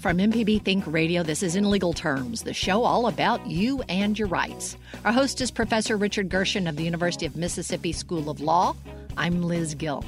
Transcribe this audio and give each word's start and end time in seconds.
From 0.00 0.16
MPB 0.16 0.62
Think 0.62 0.84
Radio, 0.86 1.22
this 1.22 1.42
is 1.42 1.56
In 1.56 1.68
Legal 1.68 1.92
Terms, 1.92 2.42
the 2.42 2.54
show 2.54 2.84
all 2.84 3.06
about 3.06 3.46
you 3.46 3.82
and 3.90 4.18
your 4.18 4.28
rights. 4.28 4.78
Our 5.04 5.12
host 5.12 5.42
is 5.42 5.50
Professor 5.50 5.98
Richard 5.98 6.30
Gershon 6.30 6.66
of 6.66 6.76
the 6.76 6.84
University 6.84 7.26
of 7.26 7.36
Mississippi 7.36 7.92
School 7.92 8.30
of 8.30 8.40
Law. 8.40 8.74
I'm 9.18 9.42
Liz 9.42 9.74
Gill. 9.74 10.02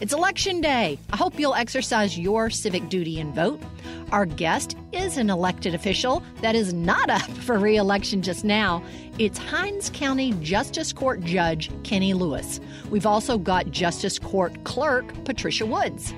It's 0.00 0.12
Election 0.12 0.60
Day. 0.60 0.98
I 1.12 1.16
hope 1.16 1.38
you'll 1.38 1.54
exercise 1.54 2.18
your 2.18 2.50
civic 2.50 2.88
duty 2.88 3.20
and 3.20 3.32
vote. 3.36 3.62
Our 4.10 4.26
guest 4.26 4.76
is 4.92 5.16
an 5.16 5.30
elected 5.30 5.76
official 5.76 6.24
that 6.40 6.56
is 6.56 6.72
not 6.72 7.08
up 7.08 7.30
for 7.44 7.56
re 7.56 7.76
election 7.76 8.22
just 8.22 8.44
now. 8.44 8.82
It's 9.20 9.38
Hinds 9.38 9.90
County 9.90 10.32
Justice 10.40 10.92
Court 10.92 11.20
Judge 11.22 11.70
Kenny 11.84 12.14
Lewis. 12.14 12.58
We've 12.90 13.06
also 13.06 13.38
got 13.38 13.70
Justice 13.70 14.18
Court 14.18 14.64
Clerk 14.64 15.06
Patricia 15.24 15.66
Woods. 15.66 16.12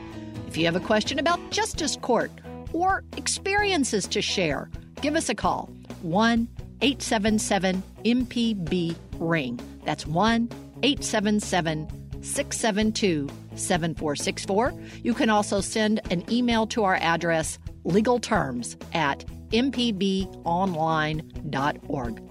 If 0.46 0.56
you 0.56 0.64
have 0.64 0.76
a 0.76 0.80
question 0.80 1.18
about 1.18 1.50
Justice 1.50 1.98
Court, 2.00 2.30
or 2.72 3.04
experiences 3.16 4.06
to 4.08 4.22
share, 4.22 4.70
give 5.00 5.14
us 5.14 5.28
a 5.28 5.34
call 5.34 5.70
1 6.02 6.48
877 6.80 7.82
MPB 8.04 8.96
Ring. 9.18 9.60
That's 9.84 10.06
1 10.06 10.48
877 10.82 11.88
672 12.22 13.28
7464. 13.54 14.74
You 15.02 15.14
can 15.14 15.30
also 15.30 15.60
send 15.60 16.00
an 16.12 16.24
email 16.30 16.66
to 16.68 16.84
our 16.84 16.94
address 16.96 17.58
legalterms 17.84 18.76
at 18.94 19.24
mpbonline.org. 19.50 22.22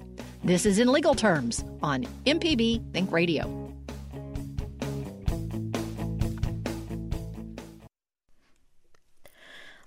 This 0.44 0.66
is 0.66 0.80
in 0.80 0.91
legal 0.91 1.16
terms 1.16 1.63
on 1.82 2.05
MPB 2.26 2.94
Think 2.94 3.12
Radio. 3.12 3.66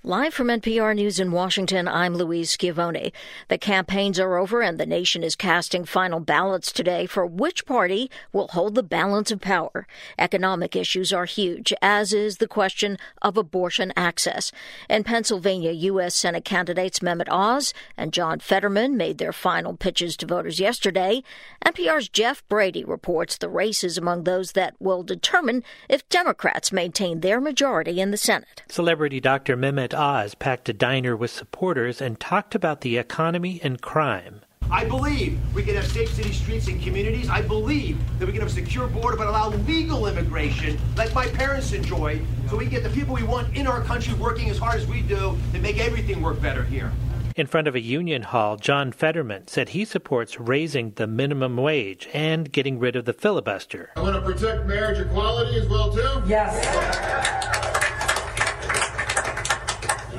Live 0.02 0.32
from 0.32 0.46
NPR 0.46 0.94
News 0.94 1.20
in 1.20 1.30
Washington, 1.30 1.86
I'm 1.86 2.14
Louise 2.14 2.52
Schiavone. 2.52 3.12
The 3.48 3.58
campaigns 3.58 4.18
are 4.18 4.38
over 4.38 4.62
and 4.62 4.80
the 4.80 4.86
nation 4.86 5.22
is 5.22 5.36
casting 5.36 5.84
final 5.84 6.20
ballots 6.20 6.72
today 6.72 7.04
for 7.04 7.26
which 7.26 7.66
party 7.66 8.10
will 8.32 8.48
hold 8.48 8.76
the 8.76 8.82
balance 8.82 9.30
of 9.30 9.42
power. 9.42 9.86
Economic 10.18 10.74
issues 10.74 11.12
are 11.12 11.26
huge, 11.26 11.74
as 11.82 12.14
is 12.14 12.38
the 12.38 12.48
question 12.48 12.96
of 13.20 13.36
abortion 13.36 13.92
access. 13.94 14.52
In 14.88 15.04
Pennsylvania, 15.04 15.70
U.S. 15.72 16.14
Senate 16.14 16.46
candidates 16.46 17.00
Mehmet 17.00 17.28
Oz 17.28 17.74
and 17.94 18.14
John 18.14 18.40
Fetterman 18.40 18.96
made 18.96 19.18
their 19.18 19.34
final 19.34 19.76
pitches 19.76 20.16
to 20.16 20.26
voters 20.26 20.58
yesterday. 20.58 21.22
NPR's 21.62 22.08
Jeff 22.08 22.42
Brady 22.48 22.84
reports 22.84 23.36
the 23.36 23.50
races 23.50 23.98
among 23.98 24.24
those 24.24 24.52
that 24.52 24.76
will 24.80 25.02
determine 25.02 25.62
if 25.90 26.08
Democrats 26.08 26.72
maintain 26.72 27.20
their 27.20 27.38
majority 27.38 28.00
in 28.00 28.12
the 28.12 28.16
Senate. 28.16 28.62
Celebrity 28.66 29.20
Dr. 29.20 29.58
Mehmet 29.58 29.89
Oz 29.94 30.34
packed 30.34 30.68
a 30.68 30.72
diner 30.72 31.16
with 31.16 31.30
supporters 31.30 32.00
and 32.00 32.18
talked 32.18 32.54
about 32.54 32.80
the 32.80 32.98
economy 32.98 33.60
and 33.62 33.80
crime. 33.80 34.42
I 34.70 34.84
believe 34.84 35.38
we 35.52 35.64
can 35.64 35.74
have 35.74 35.86
safe 35.86 36.12
city 36.14 36.32
streets 36.32 36.68
and 36.68 36.80
communities. 36.80 37.28
I 37.28 37.42
believe 37.42 37.98
that 38.20 38.26
we 38.26 38.32
can 38.32 38.40
have 38.40 38.50
a 38.50 38.54
secure 38.54 38.86
border, 38.86 39.16
but 39.16 39.26
allow 39.26 39.48
legal 39.48 40.06
immigration 40.06 40.78
like 40.96 41.12
my 41.12 41.26
parents 41.26 41.72
enjoyed, 41.72 42.24
so 42.48 42.56
we 42.56 42.66
can 42.66 42.74
get 42.74 42.82
the 42.84 42.90
people 42.90 43.14
we 43.14 43.24
want 43.24 43.56
in 43.56 43.66
our 43.66 43.82
country 43.82 44.14
working 44.14 44.48
as 44.48 44.58
hard 44.58 44.80
as 44.80 44.86
we 44.86 45.02
do 45.02 45.36
to 45.52 45.58
make 45.58 45.78
everything 45.78 46.22
work 46.22 46.40
better 46.40 46.62
here. 46.62 46.92
In 47.34 47.46
front 47.46 47.66
of 47.66 47.74
a 47.74 47.80
union 47.80 48.22
hall, 48.22 48.56
John 48.56 48.92
Fetterman 48.92 49.48
said 49.48 49.70
he 49.70 49.84
supports 49.84 50.38
raising 50.38 50.92
the 50.92 51.06
minimum 51.06 51.56
wage 51.56 52.08
and 52.12 52.52
getting 52.52 52.78
rid 52.78 52.96
of 52.96 53.06
the 53.06 53.12
filibuster. 53.12 53.90
I 53.96 54.02
want 54.02 54.14
to 54.14 54.22
protect 54.22 54.66
marriage 54.66 54.98
equality 54.98 55.58
as 55.58 55.68
well 55.68 55.92
too. 55.92 56.22
Yes 56.26 57.59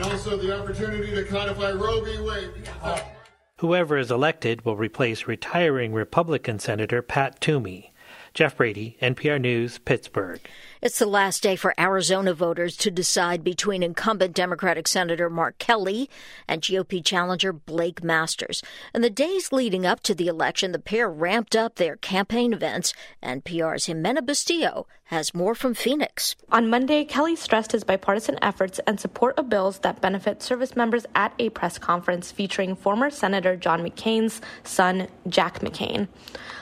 and 0.01 0.11
also 0.11 0.37
the 0.37 0.59
opportunity 0.59 1.13
to 1.13 1.23
codify 1.23 1.71
Roe 1.71 2.01
v. 2.01 2.19
Wade. 2.19 2.69
Whoever 3.57 3.97
is 3.97 4.09
elected 4.09 4.65
will 4.65 4.75
replace 4.75 5.27
retiring 5.27 5.93
Republican 5.93 6.57
Senator 6.57 7.01
Pat 7.01 7.39
Toomey. 7.39 7.93
Jeff 8.33 8.57
Brady, 8.57 8.97
NPR 9.01 9.39
News, 9.39 9.77
Pittsburgh. 9.77 10.39
It's 10.83 10.97
the 10.97 11.05
last 11.05 11.43
day 11.43 11.55
for 11.55 11.79
Arizona 11.79 12.33
voters 12.33 12.75
to 12.77 12.89
decide 12.89 13.43
between 13.43 13.83
incumbent 13.83 14.33
Democratic 14.33 14.87
Senator 14.87 15.29
Mark 15.29 15.59
Kelly 15.59 16.09
and 16.47 16.59
GOP 16.63 17.05
challenger 17.05 17.53
Blake 17.53 18.03
Masters. 18.03 18.63
In 18.91 19.03
the 19.03 19.11
days 19.11 19.51
leading 19.51 19.85
up 19.85 19.99
to 20.01 20.15
the 20.15 20.25
election, 20.25 20.71
the 20.71 20.79
pair 20.79 21.07
ramped 21.07 21.55
up 21.55 21.75
their 21.75 21.97
campaign 21.97 22.51
events, 22.51 22.95
and 23.21 23.45
PR's 23.45 23.85
Ximena 23.85 24.21
Bustillo 24.25 24.87
has 25.11 25.35
more 25.35 25.53
from 25.53 25.75
Phoenix. 25.75 26.35
On 26.51 26.67
Monday, 26.69 27.03
Kelly 27.03 27.35
stressed 27.35 27.73
his 27.73 27.83
bipartisan 27.83 28.39
efforts 28.41 28.79
and 28.87 28.99
support 28.99 29.37
of 29.37 29.49
bills 29.49 29.79
that 29.79 30.01
benefit 30.01 30.41
service 30.41 30.75
members 30.75 31.05
at 31.13 31.33
a 31.37 31.49
press 31.49 31.77
conference 31.77 32.31
featuring 32.31 32.75
former 32.75 33.11
Senator 33.11 33.55
John 33.55 33.83
McCain's 33.83 34.41
son, 34.63 35.09
Jack 35.27 35.59
McCain. 35.59 36.07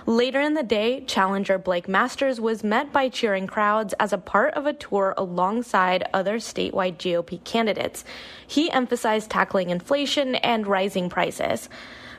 Later 0.06 0.40
in 0.40 0.54
the 0.54 0.64
day, 0.64 1.02
challenger 1.02 1.58
Blake 1.58 1.88
Masters 1.88 2.40
was 2.40 2.64
met 2.64 2.94
by 2.94 3.10
cheering 3.10 3.48
crowds 3.48 3.94
as 4.00 4.14
a 4.14 4.18
part 4.18 4.54
of 4.54 4.66
a 4.66 4.74
tour 4.74 5.14
alongside 5.18 6.08
other 6.14 6.38
statewide 6.38 6.98
GOP 6.98 7.44
candidates. 7.44 8.06
He 8.48 8.72
emphasized 8.72 9.30
tackling 9.30 9.70
inflation 9.70 10.36
and 10.36 10.66
rising 10.68 11.10
prices. 11.10 11.70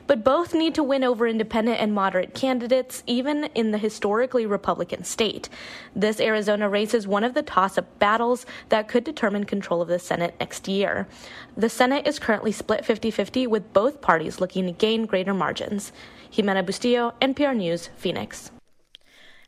But 0.07 0.23
both 0.23 0.53
need 0.53 0.75
to 0.75 0.83
win 0.83 1.03
over 1.03 1.27
independent 1.27 1.79
and 1.79 1.93
moderate 1.93 2.33
candidates, 2.33 3.03
even 3.07 3.45
in 3.55 3.71
the 3.71 3.77
historically 3.77 4.45
Republican 4.45 5.03
state. 5.03 5.47
This 5.95 6.19
Arizona 6.19 6.67
race 6.67 6.93
is 6.93 7.07
one 7.07 7.23
of 7.23 7.33
the 7.33 7.43
toss 7.43 7.77
up 7.77 7.99
battles 7.99 8.45
that 8.69 8.87
could 8.87 9.03
determine 9.03 9.45
control 9.45 9.81
of 9.81 9.87
the 9.87 9.99
Senate 9.99 10.35
next 10.39 10.67
year. 10.67 11.07
The 11.55 11.69
Senate 11.69 12.07
is 12.07 12.19
currently 12.19 12.51
split 12.51 12.83
50 12.83 13.11
50, 13.11 13.47
with 13.47 13.71
both 13.73 14.01
parties 14.01 14.41
looking 14.41 14.65
to 14.65 14.71
gain 14.71 15.05
greater 15.05 15.33
margins. 15.33 15.91
Ximena 16.31 16.65
Bustillo, 16.65 17.13
NPR 17.19 17.55
News, 17.55 17.89
Phoenix. 17.97 18.51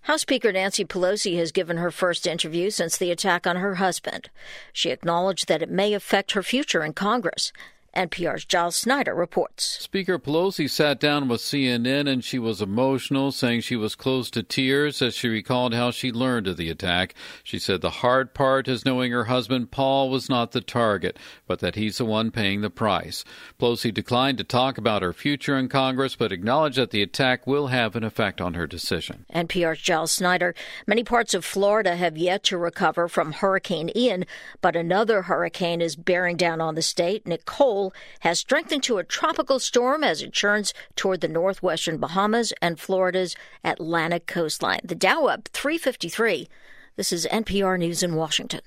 House 0.02 0.22
Speaker 0.22 0.52
Nancy 0.52 0.84
Pelosi 0.84 1.38
has 1.38 1.54
given 1.54 1.78
her 1.78 1.92
first 1.92 2.28
interview 2.28 2.70
since 2.70 2.98
the 2.98 3.10
attack 3.10 3.48
on 3.48 3.56
her 3.56 3.76
husband. 3.76 4.30
She 4.74 4.90
acknowledged 4.90 5.48
that 5.48 5.62
it 5.62 5.72
may 5.72 5.94
affect 5.94 6.34
her 6.34 6.44
future 6.44 6.84
in 6.84 6.92
Congress. 6.92 7.54
NPR's 7.96 8.46
Giles 8.46 8.76
Snyder 8.76 9.14
reports. 9.14 9.64
Speaker 9.82 10.18
Pelosi 10.18 10.70
sat 10.70 11.00
down 11.00 11.28
with 11.28 11.42
CNN 11.42 12.10
and 12.10 12.24
she 12.24 12.40
was 12.40 12.62
emotional, 12.62 13.32
saying 13.32 13.62
she 13.62 13.76
was 13.76 13.96
close 13.96 14.32
to 14.32 14.42
tears 14.42 15.02
as 15.02 15.14
she 15.14 15.28
recalled 15.28 15.74
how 15.74 15.92
she 15.92 16.12
learned 16.12 16.48
of 16.48 16.58
the 16.58 16.70
attack. 16.70 17.14
She 17.44 17.60
said 17.60 17.82
the 17.82 17.90
hard 17.90 18.34
part 18.34 18.68
is 18.68 18.86
knowing 18.86 19.12
her 19.12 19.26
husband 19.26 19.70
Paul 19.70 20.10
was 20.10 20.28
not 20.28 20.54
the 20.54 20.62
target, 20.62 21.20
but 21.46 21.60
that 21.60 21.76
he's 21.76 21.98
the 21.98 22.06
one 22.06 22.32
paying 22.32 22.62
the 22.62 22.70
price. 22.72 23.24
Pelosi 23.60 23.94
declined 23.94 24.40
to 24.40 24.44
talk 24.44 24.78
about 24.78 25.04
her 25.04 25.14
future 25.14 25.58
in 25.58 25.70
Congress, 25.70 26.16
but 26.16 26.32
acknowledged 26.32 26.78
that 26.78 26.90
the 26.90 27.04
attack 27.04 27.46
will 27.46 27.68
have 27.68 27.96
an 27.96 28.04
effect 28.04 28.42
on 28.42 28.56
her 28.56 28.66
decision. 28.66 29.26
NPR's 29.34 29.80
Giles 29.80 30.12
Snyder. 30.12 30.56
Many 30.88 31.04
parts 31.04 31.34
of 31.34 31.46
Florida 31.46 31.96
have 31.96 32.18
yet 32.18 32.44
to 32.46 32.58
recover 32.58 33.08
from 33.08 33.34
Hurricane 33.34 33.92
Ian, 33.96 34.26
but 34.62 34.76
another 34.76 35.24
hurricane 35.24 35.82
is 35.82 35.96
bearing 35.96 36.38
down 36.38 36.60
on 36.60 36.76
the 36.76 36.82
state. 36.82 37.28
Nicole 37.28 37.83
has 38.22 38.40
strengthened 38.40 38.84
to 38.84 39.00
a 39.00 39.04
tropical 39.04 39.60
storm 39.60 40.04
as 40.04 40.22
it 40.22 40.32
churns 40.32 40.74
toward 40.96 41.22
the 41.22 41.28
northwestern 41.28 41.98
Bahamas 41.98 42.54
and 42.62 42.80
Florida's 42.80 43.36
Atlantic 43.64 44.28
coastline. 44.28 44.82
The 44.84 44.96
Dow 44.96 45.26
up 45.26 45.50
353. 45.54 46.48
This 46.96 47.12
is 47.12 47.26
NPR 47.32 47.80
News 47.80 48.04
in 48.04 48.16
Washington. 48.16 48.62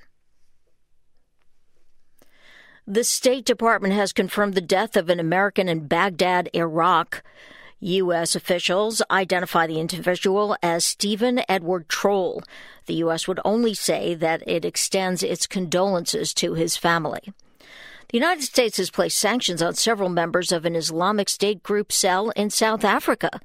The 2.88 3.04
State 3.04 3.44
Department 3.44 3.94
has 3.94 4.12
confirmed 4.12 4.54
the 4.54 4.60
death 4.60 4.96
of 4.96 5.08
an 5.08 5.18
American 5.18 5.68
in 5.68 5.86
Baghdad, 5.86 6.48
Iraq. 6.54 7.22
U.S. 7.80 8.34
officials 8.34 9.02
identify 9.10 9.66
the 9.66 9.80
individual 9.80 10.56
as 10.62 10.84
Stephen 10.84 11.42
Edward 11.48 11.88
Troell. 11.88 12.42
The 12.86 12.94
U.S. 12.94 13.28
would 13.28 13.40
only 13.44 13.74
say 13.74 14.14
that 14.14 14.42
it 14.46 14.64
extends 14.64 15.22
its 15.22 15.46
condolences 15.46 16.32
to 16.34 16.54
his 16.54 16.76
family. 16.76 17.32
The 18.08 18.18
United 18.18 18.44
States 18.44 18.76
has 18.76 18.88
placed 18.88 19.18
sanctions 19.18 19.60
on 19.60 19.74
several 19.74 20.08
members 20.08 20.52
of 20.52 20.64
an 20.64 20.76
Islamic 20.76 21.28
State 21.28 21.64
group 21.64 21.90
cell 21.90 22.30
in 22.30 22.50
South 22.50 22.84
Africa. 22.84 23.40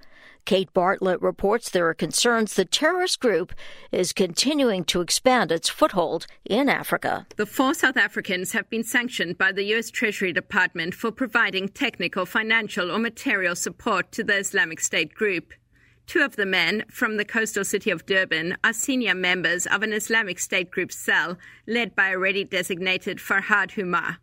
Kate 0.46 0.72
Bartlett 0.72 1.20
reports 1.20 1.72
there 1.72 1.88
are 1.88 1.96
concerns 1.96 2.54
the 2.54 2.64
terrorist 2.64 3.20
group 3.20 3.54
is 3.92 4.14
continuing 4.14 4.84
to 4.86 5.02
expand 5.02 5.52
its 5.52 5.68
foothold 5.68 6.28
in 6.46 6.70
Africa. 6.70 7.26
The 7.38 7.48
four 7.48 7.74
South 7.74 7.98
Africans 7.98 8.52
have 8.52 8.70
been 8.70 8.84
sanctioned 8.84 9.40
by 9.40 9.52
the 9.52 9.64
U.S. 9.64 9.90
Treasury 9.90 10.32
Department 10.32 10.94
for 10.94 11.12
providing 11.12 11.68
technical, 11.68 12.28
financial, 12.28 12.92
or 12.92 13.00
material 13.00 13.56
support 13.56 14.12
to 14.12 14.24
the 14.24 14.38
Islamic 14.38 14.80
State 14.80 15.16
group. 15.16 15.54
Two 16.06 16.22
of 16.22 16.36
the 16.36 16.46
men 16.46 16.86
from 16.88 17.18
the 17.18 17.26
coastal 17.26 17.66
city 17.66 17.90
of 17.90 18.06
Durban 18.06 18.58
are 18.64 18.74
senior 18.74 19.16
members 19.16 19.66
of 19.66 19.82
an 19.82 19.92
Islamic 19.92 20.38
State 20.38 20.70
group 20.70 20.92
cell 20.92 21.40
led 21.66 21.96
by 21.96 22.12
already 22.12 22.44
designated 22.44 23.18
Farhad 23.18 23.72
Hoomer 23.72 24.18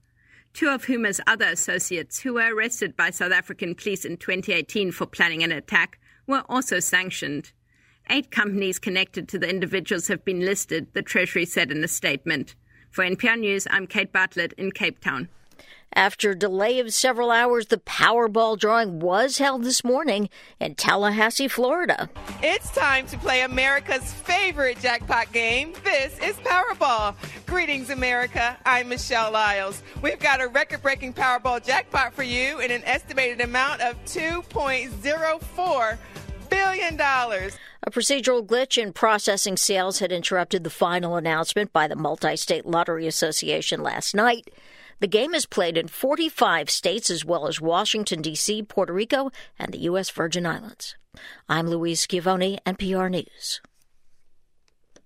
two 0.58 0.68
of 0.68 0.86
whom 0.86 1.06
as 1.06 1.20
other 1.24 1.44
associates 1.44 2.18
who 2.18 2.34
were 2.34 2.52
arrested 2.52 2.96
by 2.96 3.10
South 3.10 3.30
African 3.30 3.76
police 3.76 4.04
in 4.04 4.16
2018 4.16 4.90
for 4.90 5.06
planning 5.06 5.44
an 5.44 5.52
attack 5.52 6.00
were 6.26 6.42
also 6.48 6.80
sanctioned. 6.80 7.52
Eight 8.10 8.32
companies 8.32 8.80
connected 8.80 9.28
to 9.28 9.38
the 9.38 9.48
individuals 9.48 10.08
have 10.08 10.24
been 10.24 10.40
listed, 10.40 10.88
the 10.94 11.02
Treasury 11.02 11.44
said 11.44 11.70
in 11.70 11.84
a 11.84 11.86
statement. 11.86 12.56
For 12.90 13.04
NPR 13.04 13.38
News, 13.38 13.68
I'm 13.70 13.86
Kate 13.86 14.12
Bartlett 14.12 14.52
in 14.54 14.72
Cape 14.72 14.98
Town. 14.98 15.28
After 15.94 16.30
a 16.30 16.38
delay 16.38 16.78
of 16.80 16.92
several 16.92 17.30
hours, 17.30 17.66
the 17.66 17.78
Powerball 17.78 18.58
drawing 18.58 19.00
was 19.00 19.38
held 19.38 19.64
this 19.64 19.82
morning 19.82 20.28
in 20.60 20.74
Tallahassee, 20.74 21.48
Florida. 21.48 22.10
It's 22.42 22.70
time 22.70 23.06
to 23.08 23.18
play 23.18 23.40
America's 23.40 24.12
favorite 24.12 24.78
jackpot 24.80 25.32
game. 25.32 25.72
This 25.84 26.18
is 26.20 26.36
Powerball. 26.36 27.14
Greetings, 27.46 27.90
America. 27.90 28.56
I'm 28.64 28.88
Michelle 28.88 29.32
Lyles. 29.32 29.82
We've 30.02 30.20
got 30.20 30.40
a 30.40 30.48
record 30.48 30.82
breaking 30.82 31.14
Powerball 31.14 31.64
jackpot 31.64 32.14
for 32.14 32.22
you 32.22 32.60
in 32.60 32.70
an 32.70 32.84
estimated 32.84 33.40
amount 33.40 33.80
of 33.80 33.96
$2.04 34.04 35.98
billion. 36.50 37.00
A 37.00 37.90
procedural 37.90 38.44
glitch 38.44 38.80
in 38.80 38.92
processing 38.92 39.56
sales 39.56 40.00
had 40.00 40.12
interrupted 40.12 40.62
the 40.62 40.70
final 40.70 41.16
announcement 41.16 41.72
by 41.72 41.88
the 41.88 41.96
Multi 41.96 42.36
State 42.36 42.66
Lottery 42.66 43.06
Association 43.06 43.82
last 43.82 44.14
night. 44.14 44.50
The 45.00 45.06
game 45.06 45.32
is 45.32 45.46
played 45.46 45.76
in 45.76 45.86
45 45.86 46.68
states 46.68 47.08
as 47.08 47.24
well 47.24 47.46
as 47.46 47.60
Washington, 47.60 48.20
D.C., 48.20 48.64
Puerto 48.64 48.92
Rico, 48.92 49.30
and 49.56 49.72
the 49.72 49.78
U.S. 49.90 50.10
Virgin 50.10 50.44
Islands. 50.44 50.96
I'm 51.48 51.68
Louise 51.68 52.00
Schiavone, 52.00 52.58
NPR 52.66 53.08
News. 53.08 53.60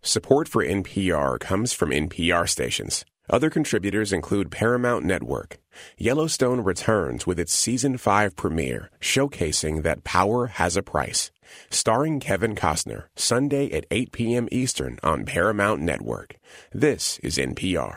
Support 0.00 0.48
for 0.48 0.64
NPR 0.64 1.38
comes 1.38 1.74
from 1.74 1.90
NPR 1.90 2.48
stations. 2.48 3.04
Other 3.28 3.50
contributors 3.50 4.12
include 4.12 4.50
Paramount 4.50 5.04
Network. 5.04 5.58
Yellowstone 5.98 6.62
returns 6.62 7.26
with 7.26 7.38
its 7.38 7.52
season 7.52 7.98
5 7.98 8.34
premiere, 8.34 8.90
showcasing 8.98 9.82
that 9.82 10.04
power 10.04 10.46
has 10.46 10.76
a 10.76 10.82
price. 10.82 11.30
Starring 11.70 12.18
Kevin 12.18 12.54
Costner, 12.54 13.04
Sunday 13.14 13.70
at 13.70 13.86
8 13.90 14.10
p.m. 14.10 14.48
Eastern 14.50 14.98
on 15.02 15.26
Paramount 15.26 15.82
Network. 15.82 16.36
This 16.72 17.18
is 17.18 17.36
NPR. 17.36 17.96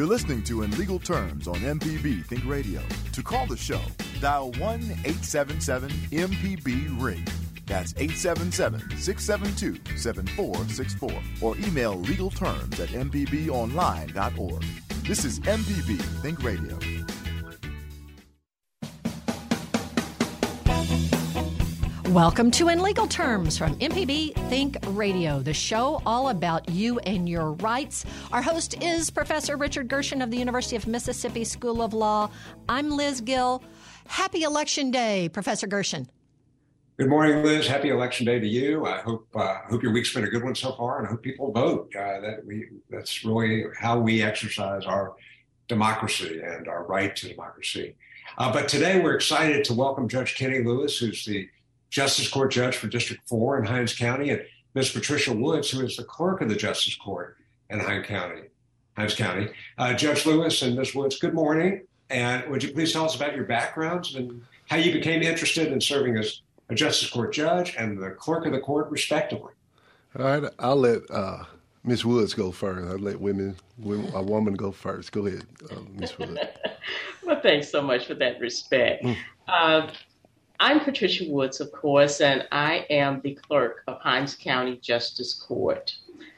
You're 0.00 0.08
listening 0.08 0.42
to 0.44 0.62
In 0.62 0.70
Legal 0.78 0.98
Terms 0.98 1.46
on 1.46 1.56
MPB 1.56 2.24
Think 2.24 2.46
Radio. 2.46 2.80
To 3.12 3.22
call 3.22 3.46
the 3.46 3.54
show, 3.54 3.82
dial 4.18 4.50
1 4.52 4.80
877 5.04 5.90
MPB 5.90 6.98
Ring. 6.98 7.22
That's 7.66 7.92
877 7.98 8.96
672 8.96 9.98
7464. 9.98 11.12
Or 11.42 11.54
email 11.58 12.02
legalterms 12.02 12.80
at 12.80 12.88
mpbonline.org. 12.88 14.64
This 15.06 15.26
is 15.26 15.38
MPB 15.40 16.00
Think 16.22 16.42
Radio. 16.42 16.78
Welcome 22.10 22.50
to 22.52 22.70
In 22.70 22.82
Legal 22.82 23.06
Terms 23.06 23.56
from 23.56 23.76
MPB 23.76 24.34
Think 24.48 24.78
Radio, 24.88 25.38
the 25.38 25.54
show 25.54 26.02
all 26.04 26.30
about 26.30 26.68
you 26.68 26.98
and 26.98 27.28
your 27.28 27.52
rights. 27.52 28.04
Our 28.32 28.42
host 28.42 28.82
is 28.82 29.10
Professor 29.10 29.56
Richard 29.56 29.86
Gershon 29.86 30.20
of 30.20 30.32
the 30.32 30.36
University 30.36 30.74
of 30.74 30.88
Mississippi 30.88 31.44
School 31.44 31.80
of 31.80 31.94
Law. 31.94 32.28
I'm 32.68 32.90
Liz 32.90 33.20
Gill. 33.20 33.62
Happy 34.08 34.42
Election 34.42 34.90
Day, 34.90 35.28
Professor 35.28 35.68
Gershon. 35.68 36.08
Good 36.98 37.08
morning, 37.08 37.44
Liz. 37.44 37.68
Happy 37.68 37.90
Election 37.90 38.26
Day 38.26 38.40
to 38.40 38.48
you. 38.48 38.86
I 38.86 39.02
hope 39.02 39.28
uh, 39.36 39.58
hope 39.68 39.84
your 39.84 39.92
week's 39.92 40.12
been 40.12 40.24
a 40.24 40.30
good 40.30 40.42
one 40.42 40.56
so 40.56 40.72
far, 40.72 40.98
and 40.98 41.06
I 41.06 41.10
hope 41.10 41.22
people 41.22 41.52
vote. 41.52 41.94
Uh, 41.94 42.18
that 42.22 42.44
we 42.44 42.70
that's 42.90 43.24
really 43.24 43.66
how 43.78 44.00
we 44.00 44.20
exercise 44.20 44.84
our 44.84 45.14
democracy 45.68 46.40
and 46.44 46.66
our 46.66 46.82
right 46.86 47.14
to 47.14 47.28
democracy. 47.28 47.94
Uh, 48.36 48.52
but 48.52 48.66
today 48.66 49.00
we're 49.00 49.14
excited 49.14 49.62
to 49.66 49.74
welcome 49.74 50.08
Judge 50.08 50.34
Kenny 50.34 50.64
Lewis, 50.64 50.98
who's 50.98 51.24
the 51.24 51.48
Justice 51.90 52.28
Court 52.28 52.52
Judge 52.52 52.76
for 52.76 52.86
District 52.86 53.20
4 53.28 53.58
in 53.58 53.64
Hinds 53.66 53.94
County, 53.94 54.30
and 54.30 54.42
Ms. 54.74 54.90
Patricia 54.90 55.32
Woods, 55.32 55.70
who 55.70 55.84
is 55.84 55.96
the 55.96 56.04
Clerk 56.04 56.40
of 56.40 56.48
the 56.48 56.56
Justice 56.56 56.94
Court 56.94 57.36
in 57.68 57.80
Hinds 57.80 58.06
County. 58.06 58.42
Hinds 58.96 59.14
County. 59.14 59.48
Uh, 59.78 59.94
Judge 59.94 60.24
Lewis 60.26 60.62
and 60.62 60.76
Ms. 60.76 60.94
Woods, 60.94 61.18
good 61.18 61.34
morning. 61.34 61.82
And 62.10 62.48
would 62.50 62.62
you 62.62 62.72
please 62.72 62.92
tell 62.92 63.04
us 63.04 63.14
about 63.14 63.34
your 63.34 63.44
backgrounds 63.44 64.14
and 64.14 64.42
how 64.68 64.76
you 64.76 64.92
became 64.92 65.22
interested 65.22 65.72
in 65.72 65.80
serving 65.80 66.16
as 66.16 66.42
a 66.68 66.74
Justice 66.74 67.10
Court 67.10 67.32
Judge 67.32 67.74
and 67.76 68.00
the 68.00 68.10
Clerk 68.10 68.46
of 68.46 68.52
the 68.52 68.60
Court, 68.60 68.90
respectively? 68.90 69.52
All 70.18 70.24
right, 70.24 70.52
I'll 70.58 70.76
let 70.76 71.08
uh, 71.10 71.44
Ms. 71.84 72.04
Woods 72.04 72.34
go 72.34 72.50
first. 72.50 72.88
I'll 72.88 72.98
let 72.98 73.20
women, 73.20 73.56
a 73.84 74.22
woman 74.22 74.54
go 74.54 74.72
first. 74.72 75.12
Go 75.12 75.26
ahead, 75.26 75.46
uh, 75.70 75.76
Ms. 75.94 76.18
Woods. 76.18 76.40
well, 77.24 77.40
thanks 77.40 77.70
so 77.70 77.80
much 77.80 78.06
for 78.06 78.14
that 78.14 78.40
respect. 78.40 79.04
Mm. 79.04 79.16
Uh, 79.46 79.90
I'm 80.62 80.80
Patricia 80.80 81.24
Woods, 81.26 81.58
of 81.62 81.72
course, 81.72 82.20
and 82.20 82.46
I 82.52 82.84
am 82.90 83.22
the 83.22 83.34
clerk 83.34 83.82
of 83.88 83.98
Hinds 84.02 84.34
County 84.34 84.76
Justice 84.76 85.32
Court. 85.32 85.90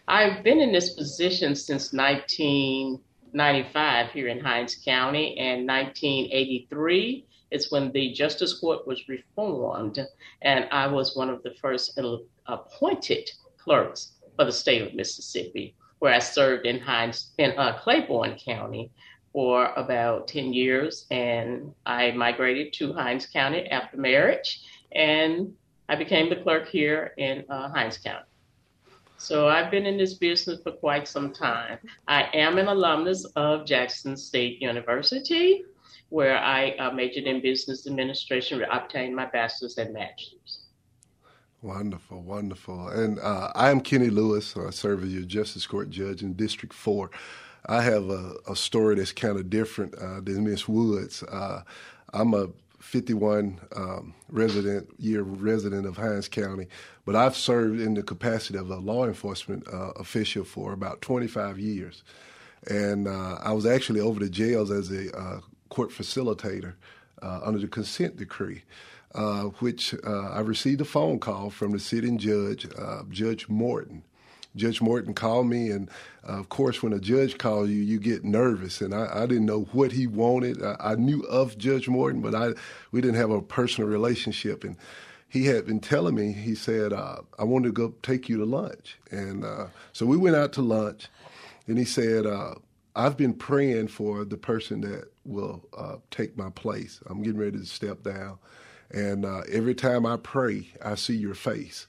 I've 0.07 0.45
been 0.45 0.61
in 0.61 0.71
this 0.71 0.95
position 0.95 1.57
since 1.57 1.93
1995 1.93 4.13
here 4.13 4.29
in 4.29 4.39
Hinds 4.39 4.77
County, 4.77 5.37
and 5.39 5.67
1983 5.67 7.27
is 7.51 7.73
when 7.73 7.91
the 7.91 8.13
Justice 8.13 8.61
Court 8.61 8.87
was 8.87 9.09
reformed, 9.09 9.99
and 10.43 10.69
I 10.71 10.87
was 10.87 11.17
one 11.17 11.29
of 11.29 11.43
the 11.43 11.55
first 11.61 11.99
appointed 12.47 13.29
clerks 13.59 14.13
for 14.37 14.45
the 14.45 14.53
state 14.53 14.83
of 14.83 14.95
Mississippi, 14.95 15.75
where 15.99 16.15
I 16.15 16.21
served 16.21 16.65
in 16.65 16.79
Hinds 16.79 17.33
in 17.39 17.59
uh, 17.59 17.77
Claiborne 17.77 18.39
County 18.39 18.93
for 19.33 19.73
about 19.77 20.29
10 20.29 20.53
years 20.53 21.07
and 21.11 21.73
I 21.87 22.11
migrated 22.11 22.73
to 22.75 22.93
Hinds 22.93 23.27
County 23.27 23.67
after 23.69 23.97
marriage 23.97 24.63
and 24.93 25.53
I 25.89 25.97
became 25.97 26.29
the 26.29 26.37
clerk 26.37 26.69
here 26.69 27.13
in 27.17 27.45
uh, 27.49 27.69
Hinds 27.69 27.99
County. 27.99 28.27
So 29.17 29.49
I've 29.49 29.71
been 29.71 29.87
in 29.87 29.97
this 29.97 30.15
business 30.15 30.61
for 30.63 30.73
quite 30.73 31.07
some 31.07 31.33
time. 31.33 31.79
I 32.09 32.25
am 32.35 32.59
an 32.59 32.67
alumnus 32.67 33.25
of 33.37 33.65
Jackson 33.65 34.17
State 34.17 34.61
University, 34.61 35.63
where 36.09 36.37
I 36.39 36.71
uh, 36.73 36.91
majored 36.91 37.25
in 37.25 37.41
business 37.41 37.87
administration, 37.87 38.65
obtained 38.71 39.15
my 39.15 39.27
bachelor's 39.27 39.79
and 39.79 39.95
master's. 39.95 40.63
Wonderful, 41.63 42.21
wonderful. 42.23 42.89
And 42.89 43.21
uh, 43.21 43.53
I 43.55 43.71
am 43.71 43.81
Kenny 43.81 44.11
Lewis. 44.11 44.57
I 44.57 44.71
serve 44.71 45.05
as 45.05 45.15
your 45.15 45.23
Justice 45.23 45.67
Court 45.67 45.89
Judge 45.89 46.23
in 46.23 46.33
District 46.33 46.75
4. 46.75 47.09
I 47.67 47.83
have 47.83 48.11
a, 48.11 48.35
a 48.49 48.57
story 48.57 48.97
that's 48.97 49.13
kind 49.13 49.39
of 49.39 49.49
different 49.49 49.95
uh, 49.95 50.21
than 50.21 50.45
Miss 50.45 50.67
Woods. 50.67 51.23
Uh, 51.23 51.63
I'm 52.13 52.35
a 52.35 52.49
51 52.81 53.61
um, 53.77 54.15
resident 54.29 54.89
year 54.99 55.23
resident 55.23 55.87
of 55.87 55.97
Hinds 55.97 56.29
County, 56.29 56.67
but 57.05 57.15
I've 57.15 57.37
served 57.37 57.81
in 57.81 57.95
the 57.95 58.03
capacity 58.03 58.59
of 58.59 58.71
a 58.71 58.77
law 58.77 59.07
enforcement 59.07 59.67
uh, 59.73 59.93
official 59.93 60.45
for 60.45 60.73
about 60.73 61.01
25 61.01 61.59
years, 61.61 62.03
and 62.69 63.07
uh, 63.07 63.39
I 63.41 63.53
was 63.53 63.67
actually 63.67 64.01
over 64.01 64.19
the 64.19 64.29
jails 64.29 64.71
as 64.71 64.91
a 64.91 65.17
uh, 65.17 65.41
court 65.69 65.91
facilitator 65.91 66.75
uh, 67.23 67.41
under 67.45 67.61
the 67.61 67.69
consent 67.69 68.17
decree. 68.17 68.65
which 69.61 69.95
I 70.05 70.41
received 70.41 70.81
a 70.81 70.85
phone 70.85 71.21
call 71.21 71.51
from 71.51 71.73
the 71.73 71.79
sitting 71.79 72.19
judge, 72.19 72.67
Judge 73.11 73.49
Morton, 73.49 74.03
Judge 74.55 74.81
Morton 74.81 75.15
called 75.15 75.47
me, 75.47 75.71
and 75.71 75.89
uh, 76.29 76.33
of 76.33 76.49
course, 76.49 76.83
when 76.83 76.93
a 76.93 76.99
judge 77.01 77.39
calls 77.39 77.69
you, 77.69 77.83
you 77.83 77.99
get 77.99 78.25
nervous. 78.25 78.81
And 78.81 78.95
I, 78.95 79.23
I 79.23 79.27
didn't 79.27 79.47
know 79.47 79.63
what 79.73 79.93
he 79.93 80.07
wanted. 80.07 80.63
I, 80.63 80.77
I, 80.79 80.95
knew 80.95 81.23
of 81.23 81.57
Judge 81.57 81.89
Morton, 81.89 82.21
but 82.21 82.35
I 82.35 82.51
we 82.91 83.01
didn't 83.01 83.17
have 83.17 83.31
a 83.31 83.41
personal 83.41 83.89
relationship. 83.89 84.65
And 84.65 84.77
he 85.29 85.47
had 85.47 85.67
been 85.67 85.81
telling 85.81 86.15
me, 86.15 86.33
he 86.33 86.55
said, 86.55 86.93
uh, 86.93 87.23
"I 87.39 87.45
want 87.45 87.65
to 87.65 87.73
go 87.73 87.95
take 88.03 88.29
you 88.29 88.37
to 88.39 88.45
lunch." 88.45 88.99
And 89.11 89.45
uh, 89.45 89.69
so 89.93 90.05
we 90.07 90.17
went 90.17 90.37
out 90.37 90.53
to 90.55 90.63
lunch, 90.63 91.09
and 91.67 91.79
he 91.79 91.85
said, 91.85 92.27
uh, 92.27 92.55
"I've 92.95 93.17
been 93.17 93.35
praying 93.35 93.89
for 93.89 94.25
the 94.25 94.37
person 94.37 94.83
that 94.83 95.11
will 95.25 95.65
uh, 95.77 95.97
take 96.11 96.37
my 96.37 96.51
place. 96.51 97.01
I'm 97.07 97.23
getting 97.23 97.41
ready 97.41 97.59
to 97.59 97.67
step 97.67 98.03
down." 98.03 98.39
And 98.91 99.25
uh, 99.25 99.41
every 99.51 99.75
time 99.75 100.05
I 100.05 100.19
pray, 100.19 100.69
I 100.85 100.97
see 100.97 101.17
your 101.17 101.35
face. 101.35 101.87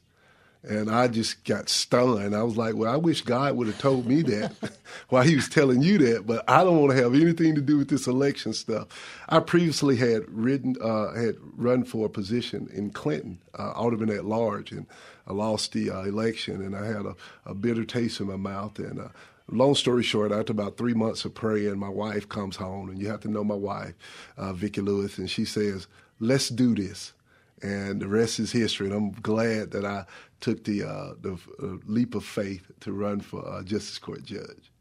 And 0.63 0.89
I 0.89 1.09
just 1.09 1.43
got 1.43 1.67
stunned. 1.67 2.33
I 2.35 2.43
was 2.43 2.55
like, 2.55 2.75
well, 2.75 2.91
I 2.91 2.95
wish 2.95 3.21
God 3.21 3.57
would 3.57 3.67
have 3.67 3.79
told 3.79 4.05
me 4.05 4.21
that 4.21 4.53
while 5.09 5.23
he 5.23 5.35
was 5.35 5.49
telling 5.49 5.81
you 5.81 5.97
that, 5.99 6.25
but 6.25 6.49
I 6.49 6.63
don't 6.63 6.79
want 6.79 6.95
to 6.95 7.03
have 7.03 7.13
anything 7.13 7.55
to 7.55 7.61
do 7.61 7.77
with 7.77 7.89
this 7.89 8.07
election 8.07 8.53
stuff. 8.53 8.87
I 9.27 9.39
previously 9.41 9.97
had 9.97 10.29
ridden, 10.29 10.75
uh, 10.81 11.13
had 11.13 11.35
run 11.57 11.83
for 11.83 12.05
a 12.05 12.09
position 12.09 12.69
in 12.73 12.91
Clinton, 12.91 13.39
uh, 13.59 13.71
alderman 13.71 14.09
at 14.09 14.23
large, 14.23 14.71
and 14.71 14.85
I 15.27 15.33
lost 15.33 15.73
the 15.73 15.89
uh, 15.89 16.03
election, 16.03 16.61
and 16.61 16.75
I 16.75 16.85
had 16.85 17.05
a, 17.05 17.15
a, 17.45 17.53
bitter 17.53 17.83
taste 17.85 18.19
in 18.19 18.27
my 18.27 18.35
mouth. 18.35 18.79
And 18.79 18.99
uh, 18.99 19.07
long 19.49 19.75
story 19.75 20.03
short, 20.03 20.31
after 20.31 20.51
about 20.51 20.77
three 20.77 20.93
months 20.93 21.25
of 21.25 21.33
praying, 21.33 21.77
my 21.77 21.89
wife 21.89 22.29
comes 22.29 22.55
home, 22.55 22.89
and 22.89 22.99
you 22.99 23.09
have 23.09 23.21
to 23.21 23.31
know 23.31 23.43
my 23.43 23.55
wife, 23.55 23.93
uh, 24.37 24.53
Vicki 24.53 24.81
Lewis, 24.81 25.17
and 25.17 25.29
she 25.29 25.45
says, 25.45 25.87
let's 26.19 26.49
do 26.49 26.73
this. 26.75 27.13
and 27.61 28.01
the 28.01 28.07
rest 28.07 28.39
is 28.39 28.51
history. 28.51 28.87
And 28.87 28.95
I'm 28.95 29.11
glad 29.11 29.71
that 29.71 29.85
I 29.85 30.05
took 30.43 30.63
the 30.65 30.83
uh, 30.83 31.13
the 31.21 31.33
uh, 31.63 31.77
leap 31.85 32.15
of 32.15 32.25
faith 32.25 32.65
to 32.81 32.91
run 32.91 33.21
for 33.21 33.39
uh, 33.47 33.63
justice 33.63 33.97
court 33.97 34.23
judge. 34.23 34.71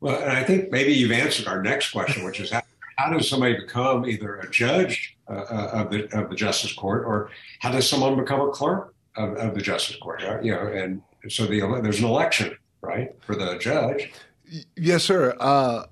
Well, 0.00 0.18
and 0.20 0.32
I 0.32 0.42
think 0.42 0.70
maybe 0.70 0.92
you've 0.92 1.12
answered 1.24 1.46
our 1.46 1.62
next 1.62 1.92
question, 1.92 2.24
which 2.24 2.40
is 2.40 2.50
how, 2.50 2.62
how 2.96 3.10
does 3.12 3.28
somebody 3.28 3.54
become 3.64 4.06
either 4.06 4.30
a 4.36 4.50
judge 4.50 5.16
uh, 5.28 5.32
uh, 5.32 5.70
of 5.80 5.90
the 5.92 6.00
of 6.18 6.30
the 6.30 6.36
justice 6.36 6.72
court, 6.72 7.04
or 7.04 7.30
how 7.60 7.70
does 7.70 7.88
someone 7.88 8.16
become 8.16 8.40
a 8.40 8.50
clerk 8.50 8.94
of, 9.16 9.36
of 9.36 9.54
the 9.54 9.60
justice 9.60 9.96
court? 9.96 10.22
You 10.42 10.52
know, 10.52 10.66
and 10.80 11.02
so 11.28 11.46
the, 11.46 11.60
there's 11.82 12.00
an 12.00 12.06
election, 12.06 12.56
right, 12.80 13.14
for 13.26 13.34
the 13.34 13.58
judge. 13.58 14.12
Yes, 14.76 15.02
sir. 15.04 15.34
Uh, 15.40 15.84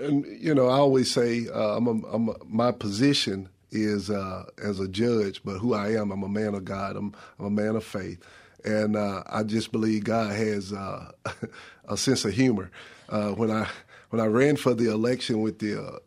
and, 0.00 0.24
you 0.40 0.54
know, 0.54 0.68
I 0.68 0.78
always 0.78 1.10
say 1.10 1.48
uh, 1.48 1.76
I'm, 1.76 1.86
a, 1.88 1.96
I'm 2.14 2.28
a, 2.28 2.34
my 2.44 2.70
position 2.70 3.48
is 3.70 4.10
uh, 4.10 4.44
as 4.62 4.80
a 4.80 4.88
judge, 4.88 5.42
but 5.44 5.58
who 5.58 5.74
I 5.74 5.92
am, 5.92 6.10
I'm 6.10 6.22
a 6.22 6.28
man 6.28 6.54
of 6.54 6.64
God. 6.64 6.96
I'm, 6.96 7.14
I'm 7.38 7.46
a 7.46 7.50
man 7.50 7.76
of 7.76 7.84
faith, 7.84 8.18
and 8.64 8.96
uh, 8.96 9.22
I 9.26 9.42
just 9.42 9.72
believe 9.72 10.04
God 10.04 10.32
has 10.34 10.72
uh, 10.72 11.12
a 11.88 11.96
sense 11.96 12.24
of 12.24 12.32
humor. 12.32 12.70
Uh, 13.08 13.30
when 13.30 13.50
I 13.50 13.68
when 14.10 14.20
I 14.20 14.26
ran 14.26 14.56
for 14.56 14.74
the 14.74 14.90
election 14.90 15.42
with 15.42 15.58
the 15.58 16.00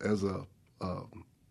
as 0.00 0.22
a 0.22 0.46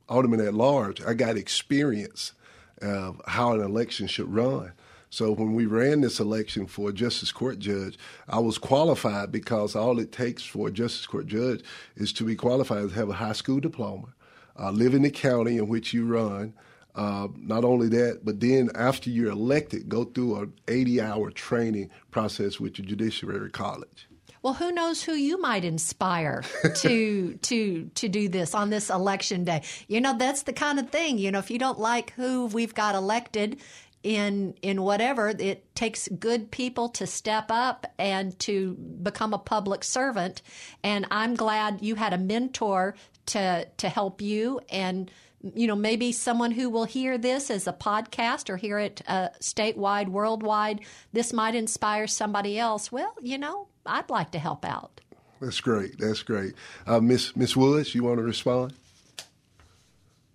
alderman 0.09 0.41
at 0.41 0.53
large, 0.53 1.01
I 1.01 1.13
got 1.13 1.37
experience 1.37 2.33
of 2.81 3.21
how 3.25 3.53
an 3.53 3.61
election 3.61 4.07
should 4.07 4.33
run. 4.33 4.73
So 5.09 5.33
when 5.33 5.53
we 5.55 5.65
ran 5.65 6.01
this 6.01 6.21
election 6.21 6.67
for 6.67 6.89
a 6.89 6.93
justice 6.93 7.33
court 7.33 7.59
judge, 7.59 7.97
I 8.29 8.39
was 8.39 8.57
qualified 8.57 9.31
because 9.31 9.75
all 9.75 9.99
it 9.99 10.13
takes 10.13 10.43
for 10.43 10.69
a 10.69 10.71
justice 10.71 11.05
court 11.05 11.27
judge 11.27 11.63
is 11.97 12.13
to 12.13 12.23
be 12.23 12.35
qualified 12.35 12.89
to 12.89 12.95
have 12.95 13.09
a 13.09 13.13
high 13.13 13.33
school 13.33 13.59
diploma, 13.59 14.13
uh, 14.59 14.71
live 14.71 14.93
in 14.93 15.01
the 15.01 15.11
county 15.11 15.57
in 15.57 15.67
which 15.67 15.93
you 15.93 16.05
run. 16.05 16.53
Uh, 16.93 17.27
not 17.37 17.63
only 17.63 17.87
that, 17.87 18.19
but 18.23 18.41
then 18.41 18.69
after 18.75 19.09
you're 19.09 19.31
elected, 19.31 19.87
go 19.87 20.03
through 20.03 20.35
an 20.35 20.53
80-hour 20.67 21.31
training 21.31 21.89
process 22.11 22.59
with 22.59 22.77
your 22.77 22.85
Judiciary 22.85 23.49
College. 23.49 24.07
Well, 24.43 24.55
who 24.55 24.71
knows 24.71 25.03
who 25.03 25.13
you 25.13 25.39
might 25.39 25.63
inspire 25.63 26.43
to 26.75 27.35
to 27.35 27.91
to 27.93 28.09
do 28.09 28.27
this 28.27 28.55
on 28.55 28.71
this 28.71 28.89
election 28.89 29.43
day? 29.43 29.61
You 29.87 30.01
know, 30.01 30.17
that's 30.17 30.43
the 30.43 30.53
kind 30.53 30.79
of 30.79 30.89
thing. 30.89 31.19
You 31.19 31.31
know, 31.31 31.39
if 31.39 31.51
you 31.51 31.59
don't 31.59 31.79
like 31.79 32.11
who 32.13 32.47
we've 32.47 32.73
got 32.73 32.95
elected, 32.95 33.61
in 34.03 34.55
in 34.61 34.81
whatever 34.81 35.29
it 35.29 35.75
takes 35.75 36.07
good 36.07 36.49
people 36.49 36.89
to 36.89 37.05
step 37.05 37.45
up 37.49 37.85
and 37.99 38.37
to 38.39 38.73
become 38.73 39.33
a 39.33 39.37
public 39.37 39.83
servant 39.83 40.41
and 40.83 41.05
i'm 41.11 41.35
glad 41.35 41.81
you 41.81 41.93
had 41.93 42.11
a 42.11 42.17
mentor 42.17 42.95
to 43.31 43.67
to 43.77 43.89
help 43.89 44.21
you. 44.21 44.59
And 44.69 45.11
you 45.55 45.67
know 45.67 45.75
maybe 45.75 46.11
someone 46.11 46.51
who 46.51 46.69
will 46.69 46.85
hear 46.85 47.17
this 47.17 47.49
as 47.49 47.67
a 47.67 47.73
podcast 47.73 48.49
or 48.49 48.57
hear 48.57 48.77
it 48.77 49.01
uh, 49.07 49.29
statewide 49.39 50.07
worldwide 50.07 50.81
this 51.13 51.33
might 51.33 51.55
inspire 51.55 52.07
somebody 52.07 52.59
else. 52.59 52.91
Well 52.91 53.15
you 53.21 53.37
know 53.37 53.67
i'd 53.85 54.09
like 54.09 54.31
to 54.31 54.39
help 54.39 54.65
out. 54.65 55.01
That's 55.39 55.59
great. 55.59 55.97
That's 55.97 56.21
great. 56.21 56.53
Uh, 56.85 56.99
miss 56.99 57.35
miss 57.35 57.55
woods 57.55 57.95
you 57.95 58.03
want 58.03 58.17
to 58.17 58.23
respond? 58.23 58.73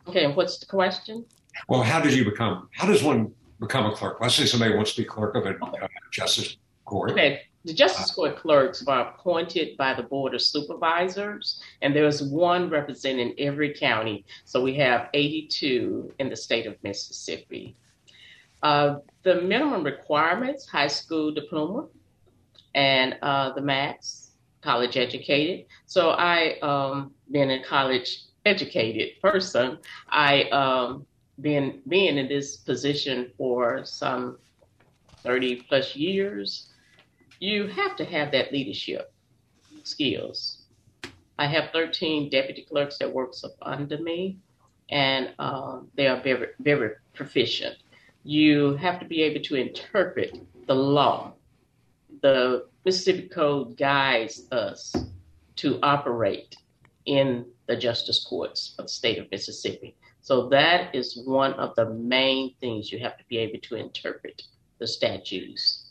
Okay 0.08 0.26
what's 0.32 0.58
the 0.58 0.66
question? 0.66 1.24
Well 1.68 1.82
how 1.82 2.00
did 2.00 2.12
you 2.14 2.24
become 2.24 2.68
how 2.72 2.86
does 2.86 3.02
one 3.02 3.32
become 3.60 3.86
a 3.86 3.92
clerk? 3.92 4.20
Let's 4.20 4.34
say 4.34 4.46
somebody 4.46 4.74
wants 4.74 4.94
to 4.94 5.02
be 5.02 5.04
clerk 5.06 5.34
of 5.36 5.46
a 5.46 5.56
uh, 5.64 5.88
justice 6.10 6.56
court. 6.84 7.12
Okay. 7.12 7.42
The 7.66 7.74
justice 7.74 8.12
court 8.12 8.36
clerks 8.36 8.86
are 8.86 9.08
appointed 9.08 9.76
by 9.76 9.92
the 9.92 10.04
board 10.04 10.34
of 10.34 10.40
supervisors, 10.40 11.60
and 11.82 11.96
there's 11.96 12.22
one 12.22 12.70
representing 12.70 13.34
every 13.38 13.74
county. 13.74 14.24
So 14.44 14.62
we 14.62 14.74
have 14.76 15.08
82 15.12 16.14
in 16.20 16.28
the 16.28 16.36
state 16.36 16.66
of 16.66 16.76
Mississippi. 16.84 17.74
Uh, 18.62 18.98
the 19.24 19.42
minimum 19.42 19.82
requirements: 19.82 20.68
high 20.68 20.86
school 20.86 21.32
diploma, 21.32 21.88
and 22.76 23.18
uh, 23.20 23.52
the 23.54 23.62
max 23.62 24.30
college 24.62 24.96
educated. 24.96 25.66
So 25.86 26.10
I, 26.10 26.60
um, 26.60 27.14
being 27.32 27.50
a 27.50 27.64
college 27.64 28.26
educated 28.44 29.20
person, 29.20 29.78
I 30.08 30.44
um, 30.50 31.04
being 31.40 31.82
being 31.88 32.16
in 32.16 32.28
this 32.28 32.58
position 32.58 33.32
for 33.36 33.84
some 33.84 34.38
30 35.24 35.62
plus 35.68 35.96
years, 35.96 36.70
you 37.40 37.66
have 37.68 37.96
to 37.96 38.04
have 38.04 38.32
that 38.32 38.52
leadership 38.52 39.12
skills. 39.84 40.62
I 41.38 41.46
have 41.46 41.70
13 41.72 42.30
deputy 42.30 42.62
clerks 42.62 42.98
that 42.98 43.12
works 43.12 43.44
up 43.44 43.52
under 43.60 43.98
me, 43.98 44.38
and 44.90 45.32
um, 45.38 45.88
they 45.94 46.06
are 46.06 46.22
very, 46.22 46.48
very 46.60 46.94
proficient. 47.14 47.76
You 48.24 48.76
have 48.76 48.98
to 49.00 49.06
be 49.06 49.22
able 49.22 49.42
to 49.44 49.54
interpret 49.54 50.38
the 50.66 50.74
law. 50.74 51.34
The 52.22 52.66
Mississippi 52.84 53.28
Code 53.28 53.76
guides 53.76 54.50
us 54.50 54.94
to 55.56 55.78
operate 55.82 56.56
in 57.04 57.46
the 57.66 57.76
justice 57.76 58.24
courts 58.24 58.74
of 58.78 58.86
the 58.86 58.90
state 58.90 59.18
of 59.18 59.30
Mississippi. 59.30 59.94
So 60.20 60.48
that 60.48 60.94
is 60.94 61.22
one 61.24 61.52
of 61.54 61.74
the 61.76 61.90
main 61.90 62.54
things 62.60 62.90
you 62.90 62.98
have 62.98 63.16
to 63.18 63.24
be 63.28 63.38
able 63.38 63.60
to 63.60 63.76
interpret 63.76 64.42
the 64.78 64.86
statutes. 64.86 65.85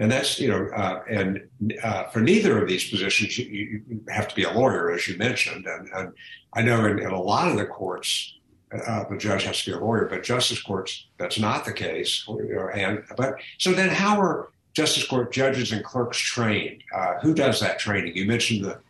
And 0.00 0.10
that's, 0.10 0.40
you 0.40 0.48
know, 0.48 0.66
uh, 0.74 1.02
and 1.10 1.46
uh, 1.82 2.04
for 2.04 2.20
neither 2.20 2.60
of 2.60 2.66
these 2.66 2.88
positions, 2.88 3.36
you, 3.38 3.44
you, 3.86 4.00
have 4.08 4.28
to 4.28 4.34
be 4.34 4.44
a 4.44 4.50
lawyer, 4.50 4.90
as 4.90 5.06
you 5.06 5.18
mentioned. 5.18 5.66
And, 5.66 5.90
and 5.92 6.12
I 6.54 6.62
know 6.62 6.86
in, 6.86 6.98
in, 6.98 7.10
a 7.10 7.20
lot 7.20 7.48
of 7.48 7.58
the 7.58 7.66
courts, 7.66 8.34
uh, 8.72 9.04
the 9.10 9.18
judge 9.18 9.44
has 9.44 9.62
to 9.62 9.72
be 9.72 9.76
a 9.76 9.78
lawyer, 9.78 10.06
but 10.06 10.22
justice 10.22 10.62
courts, 10.62 11.06
that's 11.18 11.38
not 11.38 11.66
the 11.66 11.74
case. 11.74 12.26
And 12.74 13.02
but 13.14 13.34
so 13.58 13.72
then, 13.72 13.90
how 13.90 14.18
are 14.18 14.48
justice 14.72 15.06
court 15.06 15.32
judges 15.32 15.70
and 15.70 15.84
clerks 15.84 16.16
trained? 16.16 16.82
Uh, 16.96 17.18
who 17.20 17.34
does 17.34 17.60
that 17.60 17.78
training? 17.78 18.16
You 18.16 18.24
mentioned 18.24 18.64
the 18.64 18.80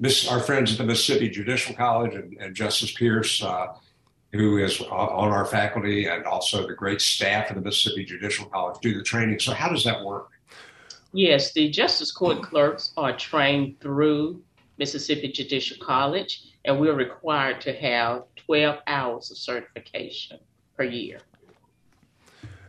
Miss, 0.00 0.26
our 0.26 0.40
friends 0.40 0.72
at 0.72 0.78
the 0.78 0.84
Mississippi 0.84 1.28
Judicial 1.28 1.76
College 1.76 2.14
and, 2.14 2.36
and 2.40 2.56
Justice 2.56 2.90
Pierce, 2.90 3.40
uh, 3.40 3.68
who 4.32 4.58
is 4.58 4.80
on 4.80 5.28
our 5.30 5.46
faculty, 5.46 6.06
and 6.06 6.24
also 6.24 6.66
the 6.66 6.74
great 6.74 7.00
staff 7.00 7.50
of 7.50 7.56
the 7.56 7.62
Mississippi 7.62 8.04
Judicial 8.04 8.46
College 8.46 8.80
do 8.82 8.94
the 8.94 9.04
training. 9.04 9.38
So, 9.38 9.54
how 9.54 9.68
does 9.68 9.84
that 9.84 10.04
work? 10.04 10.30
Yes, 11.16 11.54
the 11.54 11.70
Justice 11.70 12.10
Court 12.12 12.42
clerks 12.42 12.92
are 12.98 13.16
trained 13.16 13.80
through 13.80 14.42
Mississippi 14.76 15.32
Judicial 15.32 15.78
College, 15.78 16.42
and 16.66 16.78
we're 16.78 16.92
required 16.92 17.58
to 17.62 17.72
have 17.72 18.24
12 18.36 18.80
hours 18.86 19.30
of 19.30 19.38
certification 19.38 20.38
per 20.76 20.84
year. 20.84 21.20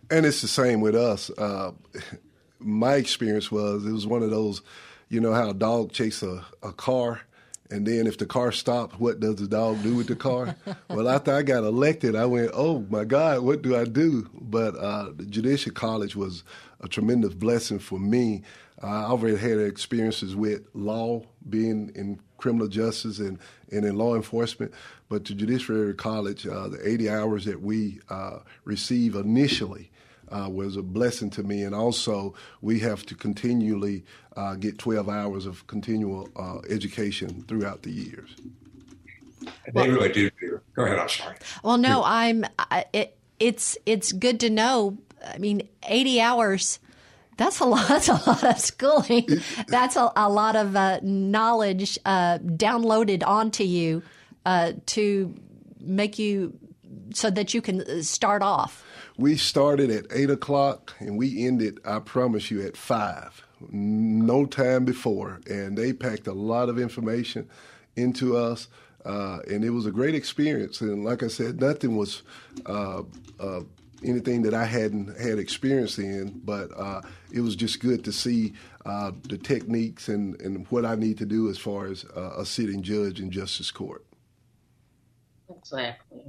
And 0.10 0.26
it's 0.26 0.42
the 0.42 0.48
same 0.48 0.80
with 0.80 0.96
us. 0.96 1.30
Uh, 1.32 1.74
my 2.60 2.94
experience 2.94 3.52
was 3.52 3.86
it 3.86 3.92
was 3.92 4.08
one 4.08 4.24
of 4.24 4.30
those 4.30 4.62
you 5.10 5.20
know 5.20 5.34
how 5.34 5.50
a 5.50 5.54
dog 5.54 5.92
chases 5.92 6.24
a, 6.24 6.68
a 6.70 6.72
car 6.72 7.22
and 7.70 7.86
then 7.86 8.08
if 8.08 8.18
the 8.18 8.26
car 8.26 8.52
stops, 8.52 9.00
what 9.00 9.20
does 9.20 9.36
the 9.36 9.48
dog 9.48 9.82
do 9.84 9.96
with 9.96 10.08
the 10.08 10.16
car? 10.16 10.56
well, 10.90 11.10
after 11.10 11.34
I 11.34 11.42
got 11.42 11.64
elected, 11.64 12.16
I 12.16 12.26
went, 12.26 12.52
oh 12.54 12.86
my 12.90 13.04
God, 13.04 13.42
what 13.42 13.62
do 13.62 13.76
I 13.76 13.84
do? 13.84 14.30
But 14.34 14.76
uh, 14.76 15.12
the 15.16 15.26
Judicial 15.26 15.74
College 15.74 16.16
was 16.16 16.44
a 16.82 16.88
tremendous 16.88 17.34
blessing 17.34 17.80
for 17.80 18.00
me. 18.00 18.44
I 18.82 19.06
already 19.06 19.38
had 19.38 19.60
experiences 19.60 20.36
with 20.36 20.62
law, 20.74 21.24
being 21.50 21.92
in 21.96 22.20
criminal 22.38 22.68
justice 22.68 23.20
and, 23.20 23.40
and 23.72 23.84
in 23.86 23.98
law 23.98 24.16
enforcement. 24.16 24.74
But 25.10 25.26
the 25.26 25.34
Judiciary 25.34 25.94
College, 25.96 26.46
uh, 26.48 26.68
the 26.68 26.88
80 26.88 27.10
hours 27.10 27.46
that 27.46 27.62
we 27.62 28.00
uh, 28.10 28.40
receive 28.64 29.16
initially, 29.16 29.92
uh, 30.30 30.50
was 30.50 30.76
a 30.76 30.82
blessing 30.82 31.30
to 31.32 31.44
me. 31.44 31.64
And 31.64 31.74
also, 31.74 32.34
we 32.62 32.80
have 32.80 33.06
to 33.08 33.16
continually 33.16 34.04
uh, 34.38 34.56
get 34.56 34.78
12 34.78 35.10
hours 35.10 35.46
of 35.46 35.66
continual 35.68 36.30
uh, 36.36 36.60
education 36.70 37.44
throughout 37.48 37.82
the 37.82 37.92
years. 37.92 38.36
They 39.42 39.72
well, 39.74 39.88
really 39.88 40.12
do. 40.12 40.30
Go 40.76 40.84
ahead. 40.84 41.00
I'm 41.00 41.10
sorry. 41.10 41.36
Well, 41.64 41.78
no, 41.78 42.04
I'm. 42.06 42.46
It, 42.94 43.18
it's 43.40 43.78
it's 43.86 44.12
good 44.12 44.40
to 44.42 44.50
know. 44.50 44.98
I 45.26 45.38
mean, 45.38 45.68
80 45.84 46.22
hours. 46.22 46.80
That's 47.38 47.60
a 47.60 47.66
lot. 47.74 47.88
That's 47.88 48.10
a 48.10 48.22
lot 48.28 48.44
of 48.44 48.60
schooling. 48.60 49.28
That's 49.68 49.96
a, 49.96 50.12
a 50.16 50.30
lot 50.30 50.56
of 50.56 50.76
uh, 50.76 51.00
knowledge 51.02 51.98
uh, 52.06 52.40
downloaded 52.40 53.26
onto 53.26 53.64
you 53.64 54.04
uh, 54.46 54.74
to 54.88 55.36
make 55.80 56.20
you 56.20 56.58
so 57.14 57.30
that 57.30 57.54
you 57.54 57.62
can 57.62 58.04
start 58.04 58.42
off. 58.42 58.84
We 59.18 59.38
started 59.38 59.90
at 59.90 60.06
eight 60.12 60.30
o'clock 60.30 60.94
and 61.00 61.18
we 61.18 61.46
ended, 61.48 61.80
I 61.86 62.00
promise 62.00 62.52
you, 62.52 62.62
at 62.62 62.78
five. 62.78 63.47
No 63.72 64.46
time 64.46 64.86
before. 64.86 65.40
And 65.50 65.78
they 65.78 65.94
packed 65.94 66.28
a 66.28 66.34
lot 66.34 66.70
of 66.70 66.80
information 66.80 67.50
into 67.96 68.38
us. 68.38 68.68
Uh, 69.06 69.40
and 69.50 69.64
it 69.64 69.70
was 69.70 69.86
a 69.86 69.92
great 69.92 70.16
experience. 70.16 70.82
And 70.82 71.04
like 71.04 71.24
I 71.24 71.28
said, 71.28 71.62
nothing 71.62 71.96
was 71.96 72.24
uh, 72.66 73.04
uh, 73.40 73.62
anything 74.04 74.42
that 74.44 74.54
I 74.54 74.66
hadn't 74.66 75.18
had 75.20 75.40
experience 75.40 75.98
in, 75.98 76.42
but 76.44 76.70
uh, 76.78 77.02
it 77.34 77.42
was 77.42 77.56
just 77.56 77.80
good 77.80 78.04
to 78.04 78.12
see 78.12 78.54
uh, 78.86 79.12
the 79.24 79.38
techniques 79.38 80.10
and, 80.10 80.40
and 80.42 80.68
what 80.70 80.86
I 80.86 80.96
need 80.96 81.18
to 81.20 81.26
do 81.26 81.50
as 81.50 81.58
far 81.58 81.88
as 81.88 82.06
uh, 82.16 82.34
a 82.38 82.46
sitting 82.46 82.82
judge 82.82 83.20
in 83.20 83.32
justice 83.32 83.72
court. 83.72 84.06
Exactly. 85.50 86.22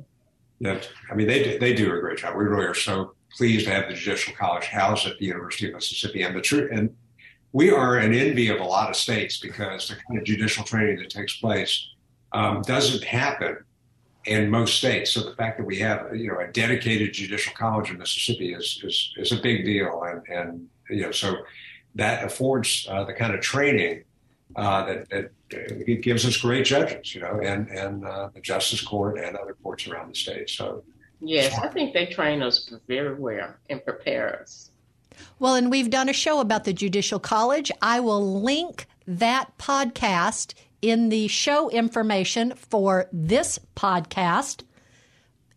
that 0.60 0.88
I 1.10 1.14
mean, 1.14 1.26
they 1.26 1.58
they 1.58 1.74
do 1.74 1.92
a 1.92 2.00
great 2.00 2.18
job. 2.18 2.36
We 2.36 2.44
really 2.44 2.66
are 2.66 2.74
so 2.74 3.14
pleased 3.36 3.66
to 3.66 3.72
have 3.72 3.88
the 3.88 3.94
Judicial 3.94 4.34
College 4.34 4.64
housed 4.66 5.06
at 5.06 5.18
the 5.18 5.26
University 5.26 5.68
of 5.68 5.74
Mississippi, 5.74 6.22
and 6.22 6.36
the 6.36 6.40
truth 6.40 6.70
and 6.72 6.94
we 7.52 7.70
are 7.70 7.96
an 7.96 8.14
envy 8.14 8.48
of 8.48 8.60
a 8.60 8.64
lot 8.64 8.90
of 8.90 8.96
states 8.96 9.38
because 9.38 9.88
the 9.88 9.96
kind 9.96 10.18
of 10.18 10.24
judicial 10.24 10.64
training 10.64 10.98
that 10.98 11.10
takes 11.10 11.36
place 11.36 11.88
um, 12.32 12.62
doesn't 12.62 13.02
happen 13.04 13.58
in 14.26 14.50
most 14.50 14.76
states. 14.76 15.12
So 15.12 15.22
the 15.22 15.34
fact 15.36 15.58
that 15.58 15.64
we 15.64 15.78
have 15.78 16.14
you 16.14 16.28
know 16.28 16.40
a 16.40 16.48
dedicated 16.48 17.12
judicial 17.14 17.54
college 17.54 17.90
in 17.90 17.98
Mississippi 17.98 18.52
is 18.52 18.80
is, 18.84 19.14
is 19.16 19.32
a 19.32 19.40
big 19.40 19.64
deal, 19.64 20.02
and 20.04 20.22
and 20.28 20.68
you 20.90 21.02
know 21.02 21.10
so 21.10 21.36
that 21.94 22.24
affords 22.24 22.86
uh, 22.90 23.04
the 23.04 23.14
kind 23.14 23.34
of 23.34 23.40
training 23.40 24.04
uh, 24.56 24.84
that, 24.86 25.08
that 25.10 25.30
it 25.50 26.02
gives 26.02 26.26
us 26.26 26.36
great 26.36 26.64
judges, 26.64 27.14
you 27.14 27.20
know, 27.20 27.40
and 27.42 27.68
and 27.68 28.04
uh, 28.04 28.28
the 28.34 28.40
Justice 28.40 28.82
Court 28.82 29.18
and 29.18 29.36
other 29.36 29.56
courts 29.62 29.86
around 29.88 30.10
the 30.10 30.14
state. 30.14 30.50
So 30.50 30.84
yes, 31.20 31.58
I 31.58 31.68
think 31.68 31.94
they 31.94 32.06
train 32.06 32.42
us 32.42 32.70
very 32.86 33.14
well 33.14 33.54
and 33.70 33.84
prepare 33.84 34.40
us. 34.42 34.67
Well, 35.38 35.54
and 35.54 35.70
we've 35.70 35.90
done 35.90 36.08
a 36.08 36.12
show 36.12 36.40
about 36.40 36.64
the 36.64 36.72
Judicial 36.72 37.18
College. 37.18 37.70
I 37.80 38.00
will 38.00 38.40
link 38.42 38.86
that 39.06 39.56
podcast 39.58 40.54
in 40.82 41.08
the 41.08 41.28
show 41.28 41.70
information 41.70 42.54
for 42.54 43.08
this 43.12 43.58
podcast. 43.74 44.62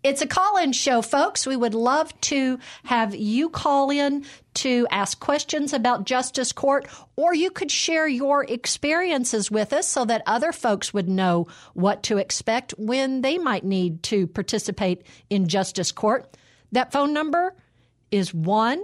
It's 0.03 0.23
a 0.23 0.27
call 0.27 0.57
in 0.57 0.71
show, 0.71 1.03
folks. 1.03 1.45
We 1.45 1.55
would 1.55 1.75
love 1.75 2.19
to 2.21 2.57
have 2.85 3.13
you 3.13 3.49
call 3.49 3.91
in 3.91 4.25
to 4.55 4.87
ask 4.89 5.19
questions 5.19 5.73
about 5.73 6.05
Justice 6.05 6.51
Court, 6.51 6.87
or 7.15 7.35
you 7.35 7.51
could 7.51 7.69
share 7.69 8.07
your 8.07 8.43
experiences 8.43 9.51
with 9.51 9.73
us 9.73 9.87
so 9.87 10.03
that 10.05 10.23
other 10.25 10.51
folks 10.51 10.91
would 10.91 11.07
know 11.07 11.47
what 11.75 12.01
to 12.03 12.17
expect 12.17 12.73
when 12.79 13.21
they 13.21 13.37
might 13.37 13.63
need 13.63 14.01
to 14.03 14.25
participate 14.25 15.03
in 15.29 15.47
Justice 15.47 15.91
Court. 15.91 16.35
That 16.71 16.91
phone 16.91 17.13
number 17.13 17.55
is 18.09 18.33
1 18.33 18.83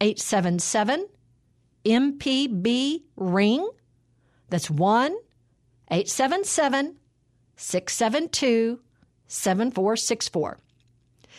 877 0.00 1.06
MPB 1.84 3.02
Ring. 3.16 3.68
That's 4.48 4.70
1 4.70 5.16
877 5.90 6.96
672 7.56 8.80
7464. 9.26 10.58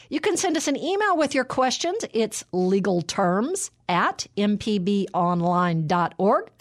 You 0.10 0.20
can 0.20 0.36
send 0.38 0.58
us 0.58 0.68
an 0.68 0.78
email 0.78 1.18
with 1.18 1.34
your 1.34 1.46
questions. 1.46 2.06
It's 2.14 2.44
legalterms 2.54 3.72
at 3.88 4.28
mpbonline.org. 4.38 6.52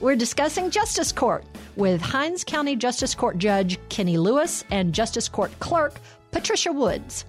We're 0.00 0.16
discussing 0.16 0.70
Justice 0.70 1.12
Court 1.12 1.44
with 1.76 2.00
Hinds 2.00 2.42
County 2.44 2.76
Justice 2.76 3.14
Court 3.14 3.38
Judge 3.38 3.78
Kenny 3.88 4.18
Lewis 4.18 4.64
and 4.70 4.92
Justice 4.92 5.28
Court 5.28 5.50
Clerk 5.60 6.00
Patricia 6.30 6.72
Woods. 6.72 7.24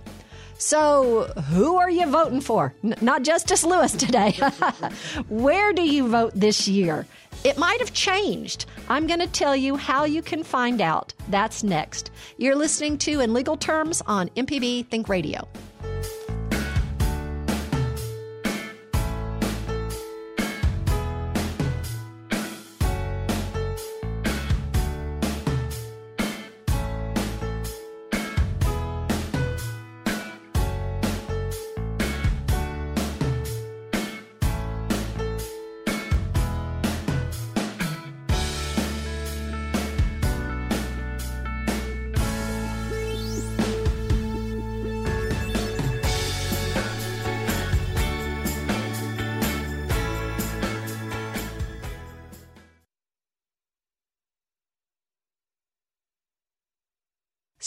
So, 0.57 1.25
who 1.49 1.75
are 1.77 1.89
you 1.89 2.05
voting 2.09 2.39
for? 2.41 2.73
N- 2.83 2.95
not 3.01 3.23
Justice 3.23 3.63
Lewis 3.65 3.91
today. 3.91 4.31
Where 5.29 5.73
do 5.73 5.81
you 5.81 6.07
vote 6.07 6.31
this 6.33 6.67
year? 6.67 7.05
It 7.43 7.57
might 7.57 7.79
have 7.79 7.93
changed. 7.93 8.65
I'm 8.87 9.05
going 9.05 9.19
to 9.19 9.27
tell 9.27 9.55
you 9.55 9.75
how 9.75 10.05
you 10.05 10.21
can 10.21 10.43
find 10.43 10.81
out. 10.81 11.13
That's 11.29 11.63
next. 11.63 12.09
You're 12.37 12.55
listening 12.55 12.97
to 12.99 13.19
In 13.19 13.33
Legal 13.33 13.57
Terms 13.57 14.01
on 14.07 14.29
MPB 14.29 14.87
Think 14.87 15.09
Radio. 15.09 15.47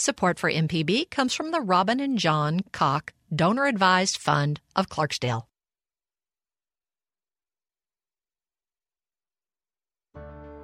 Support 0.01 0.39
for 0.39 0.49
MPB 0.49 1.11
comes 1.11 1.33
from 1.33 1.51
the 1.51 1.59
Robin 1.59 1.99
and 1.99 2.17
John 2.17 2.61
Koch 2.71 3.11
Donor 3.35 3.65
Advised 3.65 4.15
Fund 4.15 4.61
of 4.73 4.87
Clarksdale. 4.87 5.48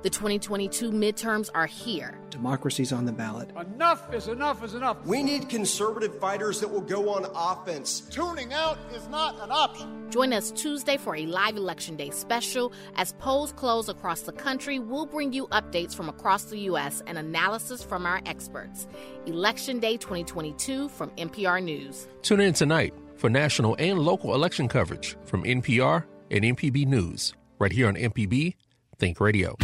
The 0.05 0.11
2022 0.11 0.91
midterms 0.91 1.49
are 1.55 1.65
here. 1.65 2.19
Democracy's 2.29 2.93
on 2.93 3.05
the 3.05 3.11
ballot. 3.11 3.49
Enough 3.59 4.13
is 4.13 4.27
enough 4.27 4.63
is 4.63 4.75
enough. 4.75 5.03
We 5.03 5.23
need 5.23 5.49
conservative 5.49 6.19
fighters 6.19 6.59
that 6.59 6.67
will 6.67 6.81
go 6.81 7.09
on 7.09 7.25
offense. 7.33 8.01
Tuning 8.01 8.53
out 8.53 8.77
is 8.93 9.07
not 9.07 9.41
an 9.41 9.49
option. 9.49 10.11
Join 10.11 10.31
us 10.31 10.51
Tuesday 10.51 10.97
for 10.97 11.15
a 11.15 11.25
live 11.25 11.57
Election 11.57 11.95
Day 11.95 12.11
special. 12.11 12.71
As 12.97 13.13
polls 13.13 13.51
close 13.53 13.89
across 13.89 14.21
the 14.21 14.31
country, 14.31 14.77
we'll 14.77 15.07
bring 15.07 15.33
you 15.33 15.47
updates 15.47 15.95
from 15.95 16.07
across 16.07 16.43
the 16.43 16.59
U.S. 16.69 17.01
and 17.07 17.17
analysis 17.17 17.81
from 17.81 18.05
our 18.05 18.21
experts. 18.27 18.87
Election 19.25 19.79
Day 19.79 19.97
2022 19.97 20.87
from 20.89 21.09
NPR 21.17 21.63
News. 21.63 22.07
Tune 22.21 22.41
in 22.41 22.53
tonight 22.53 22.93
for 23.15 23.27
national 23.27 23.75
and 23.79 23.97
local 23.97 24.35
election 24.35 24.67
coverage 24.67 25.17
from 25.25 25.43
NPR 25.43 26.05
and 26.29 26.43
MPB 26.43 26.85
News, 26.85 27.33
right 27.57 27.71
here 27.71 27.87
on 27.87 27.95
MPB 27.95 28.53
Think 28.99 29.19
Radio. 29.19 29.55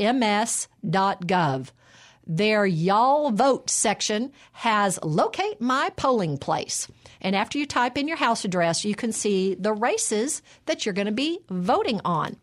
sos.ms.gov. 0.00 1.70
Their 2.26 2.64
Y'all 2.64 3.30
Vote 3.30 3.70
section 3.70 4.32
has 4.52 4.98
Locate 5.02 5.60
My 5.60 5.90
Polling 5.96 6.38
Place. 6.38 6.86
And 7.20 7.34
after 7.36 7.58
you 7.58 7.66
type 7.66 7.98
in 7.98 8.08
your 8.08 8.16
house 8.16 8.44
address, 8.44 8.84
you 8.84 8.94
can 8.94 9.12
see 9.12 9.54
the 9.54 9.72
races 9.72 10.42
that 10.66 10.86
you're 10.86 10.92
going 10.92 11.06
to 11.06 11.12
be 11.12 11.40
voting 11.50 12.00
on. 12.04 12.36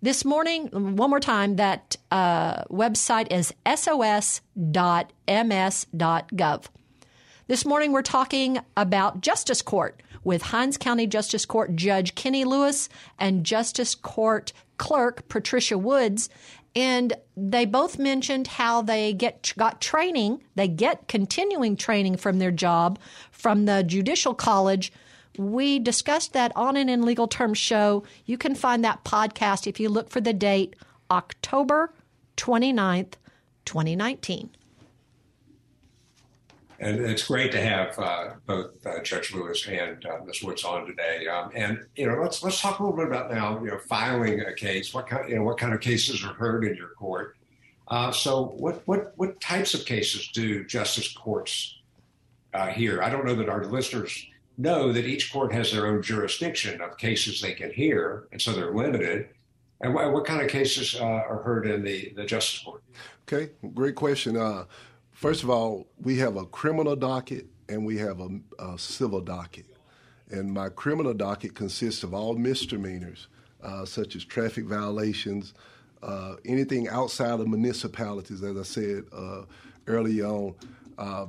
This 0.00 0.24
morning, 0.24 0.68
one 0.68 1.10
more 1.10 1.20
time, 1.20 1.56
that 1.56 1.96
uh, 2.10 2.62
website 2.64 3.32
is 3.32 3.52
sos.ms.gov. 3.66 4.40
This 7.48 7.64
morning, 7.64 7.92
we're 7.92 8.02
talking 8.02 8.58
about 8.76 9.20
Justice 9.20 9.62
Court 9.62 10.02
with 10.22 10.42
Hinds 10.42 10.76
County 10.76 11.06
Justice 11.06 11.46
Court 11.46 11.76
Judge 11.76 12.14
Kenny 12.14 12.44
Lewis 12.44 12.88
and 13.18 13.44
Justice 13.44 13.94
Court 13.94 14.52
Clerk 14.78 15.28
Patricia 15.28 15.78
Woods. 15.78 16.28
And 16.76 17.14
they 17.34 17.64
both 17.64 17.98
mentioned 17.98 18.46
how 18.46 18.82
they 18.82 19.14
get 19.14 19.54
got 19.56 19.80
training, 19.80 20.42
they 20.56 20.68
get 20.68 21.08
continuing 21.08 21.74
training 21.74 22.18
from 22.18 22.38
their 22.38 22.50
job 22.50 22.98
from 23.32 23.64
the 23.64 23.82
Judicial 23.82 24.34
College. 24.34 24.92
We 25.38 25.78
discussed 25.78 26.34
that 26.34 26.52
on 26.54 26.76
an 26.76 26.90
In 26.90 27.02
Legal 27.02 27.28
Terms 27.28 27.56
show. 27.56 28.04
You 28.26 28.36
can 28.36 28.54
find 28.54 28.84
that 28.84 29.04
podcast 29.04 29.66
if 29.66 29.80
you 29.80 29.88
look 29.88 30.10
for 30.10 30.20
the 30.20 30.34
date 30.34 30.76
October 31.10 31.94
29th, 32.36 33.14
2019. 33.64 34.50
And 36.78 37.00
it's 37.00 37.26
great 37.26 37.52
to 37.52 37.60
have 37.60 37.98
uh, 37.98 38.30
both 38.46 38.86
uh, 38.86 39.02
Judge 39.02 39.32
Lewis 39.32 39.66
and 39.66 40.04
uh, 40.04 40.18
Ms. 40.24 40.42
Woods 40.42 40.64
on 40.64 40.86
today. 40.86 41.26
Um, 41.26 41.50
and 41.54 41.86
you 41.96 42.06
know, 42.06 42.20
let's 42.20 42.42
let's 42.42 42.60
talk 42.60 42.78
a 42.78 42.82
little 42.82 42.96
bit 42.96 43.06
about 43.06 43.30
now. 43.30 43.58
You 43.60 43.70
know, 43.70 43.78
filing 43.78 44.40
a 44.40 44.52
case. 44.52 44.92
What 44.92 45.06
kind, 45.06 45.28
you 45.28 45.36
know, 45.36 45.42
what 45.42 45.58
kind 45.58 45.72
of 45.72 45.80
cases 45.80 46.22
are 46.24 46.34
heard 46.34 46.64
in 46.64 46.76
your 46.76 46.90
court? 46.90 47.36
Uh, 47.88 48.10
so, 48.12 48.44
what 48.58 48.82
what 48.86 49.12
what 49.16 49.40
types 49.40 49.74
of 49.74 49.86
cases 49.86 50.28
do 50.28 50.64
justice 50.64 51.12
courts 51.12 51.78
uh, 52.52 52.68
hear? 52.68 53.02
I 53.02 53.10
don't 53.10 53.24
know 53.24 53.36
that 53.36 53.48
our 53.48 53.64
listeners 53.64 54.26
know 54.58 54.92
that 54.92 55.06
each 55.06 55.32
court 55.32 55.52
has 55.52 55.72
their 55.72 55.86
own 55.86 56.02
jurisdiction 56.02 56.80
of 56.80 56.96
cases 56.98 57.40
they 57.40 57.54
can 57.54 57.70
hear, 57.72 58.26
and 58.32 58.40
so 58.40 58.52
they're 58.52 58.74
limited. 58.74 59.28
And 59.82 59.92
what, 59.94 60.10
what 60.12 60.24
kind 60.24 60.40
of 60.40 60.48
cases 60.48 60.94
uh, 60.98 61.04
are 61.04 61.42
heard 61.42 61.66
in 61.66 61.84
the 61.84 62.12
the 62.16 62.24
justice 62.24 62.62
court? 62.62 62.82
Okay, 63.22 63.52
great 63.74 63.94
question. 63.94 64.36
First 65.16 65.42
of 65.42 65.48
all, 65.48 65.86
we 65.98 66.18
have 66.18 66.36
a 66.36 66.44
criminal 66.44 66.94
docket 66.94 67.46
and 67.70 67.86
we 67.86 67.96
have 67.96 68.20
a, 68.20 68.28
a 68.58 68.78
civil 68.78 69.22
docket. 69.22 69.64
And 70.30 70.52
my 70.52 70.68
criminal 70.68 71.14
docket 71.14 71.54
consists 71.54 72.02
of 72.02 72.12
all 72.12 72.34
misdemeanors, 72.34 73.28
uh, 73.62 73.86
such 73.86 74.14
as 74.14 74.26
traffic 74.26 74.66
violations, 74.66 75.54
uh, 76.02 76.34
anything 76.44 76.88
outside 76.88 77.40
of 77.40 77.48
municipalities, 77.48 78.42
as 78.42 78.58
I 78.58 78.62
said 78.62 79.04
uh, 79.10 79.44
early 79.86 80.20
on, 80.20 80.54
uh, 80.98 81.26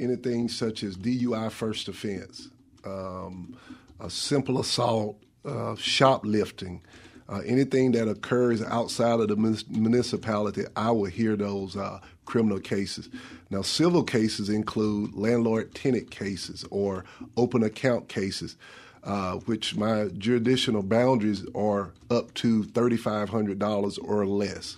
anything 0.00 0.48
such 0.48 0.82
as 0.82 0.96
DUI 0.96 1.48
first 1.52 1.86
offense, 1.86 2.48
um, 2.84 3.56
a 4.00 4.10
simple 4.10 4.58
assault, 4.58 5.22
uh, 5.44 5.76
shoplifting, 5.76 6.82
uh, 7.30 7.40
anything 7.46 7.92
that 7.92 8.08
occurs 8.08 8.62
outside 8.62 9.20
of 9.20 9.28
the 9.28 9.36
municipality, 9.70 10.64
I 10.74 10.90
will 10.90 11.04
hear 11.04 11.36
those 11.36 11.76
uh, 11.76 12.00
criminal 12.24 12.58
cases. 12.58 13.08
Now, 13.50 13.62
civil 13.62 14.02
cases 14.02 14.48
include 14.48 15.14
landlord 15.14 15.74
tenant 15.74 16.10
cases 16.10 16.64
or 16.70 17.04
open 17.36 17.62
account 17.62 18.08
cases, 18.08 18.56
uh, 19.04 19.34
which 19.46 19.76
my 19.76 20.08
jurisdictional 20.18 20.82
boundaries 20.82 21.46
are 21.54 21.92
up 22.10 22.34
to 22.34 22.64
$3,500 22.64 23.98
or 24.02 24.26
less. 24.26 24.76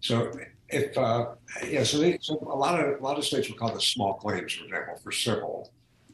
So, 0.00 0.32
if 0.70 0.96
uh, 0.96 1.26
yeah, 1.68 1.82
so, 1.84 1.98
they, 1.98 2.18
so 2.22 2.38
a 2.40 2.56
lot 2.56 2.80
of 2.80 3.00
a 3.00 3.02
lot 3.02 3.18
of 3.18 3.24
states 3.24 3.48
will 3.48 3.56
call 3.56 3.74
this 3.74 3.86
small 3.86 4.14
claims, 4.14 4.52
for 4.52 4.64
example, 4.64 5.00
for 5.02 5.12
civil 5.12 5.70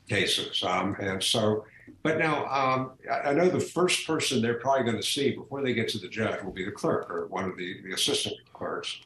cases, 0.09 0.63
um, 0.63 0.97
and 0.99 1.23
so 1.23 1.65
but 2.03 2.19
now, 2.19 2.47
um, 2.47 2.93
I 3.25 3.33
know 3.33 3.49
the 3.49 3.61
first 3.61 4.07
person 4.07 4.43
they're 4.43 4.59
probably 4.59 4.85
going 4.85 4.97
to 4.97 5.07
see 5.07 5.35
before 5.35 5.63
they 5.63 5.75
get 5.75 5.89
to 5.89 5.99
the 5.99 6.09
judge 6.09 6.43
will 6.43 6.53
be 6.53 6.65
the 6.65 6.73
clerk 6.73 7.11
or 7.11 7.27
one 7.27 7.45
of 7.45 7.57
the, 7.57 7.81
the 7.83 7.93
assistant 7.93 8.37
clerks. 8.53 9.01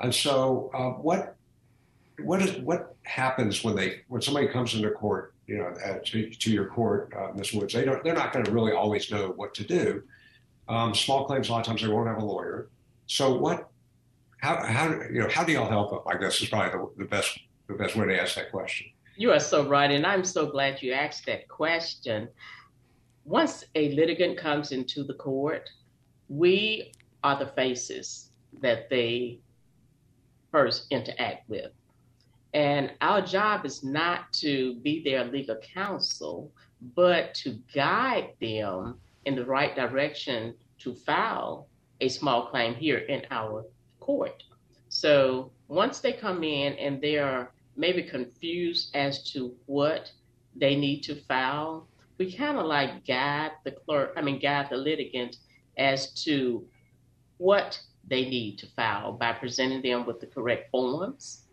And 0.00 0.14
so, 0.14 0.70
uh, 0.74 1.00
what 1.00 1.36
what 2.20 2.42
is 2.42 2.56
what 2.60 2.94
happens 3.02 3.64
when 3.64 3.76
they 3.76 4.02
when 4.08 4.22
somebody 4.22 4.48
comes 4.48 4.74
into 4.74 4.90
court, 4.90 5.34
you 5.46 5.58
know, 5.58 5.74
to, 6.04 6.30
to, 6.30 6.50
your 6.50 6.66
court, 6.66 7.12
uh, 7.16 7.32
Ms. 7.34 7.52
Woods? 7.52 7.74
They 7.74 7.84
don't 7.84 8.02
they're 8.02 8.14
not 8.14 8.32
going 8.32 8.44
to 8.44 8.50
really 8.50 8.72
always 8.72 9.10
know 9.10 9.32
what 9.36 9.54
to 9.54 9.64
do. 9.64 10.02
Um, 10.68 10.94
small 10.94 11.26
claims, 11.26 11.48
a 11.48 11.52
lot 11.52 11.60
of 11.60 11.66
times 11.66 11.82
they 11.82 11.88
won't 11.88 12.08
have 12.08 12.18
a 12.18 12.24
lawyer. 12.24 12.68
So, 13.06 13.36
what? 13.36 13.68
How 14.38 14.64
how 14.64 14.90
you 15.10 15.20
know 15.20 15.28
how 15.28 15.44
do 15.44 15.52
y'all 15.52 15.68
help 15.68 15.90
them? 15.90 16.00
I 16.06 16.18
guess 16.18 16.40
is 16.40 16.48
probably 16.48 16.70
the, 16.78 17.04
the 17.04 17.08
best 17.08 17.38
the 17.68 17.74
best 17.74 17.96
way 17.96 18.06
to 18.06 18.20
ask 18.20 18.34
that 18.36 18.50
question. 18.50 18.88
You 19.16 19.30
are 19.30 19.40
so 19.40 19.68
right. 19.68 19.90
And 19.90 20.04
I'm 20.04 20.24
so 20.24 20.46
glad 20.46 20.82
you 20.82 20.92
asked 20.92 21.26
that 21.26 21.48
question. 21.48 22.28
Once 23.24 23.64
a 23.74 23.92
litigant 23.94 24.36
comes 24.36 24.72
into 24.72 25.04
the 25.04 25.14
court, 25.14 25.70
we 26.28 26.92
are 27.22 27.38
the 27.38 27.46
faces 27.46 28.32
that 28.60 28.90
they 28.90 29.38
first 30.50 30.86
interact 30.90 31.48
with. 31.48 31.70
And 32.54 32.92
our 33.00 33.20
job 33.20 33.64
is 33.64 33.82
not 33.82 34.32
to 34.34 34.76
be 34.76 35.02
their 35.02 35.24
legal 35.24 35.56
counsel, 35.56 36.52
but 36.94 37.34
to 37.34 37.58
guide 37.74 38.30
them 38.40 38.98
in 39.24 39.34
the 39.34 39.44
right 39.44 39.74
direction 39.74 40.54
to 40.78 40.94
file 40.94 41.68
a 42.00 42.08
small 42.08 42.46
claim 42.46 42.74
here 42.74 42.98
in 42.98 43.22
our 43.30 43.64
court. 44.00 44.42
So 44.88 45.50
once 45.68 46.00
they 46.00 46.12
come 46.12 46.44
in 46.44 46.74
and 46.74 47.00
they 47.00 47.18
are 47.18 47.53
maybe 47.76 48.02
confused 48.02 48.94
as 48.94 49.30
to 49.32 49.54
what 49.66 50.10
they 50.56 50.76
need 50.76 51.02
to 51.02 51.16
file, 51.22 51.88
we 52.18 52.32
kind 52.32 52.58
of 52.58 52.66
like 52.66 53.04
guide 53.06 53.52
the 53.64 53.72
clerk, 53.72 54.12
I 54.16 54.22
mean, 54.22 54.38
guide 54.38 54.68
the 54.70 54.76
litigant 54.76 55.36
as 55.76 56.12
to 56.24 56.64
what 57.38 57.80
they 58.06 58.28
need 58.28 58.58
to 58.58 58.66
file 58.76 59.12
by 59.12 59.32
presenting 59.32 59.82
them 59.82 60.06
with 60.06 60.20
the 60.20 60.26
correct 60.26 60.70
forms, 60.70 61.46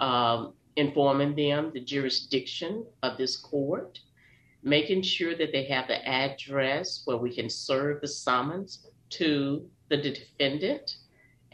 um, 0.00 0.54
informing 0.76 1.34
them 1.34 1.70
the 1.74 1.80
jurisdiction 1.80 2.86
of 3.02 3.18
this 3.18 3.36
court, 3.36 3.98
making 4.62 5.02
sure 5.02 5.34
that 5.36 5.52
they 5.52 5.64
have 5.64 5.88
the 5.88 6.06
address 6.08 7.02
where 7.04 7.16
we 7.16 7.34
can 7.34 7.50
serve 7.50 8.00
the 8.00 8.08
summons 8.08 8.86
to 9.10 9.68
the 9.88 9.96
defendant, 9.96 10.96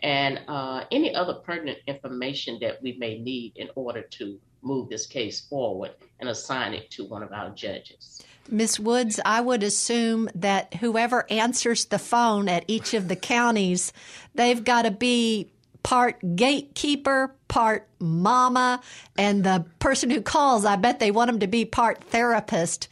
and 0.02 0.40
uh, 0.48 0.84
any 0.90 1.14
other 1.14 1.34
pertinent 1.34 1.78
information 1.86 2.58
that 2.60 2.82
we 2.82 2.96
may 2.98 3.18
need 3.18 3.52
in 3.56 3.68
order 3.74 4.02
to 4.02 4.38
move 4.62 4.88
this 4.88 5.06
case 5.06 5.40
forward 5.40 5.92
and 6.20 6.28
assign 6.28 6.72
it 6.72 6.90
to 6.90 7.04
one 7.04 7.22
of 7.22 7.32
our 7.32 7.50
judges. 7.50 8.22
Ms. 8.48 8.80
Woods, 8.80 9.20
I 9.24 9.40
would 9.40 9.62
assume 9.62 10.28
that 10.34 10.74
whoever 10.74 11.30
answers 11.30 11.84
the 11.86 11.98
phone 11.98 12.48
at 12.48 12.64
each 12.66 12.94
of 12.94 13.08
the 13.08 13.16
counties, 13.16 13.92
they've 14.34 14.62
got 14.62 14.82
to 14.82 14.90
be 14.90 15.52
part 15.82 16.20
gatekeeper, 16.36 17.34
part 17.48 17.88
mama, 17.98 18.80
and 19.16 19.44
the 19.44 19.64
person 19.78 20.10
who 20.10 20.20
calls, 20.20 20.64
I 20.64 20.76
bet 20.76 20.98
they 20.98 21.10
want 21.10 21.28
them 21.28 21.40
to 21.40 21.46
be 21.46 21.64
part 21.64 22.02
therapist 22.04 22.88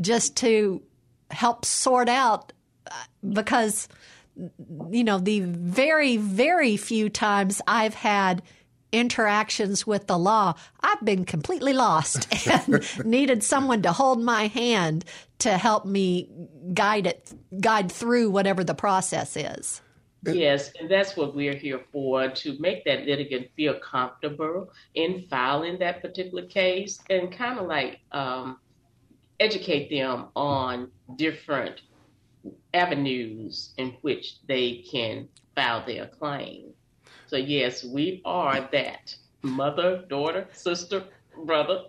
just 0.00 0.36
to 0.38 0.82
help 1.30 1.64
sort 1.64 2.08
out 2.08 2.52
uh, 2.90 2.94
because 3.32 3.88
you 4.36 5.04
know, 5.04 5.18
the 5.18 5.40
very, 5.40 6.16
very 6.16 6.76
few 6.76 7.08
times 7.08 7.60
I've 7.66 7.94
had 7.94 8.42
interactions 8.92 9.86
with 9.86 10.06
the 10.06 10.18
law, 10.18 10.54
I've 10.80 11.04
been 11.04 11.24
completely 11.24 11.72
lost 11.72 12.28
and 12.48 13.04
needed 13.04 13.42
someone 13.42 13.82
to 13.82 13.92
hold 13.92 14.22
my 14.22 14.46
hand 14.46 15.04
to 15.40 15.58
help 15.58 15.84
me 15.84 16.30
guide 16.72 17.06
it, 17.06 17.32
guide 17.60 17.90
through 17.90 18.30
whatever 18.30 18.62
the 18.62 18.74
process 18.74 19.36
is. 19.36 19.80
Yes, 20.26 20.70
and 20.80 20.90
that's 20.90 21.16
what 21.16 21.34
we're 21.34 21.56
here 21.56 21.80
for 21.92 22.30
to 22.30 22.58
make 22.58 22.84
that 22.86 23.04
litigant 23.04 23.48
feel 23.56 23.74
comfortable 23.74 24.72
in 24.94 25.26
filing 25.28 25.78
that 25.80 26.00
particular 26.00 26.46
case 26.46 26.98
and 27.10 27.30
kind 27.30 27.58
of 27.58 27.66
like 27.66 28.00
um, 28.12 28.58
educate 29.38 29.90
them 29.90 30.28
on 30.34 30.90
different 31.16 31.82
avenues 32.74 33.72
in 33.78 33.96
which 34.02 34.36
they 34.46 34.84
can 34.90 35.28
file 35.54 35.84
their 35.86 36.06
claim. 36.06 36.70
So, 37.26 37.36
yes, 37.36 37.84
we 37.84 38.20
are 38.24 38.68
that 38.72 39.14
mother, 39.42 40.04
daughter, 40.08 40.46
sister, 40.52 41.04
brother, 41.44 41.84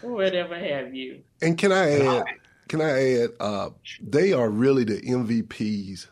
whatever 0.00 0.58
have 0.58 0.94
you. 0.94 1.22
And 1.42 1.56
can 1.56 1.72
I 1.72 2.00
add? 2.00 2.24
Can 2.68 2.80
I 2.80 3.22
add? 3.22 3.30
Uh, 3.40 3.70
they 4.00 4.32
are 4.32 4.50
really 4.50 4.84
the 4.84 5.00
MVPs 5.00 6.08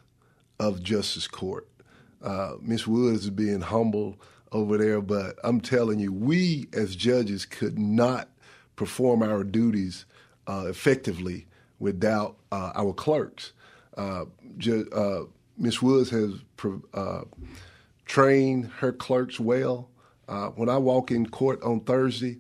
of 0.59 0.83
Justice 0.83 1.29
Court. 1.29 1.69
Uh, 2.23 2.55
Miss 2.61 2.87
Woods 2.87 3.25
is 3.25 3.31
being 3.31 3.61
humble 3.61 4.19
over 4.53 4.79
there, 4.79 5.01
but 5.01 5.37
I'm 5.45 5.61
telling 5.61 5.99
you, 5.99 6.13
we 6.13 6.69
as 6.73 6.97
judges 6.97 7.45
could 7.45 7.79
not 7.79 8.29
perform 8.75 9.23
our 9.23 9.45
duties 9.45 10.07
uh, 10.47 10.67
effectively 10.69 11.47
without 11.79 12.37
uh, 12.53 12.73
our 12.75 12.93
clerks. 12.93 13.53
Uh, 13.97 14.25
uh, 14.93 15.21
Ms. 15.59 15.83
Woods 15.83 16.11
has 16.11 16.33
uh, 16.95 17.23
trained 18.05 18.67
her 18.79 18.93
clerks 18.93 19.41
well. 19.41 19.89
Uh, 20.29 20.49
when 20.49 20.69
I 20.69 20.77
walk 20.77 21.11
in 21.11 21.27
court 21.29 21.63
on 21.63 21.81
Thursday, 21.81 22.39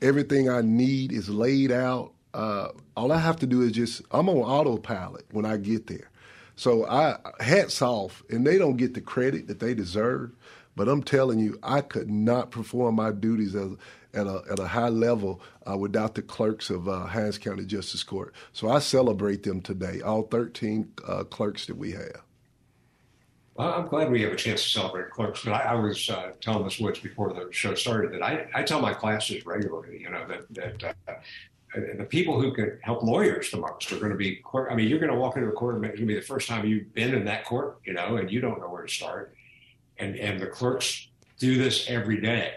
everything 0.00 0.48
I 0.48 0.62
need 0.62 1.12
is 1.12 1.28
laid 1.28 1.72
out. 1.72 2.12
Uh, 2.32 2.68
all 2.96 3.12
I 3.12 3.18
have 3.18 3.36
to 3.40 3.46
do 3.46 3.62
is 3.62 3.72
just, 3.72 4.02
I'm 4.10 4.28
on 4.28 4.36
autopilot 4.36 5.26
when 5.32 5.44
I 5.44 5.56
get 5.56 5.86
there. 5.86 6.10
So 6.54 6.86
I 6.86 7.16
hats 7.40 7.82
off, 7.82 8.22
and 8.30 8.46
they 8.46 8.56
don't 8.56 8.76
get 8.76 8.94
the 8.94 9.00
credit 9.00 9.46
that 9.48 9.60
they 9.60 9.74
deserve. 9.74 10.32
But 10.74 10.88
I'm 10.88 11.02
telling 11.02 11.38
you, 11.38 11.58
I 11.62 11.80
could 11.80 12.10
not 12.10 12.50
perform 12.50 12.96
my 12.96 13.10
duties 13.10 13.54
as 13.54 13.72
at 14.16 14.26
a, 14.26 14.42
at 14.50 14.58
a 14.58 14.66
high 14.66 14.88
level 14.88 15.40
uh, 15.70 15.76
without 15.76 16.14
the 16.14 16.22
clerks 16.22 16.70
of 16.70 16.88
uh, 16.88 17.06
Hinds 17.06 17.38
County 17.38 17.64
Justice 17.64 18.02
Court. 18.02 18.34
So 18.52 18.68
I 18.68 18.78
celebrate 18.78 19.42
them 19.42 19.60
today, 19.60 20.00
all 20.00 20.22
13 20.22 20.92
uh, 21.06 21.24
clerks 21.24 21.66
that 21.66 21.76
we 21.76 21.92
have. 21.92 22.22
Well, 23.54 23.72
I'm 23.72 23.88
glad 23.88 24.10
we 24.10 24.22
have 24.22 24.32
a 24.32 24.36
chance 24.36 24.62
to 24.64 24.70
celebrate 24.70 25.10
clerks. 25.10 25.44
But 25.44 25.52
I, 25.52 25.60
I 25.60 25.74
was 25.74 26.10
uh, 26.10 26.32
telling 26.40 26.64
Ms. 26.64 26.80
Woods 26.80 26.98
before 26.98 27.32
the 27.32 27.48
show 27.52 27.74
started 27.74 28.12
that 28.12 28.22
I, 28.22 28.46
I 28.54 28.62
tell 28.62 28.80
my 28.80 28.92
classes 28.92 29.46
regularly, 29.46 30.00
you 30.00 30.10
know, 30.10 30.26
that, 30.28 30.80
that 30.80 30.96
uh, 31.08 31.12
the 31.96 32.04
people 32.04 32.40
who 32.40 32.52
can 32.52 32.78
help 32.82 33.02
lawyers 33.02 33.50
the 33.50 33.56
most 33.58 33.90
are 33.92 33.98
going 33.98 34.12
to 34.12 34.16
be 34.16 34.36
court. 34.36 34.70
I 34.70 34.74
mean, 34.74 34.88
you're 34.88 34.98
going 34.98 35.12
to 35.12 35.18
walk 35.18 35.36
into 35.36 35.48
a 35.48 35.52
court 35.52 35.76
and 35.76 35.84
it's 35.84 35.94
going 35.94 36.08
to 36.08 36.14
be 36.14 36.20
the 36.20 36.26
first 36.26 36.48
time 36.48 36.66
you've 36.66 36.92
been 36.92 37.14
in 37.14 37.24
that 37.26 37.44
court, 37.44 37.78
you 37.84 37.94
know, 37.94 38.16
and 38.16 38.30
you 38.30 38.40
don't 38.40 38.60
know 38.60 38.68
where 38.68 38.82
to 38.82 38.92
start. 38.92 39.34
And 39.98 40.16
and 40.16 40.38
the 40.38 40.46
clerks 40.46 41.08
do 41.38 41.56
this 41.56 41.88
every 41.88 42.20
day 42.20 42.52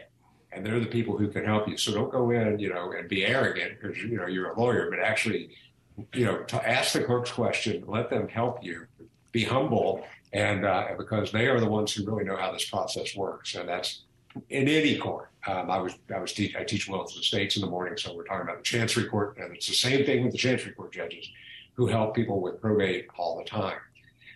and 0.51 0.65
they're 0.65 0.79
the 0.79 0.87
people 0.87 1.17
who 1.17 1.27
can 1.27 1.45
help 1.45 1.67
you. 1.67 1.77
So 1.77 1.93
don't 1.93 2.11
go 2.11 2.31
in, 2.31 2.59
you 2.59 2.69
know, 2.69 2.91
and 2.91 3.07
be 3.07 3.25
arrogant 3.25 3.79
because 3.79 4.01
you 4.03 4.17
know 4.17 4.27
you're 4.27 4.51
a 4.51 4.59
lawyer, 4.59 4.89
but 4.89 4.99
actually, 4.99 5.51
you 6.13 6.25
know, 6.25 6.43
to 6.43 6.69
ask 6.69 6.93
the 6.93 7.03
clerk's 7.03 7.31
question, 7.31 7.83
let 7.87 8.09
them 8.09 8.27
help 8.27 8.63
you. 8.63 8.85
Be 9.31 9.43
humble, 9.43 10.05
and 10.33 10.65
uh, 10.65 10.87
because 10.97 11.31
they 11.31 11.47
are 11.47 11.59
the 11.59 11.69
ones 11.69 11.93
who 11.93 12.03
really 12.03 12.23
know 12.23 12.35
how 12.35 12.51
this 12.51 12.67
process 12.67 13.15
works, 13.15 13.53
and 13.55 13.69
that's 13.69 14.03
in 14.49 14.67
any 14.67 14.97
court. 14.97 15.29
Um, 15.47 15.69
I 15.69 15.77
was 15.77 15.93
I 16.13 16.19
was 16.19 16.33
te- 16.33 16.55
I 16.57 16.63
teach 16.63 16.87
Wills 16.87 17.15
Estates 17.15 17.55
in 17.55 17.61
the 17.61 17.67
morning, 17.67 17.97
so 17.97 18.15
we're 18.15 18.23
talking 18.23 18.41
about 18.41 18.57
the 18.57 18.63
Chancery 18.63 19.05
Court, 19.05 19.37
and 19.37 19.55
it's 19.55 19.67
the 19.67 19.73
same 19.73 20.05
thing 20.05 20.23
with 20.23 20.31
the 20.31 20.37
Chancery 20.37 20.73
Court 20.73 20.91
judges 20.91 21.29
who 21.75 21.87
help 21.87 22.15
people 22.15 22.41
with 22.41 22.59
probate 22.59 23.07
all 23.17 23.37
the 23.37 23.43
time. 23.43 23.77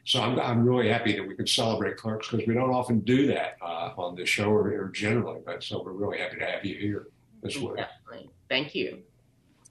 So 0.05 0.21
I'm, 0.21 0.39
I'm 0.39 0.67
really 0.67 0.89
happy 0.89 1.13
that 1.15 1.25
we 1.25 1.35
can 1.35 1.47
celebrate 1.47 1.97
clerks 1.97 2.29
because 2.29 2.45
we 2.45 2.53
don't 2.53 2.71
often 2.71 2.99
do 2.99 3.27
that 3.27 3.57
uh, 3.61 3.91
on 3.97 4.15
this 4.15 4.27
show 4.27 4.49
or, 4.49 4.67
or, 4.67 4.89
generally. 4.89 5.39
But 5.45 5.63
so 5.63 5.81
we're 5.81 5.93
really 5.93 6.17
happy 6.17 6.37
to 6.39 6.45
have 6.45 6.65
you 6.65 6.75
here 6.75 7.07
this 7.41 7.55
week. 7.57 7.77
Definitely. 7.77 8.29
Thank 8.49 8.75
you. 8.75 8.99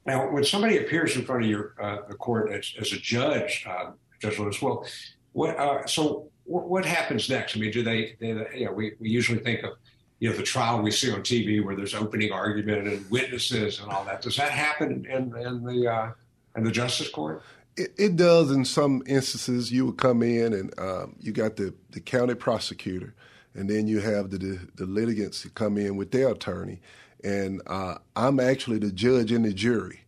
Now, 0.07 0.31
when 0.31 0.43
somebody 0.45 0.79
appears 0.79 1.17
in 1.17 1.25
front 1.25 1.45
of 1.45 1.51
your 1.51 1.75
uh, 1.81 1.99
the 2.09 2.15
court 2.15 2.51
as, 2.51 2.75
as 2.81 2.93
a 2.93 2.97
judge, 2.97 3.65
uh, 3.69 3.93
Judge 4.21 4.39
Lewis, 4.39 4.61
well, 4.63 4.87
what 5.33 5.57
uh, 5.59 5.87
so 5.87 6.29
what, 6.45 6.69
what, 6.69 6.85
happens 6.85 7.29
next? 7.29 7.57
I 7.57 7.61
mean, 7.61 7.71
do 7.71 7.83
they, 7.83 8.17
they 8.19 8.29
you 8.55 8.65
know, 8.65 8.73
we, 8.73 8.93
we 8.99 9.11
usually 9.11 9.39
think 9.39 9.63
of 9.63 9.75
you 10.19 10.31
know 10.31 10.37
the 10.37 10.43
trial 10.43 10.83
we 10.83 10.91
see 10.91 11.13
on 11.13 11.21
TV 11.21 11.65
where 11.65 11.77
there's 11.77 11.95
opening 11.95 12.33
argument 12.33 12.89
and 12.89 13.09
witnesses 13.11 13.81
and 13.81 13.91
all 13.93 14.05
that. 14.05 14.23
Does 14.23 14.37
that 14.37 14.51
happen 14.51 15.07
in, 15.09 15.37
in 15.37 15.63
the 15.63 15.93
uh, 15.93 16.11
in 16.57 16.65
the 16.65 16.73
justice 16.73 17.09
court? 17.09 17.43
It, 17.77 17.95
it, 17.97 18.17
does 18.17 18.51
in 18.51 18.65
some 18.65 19.03
instances. 19.07 19.73
You 19.73 19.87
would 19.87 19.99
come 19.99 20.23
in 20.23 20.53
and 20.53 20.79
um, 20.79 21.17
you 21.21 21.33
got 21.33 21.57
the, 21.57 21.75
the 21.91 22.01
county 22.01 22.35
prosecutor, 22.35 23.15
and 23.55 23.69
then 23.69 23.87
you 23.87 24.01
have 24.01 24.31
the, 24.31 24.39
the, 24.39 24.69
the 24.77 24.87
litigants 24.87 25.47
come 25.55 25.79
in 25.79 25.97
with 25.97 26.11
their 26.11 26.31
attorney, 26.31 26.81
and 27.25 27.63
uh, 27.67 27.97
I'm 28.15 28.41
actually 28.41 28.79
the 28.79 28.93
judge 28.93 29.33
and 29.33 29.45
the 29.45 29.55
jury. 29.55 30.01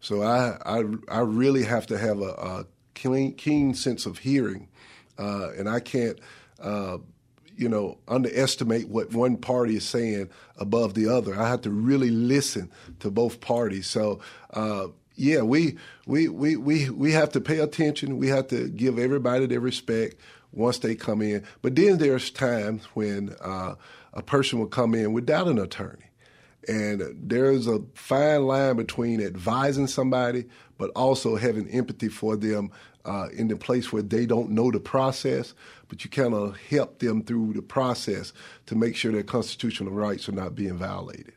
So 0.00 0.22
I 0.22 0.58
I, 0.66 0.84
I 1.08 1.20
really 1.20 1.64
have 1.64 1.86
to 1.88 1.98
have 1.98 2.20
a, 2.20 2.32
a 2.32 2.66
keen, 2.94 3.34
keen 3.34 3.74
sense 3.74 4.06
of 4.06 4.18
hearing, 4.18 4.68
uh, 5.18 5.50
and 5.52 5.68
I 5.68 5.80
can't. 5.80 6.18
Uh, 6.60 6.98
you 7.56 7.68
know, 7.68 7.98
underestimate 8.06 8.88
what 8.88 9.14
one 9.14 9.36
party 9.36 9.76
is 9.76 9.84
saying 9.88 10.28
above 10.58 10.94
the 10.94 11.08
other. 11.08 11.38
I 11.40 11.48
have 11.48 11.62
to 11.62 11.70
really 11.70 12.10
listen 12.10 12.70
to 13.00 13.10
both 13.10 13.40
parties. 13.40 13.86
So, 13.86 14.20
uh, 14.52 14.88
yeah, 15.16 15.40
we, 15.42 15.76
we, 16.06 16.28
we, 16.28 16.56
we, 16.56 16.90
we 16.90 17.12
have 17.12 17.32
to 17.32 17.40
pay 17.40 17.58
attention. 17.58 18.18
We 18.18 18.28
have 18.28 18.48
to 18.48 18.68
give 18.68 18.98
everybody 18.98 19.46
their 19.46 19.60
respect 19.60 20.16
once 20.52 20.78
they 20.78 20.94
come 20.94 21.22
in. 21.22 21.44
But 21.62 21.74
then 21.74 21.98
there's 21.98 22.30
times 22.30 22.84
when 22.94 23.34
uh, 23.40 23.76
a 24.12 24.22
person 24.22 24.58
will 24.58 24.66
come 24.66 24.94
in 24.94 25.12
without 25.12 25.48
an 25.48 25.58
attorney. 25.58 26.04
And 26.68 27.02
there's 27.14 27.66
a 27.66 27.80
fine 27.94 28.46
line 28.46 28.76
between 28.76 29.22
advising 29.22 29.86
somebody, 29.86 30.46
but 30.78 30.90
also 30.96 31.36
having 31.36 31.68
empathy 31.68 32.08
for 32.08 32.36
them 32.36 32.70
uh, 33.04 33.28
in 33.32 33.48
the 33.48 33.56
place 33.56 33.92
where 33.92 34.02
they 34.02 34.26
don't 34.26 34.50
know 34.50 34.70
the 34.70 34.80
process, 34.80 35.54
but 35.88 36.04
you 36.04 36.10
kind 36.10 36.34
of 36.34 36.56
help 36.56 36.98
them 36.98 37.22
through 37.22 37.52
the 37.52 37.62
process 37.62 38.32
to 38.66 38.74
make 38.74 38.96
sure 38.96 39.12
their 39.12 39.22
constitutional 39.22 39.92
rights 39.92 40.28
are 40.28 40.32
not 40.32 40.56
being 40.56 40.76
violated. 40.76 41.35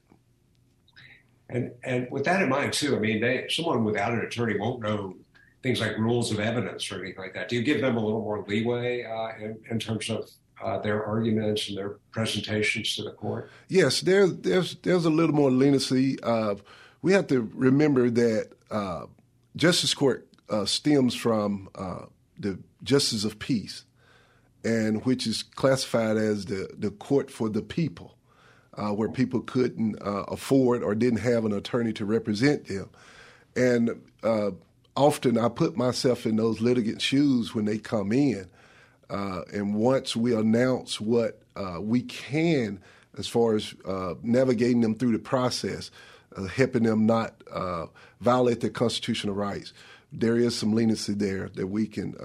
And 1.50 1.72
and 1.84 2.08
with 2.12 2.26
that 2.26 2.42
in 2.42 2.50
mind 2.50 2.74
too, 2.74 2.96
I 2.96 3.00
mean, 3.00 3.22
they, 3.22 3.48
someone 3.50 3.84
without 3.84 4.14
an 4.14 4.20
attorney 4.20 4.58
won't 4.58 4.82
know 4.82 5.16
things 5.64 5.82
like 5.82 5.98
rules 5.98 6.32
of 6.32 6.40
evidence 6.40 6.92
or 6.92 7.04
anything 7.04 7.22
like 7.22 7.34
that. 7.34 7.50
Do 7.50 7.56
you 7.56 7.64
give 7.64 7.82
them 7.82 7.98
a 7.98 8.00
little 8.00 8.22
more 8.22 8.46
leeway 8.48 9.04
uh, 9.04 9.44
in, 9.44 9.58
in, 9.70 9.80
terms 9.80 10.10
of 10.10 10.30
uh, 10.64 10.80
their 10.80 11.06
arguments 11.06 11.68
and 11.68 11.78
their 11.78 11.98
presentations 12.12 12.96
to 12.96 13.04
the 13.04 13.12
court? 13.12 13.50
Yes, 13.68 14.02
there's 14.02 14.38
there's 14.38 14.76
there's 14.76 15.06
a 15.06 15.10
little 15.10 15.36
more 15.36 15.52
leniency. 15.52 16.22
Uh, 16.22 16.56
we 17.02 17.14
have 17.14 17.28
to 17.28 17.50
remember 17.54 18.10
that 18.12 18.52
uh, 18.70 19.06
justice 19.56 19.94
court 19.94 20.28
uh, 20.50 20.66
stems 20.66 21.16
from 21.16 21.70
uh, 21.76 22.06
the 22.38 22.60
justice 22.84 23.24
of 23.24 23.40
peace, 23.40 23.86
and 24.64 25.04
which 25.04 25.26
is 25.26 25.42
classified 25.42 26.18
as 26.18 26.46
the 26.46 26.70
the 26.78 26.92
court 26.92 27.32
for 27.32 27.50
the 27.50 27.64
people 27.64 28.19
uh, 28.80 28.94
where 28.94 29.10
people 29.10 29.42
couldn't 29.42 30.02
uh, 30.02 30.24
afford 30.30 30.84
or 30.84 30.96
didn't 30.96 31.20
have 31.20 31.44
an 31.44 31.52
attorney 31.52 31.92
to 31.94 32.06
represent 32.06 32.66
them. 32.68 32.90
And 33.56 34.02
uh, 34.24 34.52
often 34.96 35.38
I 35.38 35.50
put 35.50 35.76
myself 35.76 36.26
in 36.26 36.38
those 36.38 36.62
litigants' 36.62 37.04
shoes 37.04 37.54
when 37.54 37.66
they 37.66 37.78
come 37.78 38.14
in. 38.14 38.50
Uh, 39.10 39.42
and 39.54 39.76
once 39.76 40.16
we 40.16 40.34
announce 40.34 41.02
what 41.02 41.42
uh, 41.56 41.80
we 41.82 42.04
can 42.04 42.80
as 43.18 43.28
far 43.28 43.56
as 43.56 43.74
uh, 43.86 44.14
navigating 44.24 44.82
them 44.82 44.96
through 44.96 45.12
the 45.12 45.20
process, 45.20 45.92
helping 46.54 46.84
them 46.84 47.06
not 47.06 47.42
violate 48.22 48.62
their 48.62 48.70
constitutional 48.70 49.36
rights, 49.36 49.74
there 50.14 50.38
is 50.38 50.56
some 50.56 50.74
leniency 50.74 51.14
there 51.14 51.50
that 51.56 51.68
we 51.68 51.86
can 51.86 52.16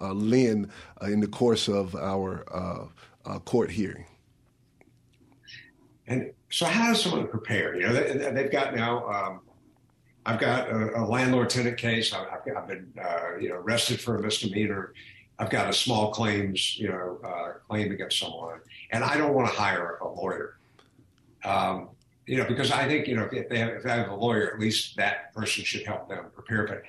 lend 0.00 0.70
in 1.02 1.20
the 1.20 1.26
course 1.26 1.68
of 1.68 1.94
our 1.96 2.88
court 3.44 3.70
hearing. 3.70 4.06
And 6.08 6.32
so, 6.50 6.64
how 6.64 6.88
does 6.88 7.02
someone 7.02 7.28
prepare? 7.28 7.76
You 7.76 7.82
know, 7.86 7.92
they, 7.92 8.42
have 8.42 8.50
got 8.50 8.74
now. 8.74 9.06
Um, 9.08 9.40
I've 10.26 10.40
got 10.40 10.68
a, 10.68 11.00
a 11.00 11.04
landlord-tenant 11.04 11.78
case. 11.78 12.12
I've, 12.12 12.26
I've 12.56 12.66
been, 12.66 12.92
uh, 13.00 13.36
you 13.38 13.50
know, 13.50 13.56
arrested 13.56 14.00
for 14.00 14.16
a 14.16 14.22
misdemeanor. 14.22 14.92
I've 15.38 15.50
got 15.50 15.68
a 15.68 15.72
small 15.72 16.10
claims, 16.10 16.76
you 16.78 16.88
know, 16.88 17.18
uh, 17.24 17.52
claim 17.68 17.92
against 17.92 18.18
someone, 18.18 18.60
and 18.90 19.04
I 19.04 19.16
don't 19.16 19.34
want 19.34 19.48
to 19.48 19.54
hire 19.54 19.98
a 20.00 20.08
lawyer. 20.08 20.58
Um, 21.44 21.90
you 22.26 22.36
know, 22.36 22.44
because 22.44 22.70
I 22.70 22.86
think 22.86 23.06
you 23.06 23.16
know 23.16 23.28
if 23.32 23.48
they 23.48 23.58
have, 23.58 23.70
if 23.70 23.82
they 23.84 23.90
have 23.90 24.08
a 24.08 24.14
lawyer, 24.14 24.52
at 24.52 24.60
least 24.60 24.96
that 24.96 25.32
person 25.34 25.64
should 25.64 25.86
help 25.86 26.08
them 26.08 26.26
prepare. 26.34 26.66
But 26.66 26.82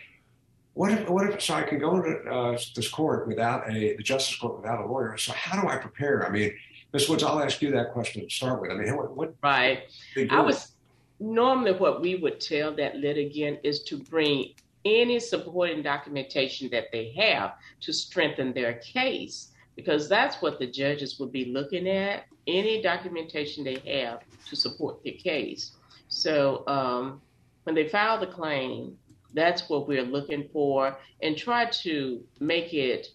what 0.74 0.92
if 0.92 1.10
what 1.10 1.30
if 1.30 1.42
so 1.42 1.54
I 1.54 1.64
can 1.64 1.80
go 1.80 2.02
to 2.02 2.30
uh, 2.30 2.58
this 2.76 2.90
court 2.90 3.28
without 3.28 3.70
a 3.70 3.96
the 3.96 4.04
justice 4.04 4.38
court 4.38 4.58
without 4.58 4.82
a 4.82 4.86
lawyer? 4.86 5.16
So 5.18 5.32
how 5.34 5.62
do 5.62 5.68
I 5.68 5.78
prepare? 5.78 6.28
I 6.28 6.30
mean, 6.30 6.54
Ms. 6.94 7.08
Woods, 7.08 7.24
I'll 7.24 7.42
ask 7.42 7.62
you 7.62 7.72
that 7.72 7.94
question 7.94 8.24
to 8.24 8.30
start 8.30 8.62
with. 8.62 8.72
I 8.72 8.76
mean, 8.76 8.96
what, 8.96 9.16
what 9.16 9.36
right? 9.44 9.84
I 10.30 10.42
was 10.42 10.72
normally 11.20 11.74
what 11.74 12.02
we 12.02 12.16
would 12.16 12.40
tell 12.40 12.74
that 12.76 12.96
litigant 12.96 13.60
is 13.64 13.84
to 13.84 13.98
bring 13.98 14.54
any 14.86 15.20
supporting 15.20 15.84
documentation 15.84 16.70
that 16.72 16.86
they 16.92 17.12
have 17.12 17.56
to 17.82 17.94
strengthen 17.94 18.54
their 18.54 18.74
case, 18.76 19.50
because 19.76 20.10
that's 20.10 20.42
what 20.42 20.58
the 20.58 20.66
judges 20.66 21.20
would 21.20 21.32
be 21.32 21.46
looking 21.46 21.88
at. 21.88 22.26
Any 22.48 22.82
documentation 22.82 23.64
they 23.64 23.80
have 24.00 24.22
to 24.48 24.56
support 24.56 25.04
their 25.04 25.14
case. 25.14 25.74
So 26.08 26.64
um, 26.68 27.22
when 27.64 27.76
they 27.76 27.88
file 27.88 28.20
the 28.20 28.28
claim, 28.28 28.98
that's 29.36 29.70
what 29.70 29.88
we're 29.88 30.04
looking 30.04 30.50
for, 30.52 30.98
and 31.22 31.38
try 31.38 31.66
to 31.66 32.24
make 32.40 32.74
it 32.74 33.10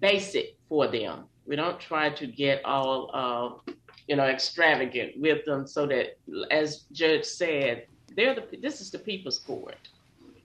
basic 0.00 0.56
for 0.68 0.88
them 0.88 1.26
we 1.50 1.56
don't 1.56 1.80
try 1.80 2.08
to 2.08 2.28
get 2.28 2.64
all, 2.64 3.10
uh, 3.12 3.72
you 4.06 4.14
know, 4.14 4.26
extravagant 4.26 5.20
with 5.20 5.44
them 5.44 5.66
so 5.66 5.84
that, 5.84 6.16
as 6.52 6.84
Judge 6.92 7.24
said, 7.24 7.86
they're 8.14 8.36
the, 8.36 8.56
this 8.62 8.80
is 8.80 8.92
the 8.92 9.00
people's 9.00 9.40
court. 9.40 9.88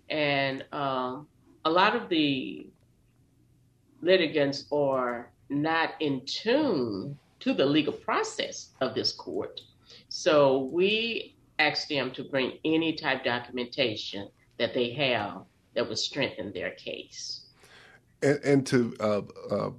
And 0.10 0.66
um, 0.72 1.28
a 1.64 1.70
lot 1.70 1.96
of 1.96 2.10
the 2.10 2.66
litigants 4.02 4.66
are 4.72 5.30
not 5.50 5.92
in 6.00 6.26
tune 6.26 7.20
to 7.42 7.54
the 7.54 7.68
legal 7.68 7.94
process 7.94 8.70
of 8.82 8.96
this 8.96 9.12
court. 9.12 9.62
So 10.10 10.70
we 10.74 11.36
ask 11.60 11.88
them 11.88 12.10
to 12.14 12.24
bring 12.24 12.54
any 12.66 12.94
type 12.94 13.24
documentation 13.24 14.28
that 14.58 14.74
they 14.74 14.90
have 14.94 15.44
that 15.76 15.88
would 15.88 16.00
strengthen 16.00 16.52
their 16.52 16.72
case. 16.72 17.42
And, 18.24 18.40
and 18.44 18.68
to 18.68 18.96
uh, 19.00 19.22
uh, 19.52 19.70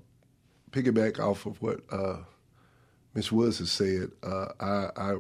piggyback 0.77 1.19
off 1.19 1.47
of 1.47 1.61
what 1.63 1.81
uh, 1.91 2.19
Ms. 3.15 3.33
Woods 3.33 3.59
has 3.61 3.73
said, 3.73 4.11
uh, 4.23 4.49
I, 4.61 4.89
I, 4.97 5.17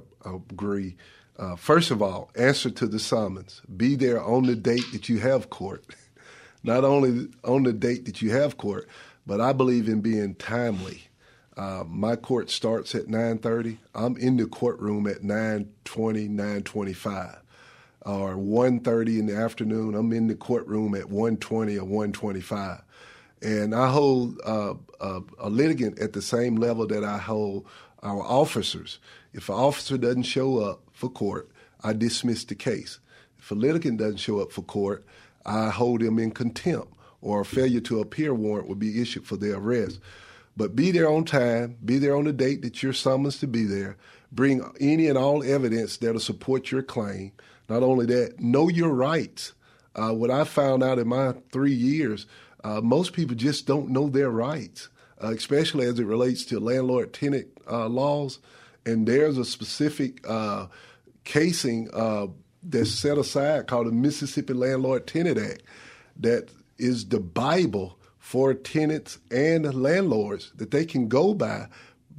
agree. 0.52 0.96
Uh, 1.38 1.56
first 1.56 1.90
of 1.90 2.02
all, 2.02 2.30
answer 2.36 2.70
to 2.70 2.86
the 2.86 2.98
summons. 2.98 3.62
Be 3.74 3.96
there 3.96 4.22
on 4.22 4.44
the 4.44 4.54
date 4.54 4.84
that 4.92 5.08
you 5.08 5.18
have 5.20 5.48
court. 5.48 5.84
Not 6.62 6.84
only 6.84 7.28
on 7.44 7.62
the 7.62 7.72
date 7.72 8.04
that 8.04 8.20
you 8.20 8.32
have 8.32 8.58
court, 8.58 8.88
but 9.26 9.40
I 9.40 9.52
believe 9.52 9.88
in 9.88 10.00
being 10.00 10.34
timely. 10.34 11.04
Uh, 11.56 11.84
my 11.86 12.16
court 12.16 12.50
starts 12.50 12.94
at 12.94 13.06
9.30. 13.06 13.78
I'm 13.94 14.16
in 14.18 14.36
the 14.36 14.46
courtroom 14.46 15.06
at 15.06 15.22
9.20, 15.22 16.28
9.25. 16.30 17.38
Or 18.02 18.34
1.30 18.34 19.18
in 19.18 19.26
the 19.26 19.36
afternoon, 19.36 19.94
I'm 19.94 20.12
in 20.12 20.26
the 20.26 20.34
courtroom 20.34 20.94
at 20.94 21.04
1.20 21.04 21.78
or 21.78 22.06
1.25. 22.06 22.82
And 23.42 23.74
I 23.74 23.90
hold 23.90 24.40
uh, 24.44 24.74
a, 25.00 25.20
a, 25.38 25.50
litigant 25.50 25.98
at 25.98 26.14
the 26.14 26.22
same 26.22 26.56
level 26.56 26.86
that 26.86 27.04
I 27.04 27.18
hold 27.18 27.66
our 28.02 28.22
officers. 28.22 28.98
If 29.34 29.48
an 29.48 29.56
officer 29.56 29.98
doesn't 29.98 30.22
show 30.22 30.58
up 30.58 30.82
for 30.92 31.10
court, 31.10 31.50
I 31.82 31.92
dismiss 31.92 32.44
the 32.44 32.54
case. 32.54 32.98
If 33.38 33.50
a 33.50 33.54
litigant 33.54 33.98
doesn't 33.98 34.16
show 34.16 34.40
up 34.40 34.52
for 34.52 34.62
court, 34.62 35.04
I 35.44 35.68
hold 35.68 36.02
him 36.02 36.18
in 36.18 36.30
contempt, 36.30 36.92
or 37.20 37.42
a 37.42 37.44
failure 37.44 37.80
to 37.80 38.00
appear 38.00 38.34
warrant 38.34 38.68
would 38.68 38.78
be 38.78 39.00
issued 39.00 39.26
for 39.26 39.36
their 39.36 39.56
arrest. 39.56 40.00
But 40.56 40.74
be 40.74 40.90
there 40.90 41.08
on 41.10 41.24
time, 41.24 41.76
be 41.84 41.98
there 41.98 42.16
on 42.16 42.24
the 42.24 42.32
date 42.32 42.62
that 42.62 42.82
you're 42.82 42.94
summoned 42.94 43.34
to 43.34 43.46
be 43.46 43.64
there. 43.64 43.96
Bring 44.32 44.64
any 44.80 45.06
and 45.08 45.18
all 45.18 45.44
evidence 45.44 45.98
that'll 45.98 46.18
support 46.18 46.70
your 46.70 46.82
claim. 46.82 47.32
Not 47.68 47.82
only 47.82 48.06
that, 48.06 48.40
know 48.40 48.68
your 48.68 48.90
rights. 48.90 49.52
Uh, 49.94 50.12
what 50.12 50.30
I 50.30 50.44
found 50.44 50.82
out 50.82 50.98
in 50.98 51.08
my 51.08 51.34
three 51.52 51.72
years, 51.72 52.26
uh, 52.66 52.80
most 52.80 53.12
people 53.12 53.36
just 53.36 53.64
don't 53.64 53.90
know 53.90 54.08
their 54.08 54.30
rights, 54.30 54.88
uh, 55.22 55.28
especially 55.28 55.86
as 55.86 56.00
it 56.00 56.04
relates 56.04 56.44
to 56.44 56.58
landlord 56.58 57.12
tenant 57.12 57.46
uh, 57.70 57.86
laws. 57.86 58.40
And 58.84 59.06
there's 59.06 59.38
a 59.38 59.44
specific 59.44 60.28
uh, 60.28 60.66
casing 61.22 61.88
uh, 61.92 62.26
that's 62.64 62.90
set 62.90 63.18
aside 63.18 63.68
called 63.68 63.86
the 63.86 63.92
Mississippi 63.92 64.52
Landlord 64.52 65.06
Tenant 65.06 65.38
Act 65.38 65.62
that 66.18 66.50
is 66.76 67.06
the 67.08 67.20
Bible 67.20 68.00
for 68.18 68.52
tenants 68.52 69.18
and 69.30 69.72
landlords 69.72 70.50
that 70.56 70.72
they 70.72 70.84
can 70.84 71.06
go 71.06 71.34
by 71.34 71.68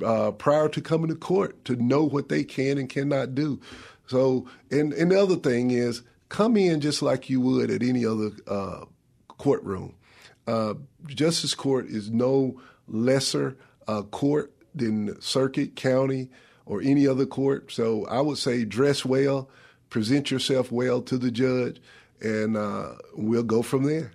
uh, 0.06 0.32
prior 0.32 0.70
to 0.70 0.80
coming 0.80 1.10
to 1.10 1.16
court 1.16 1.66
to 1.66 1.76
know 1.76 2.06
what 2.06 2.30
they 2.30 2.46
can 2.46 2.78
and 2.78 2.88
cannot 2.88 3.36
do. 3.36 3.60
So, 4.06 4.48
and, 4.72 4.94
and 4.94 5.12
the 5.12 5.22
other 5.22 5.36
thing 5.36 5.72
is, 5.72 6.04
come 6.30 6.56
in 6.56 6.80
just 6.80 7.02
like 7.02 7.30
you 7.30 7.42
would 7.42 7.70
at 7.70 7.84
any 7.84 8.06
other 8.06 8.32
courtroom. 9.28 9.94
Uh, 10.48 10.76
Justice 11.08 11.54
Court 11.54 11.88
is 11.88 12.10
no 12.10 12.60
lesser 12.88 13.58
uh, 13.88 14.04
court 14.04 14.54
than 14.74 15.20
circuit, 15.22 15.76
county, 15.76 16.30
or 16.66 16.82
any 16.82 17.08
other 17.08 17.26
court. 17.26 17.72
So 17.72 18.06
I 18.06 18.22
would 18.22 18.38
say 18.38 18.64
dress 18.64 19.04
well, 19.06 19.50
present 19.90 20.32
yourself 20.32 20.72
well 20.72 21.02
to 21.04 21.18
the 21.18 21.32
judge, 21.32 21.82
and 22.22 22.56
uh, 22.56 22.94
we'll 23.16 23.44
go 23.44 23.62
from 23.62 23.84
there. 23.84 24.12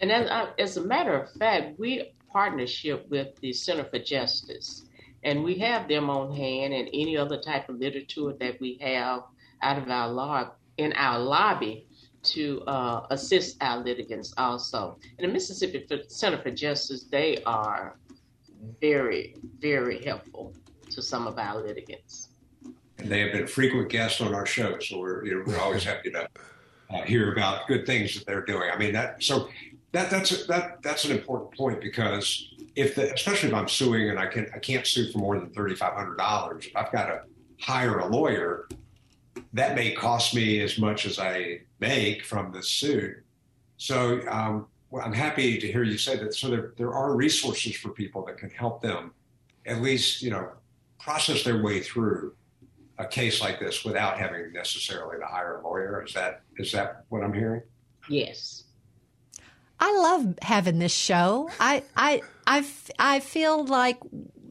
And 0.00 0.10
as, 0.10 0.28
uh, 0.28 0.50
as, 0.58 0.76
a 0.76 0.84
matter 0.84 1.14
of 1.14 1.32
fact, 1.32 1.78
we 1.78 2.14
partnership 2.32 3.08
with 3.10 3.36
the 3.40 3.52
Center 3.52 3.84
for 3.84 3.98
Justice, 3.98 4.84
and 5.22 5.44
we 5.44 5.58
have 5.58 5.88
them 5.88 6.10
on 6.10 6.34
hand 6.34 6.74
and 6.74 6.88
any 6.92 7.16
other 7.16 7.40
type 7.40 7.68
of 7.68 7.78
literature 7.78 8.34
that 8.40 8.60
we 8.60 8.78
have 8.80 9.22
out 9.62 9.78
of 9.78 9.88
our 9.88 10.08
log 10.08 10.50
in 10.76 10.92
our 10.94 11.18
lobby 11.18 11.86
to 12.24 12.62
uh, 12.66 13.06
assist 13.10 13.56
our 13.60 13.82
litigants 13.82 14.34
also. 14.36 14.98
And 15.18 15.28
the 15.28 15.32
Mississippi 15.32 15.86
Center 16.08 16.42
for 16.42 16.50
Justice, 16.50 17.04
they 17.04 17.42
are 17.44 17.96
very, 18.80 19.36
very 19.58 20.02
helpful 20.04 20.54
to 20.90 21.02
some 21.02 21.26
of 21.26 21.38
our 21.38 21.62
litigants. 21.62 22.30
And 22.98 23.08
they 23.08 23.20
have 23.20 23.32
been 23.32 23.46
frequent 23.46 23.88
guests 23.88 24.20
on 24.20 24.34
our 24.34 24.46
show, 24.46 24.78
so 24.78 24.98
we're 24.98 25.24
you 25.24 25.34
know, 25.34 25.44
we're 25.46 25.60
always 25.60 25.84
happy 25.84 26.10
to 26.10 26.28
uh, 26.90 27.02
hear 27.02 27.32
about 27.32 27.66
good 27.66 27.86
things 27.86 28.14
that 28.14 28.26
they're 28.26 28.44
doing. 28.44 28.70
I 28.72 28.78
mean 28.78 28.92
that 28.92 29.22
so 29.22 29.48
that 29.92 30.10
that's 30.10 30.32
a, 30.32 30.46
that 30.46 30.82
that's 30.82 31.04
an 31.04 31.12
important 31.12 31.56
point 31.56 31.80
because 31.80 32.54
if 32.76 32.94
the, 32.94 33.12
especially 33.12 33.48
if 33.48 33.54
I'm 33.54 33.68
suing 33.68 34.10
and 34.10 34.18
I 34.18 34.26
can 34.26 34.46
I 34.54 34.58
can't 34.58 34.86
sue 34.86 35.10
for 35.10 35.18
more 35.18 35.38
than 35.38 35.50
thirty 35.50 35.74
five 35.74 35.94
hundred 35.94 36.16
dollars, 36.16 36.68
I've 36.74 36.92
got 36.92 37.06
to 37.06 37.22
hire 37.60 37.98
a 37.98 38.06
lawyer. 38.06 38.68
That 39.52 39.74
may 39.74 39.92
cost 39.92 40.34
me 40.34 40.60
as 40.60 40.78
much 40.78 41.06
as 41.06 41.18
I 41.18 41.60
make 41.88 42.24
from 42.24 42.52
the 42.52 42.62
suit. 42.62 43.16
So 43.76 44.20
um, 44.28 44.66
well, 44.90 45.04
I'm 45.04 45.12
happy 45.12 45.58
to 45.58 45.66
hear 45.66 45.82
you 45.82 45.98
say 45.98 46.16
that. 46.16 46.34
So 46.34 46.48
there 46.48 46.72
there 46.76 46.92
are 46.92 47.16
resources 47.16 47.76
for 47.76 47.90
people 47.90 48.24
that 48.26 48.38
can 48.38 48.50
help 48.50 48.80
them, 48.80 49.12
at 49.66 49.82
least 49.82 50.22
you 50.22 50.30
know, 50.30 50.50
process 50.98 51.42
their 51.42 51.62
way 51.62 51.80
through 51.80 52.34
a 52.98 53.06
case 53.06 53.40
like 53.40 53.58
this 53.58 53.84
without 53.84 54.18
having 54.18 54.52
necessarily 54.52 55.18
to 55.18 55.26
hire 55.26 55.60
a 55.60 55.68
lawyer. 55.68 56.04
Is 56.06 56.14
that 56.14 56.42
is 56.58 56.72
that 56.72 57.04
what 57.08 57.22
I'm 57.24 57.34
hearing? 57.34 57.62
Yes. 58.08 58.64
I 59.80 59.90
love 59.98 60.38
having 60.40 60.78
this 60.78 60.94
show. 60.94 61.50
I 61.58 61.82
I 61.96 62.22
I, 62.46 62.64
I 62.98 63.20
feel 63.20 63.64
like 63.64 63.98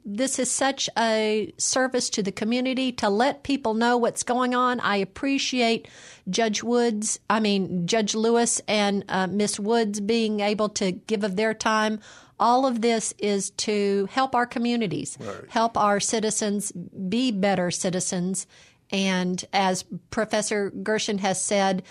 this 0.06 0.40
is 0.40 0.52
such 0.52 0.90
a 0.98 1.54
service 1.58 2.10
to 2.12 2.24
the 2.24 2.32
community 2.32 2.92
to 2.94 3.10
let 3.10 3.44
people 3.44 3.74
know 3.74 3.98
what's 3.98 4.24
going 4.24 4.54
on. 4.54 4.80
I 4.80 4.98
appreciate 4.98 5.88
Judge 6.30 6.64
Woods, 6.64 7.20
I 7.30 7.40
mean 7.40 7.88
Judge 7.88 8.16
Lewis 8.16 8.62
and 8.68 9.06
uh, 9.08 9.28
Miss 9.28 9.60
Woods 9.60 10.00
being 10.00 10.40
able 10.40 10.70
to 10.70 10.92
give 10.92 11.24
of 11.24 11.36
their 11.36 11.54
time. 11.54 12.00
All 12.40 12.66
of 12.66 12.82
this 12.82 13.14
is 13.20 13.52
to 13.52 14.08
help 14.12 14.36
our 14.36 14.46
communities, 14.46 15.18
right. 15.20 15.50
help 15.50 15.78
our 15.78 16.00
citizens 16.00 16.72
be 16.72 17.32
better 17.32 17.72
citizens. 17.72 18.48
And 18.92 19.44
as 19.54 19.86
Professor 20.12 20.70
Gershon 20.70 21.18
has 21.20 21.42
said, 21.42 21.84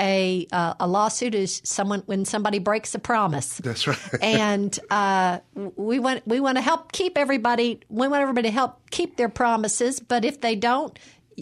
a 0.00 0.46
uh, 0.50 0.74
a 0.80 0.88
lawsuit 0.88 1.34
is 1.34 1.60
someone 1.64 2.02
when 2.06 2.24
somebody 2.24 2.58
breaks 2.58 2.94
a 2.94 2.98
promise. 2.98 3.58
That's 3.58 3.86
right. 3.86 3.98
and 4.22 4.76
uh, 4.90 5.40
we 5.54 5.98
want 5.98 6.26
we 6.26 6.40
want 6.40 6.56
to 6.56 6.62
help 6.62 6.92
keep 6.92 7.18
everybody. 7.18 7.80
We 7.88 8.08
want 8.08 8.22
everybody 8.22 8.48
to 8.48 8.52
help 8.52 8.90
keep 8.90 9.16
their 9.16 9.28
promises. 9.28 10.00
But 10.00 10.24
if 10.24 10.40
they 10.40 10.56
don't, 10.56 10.98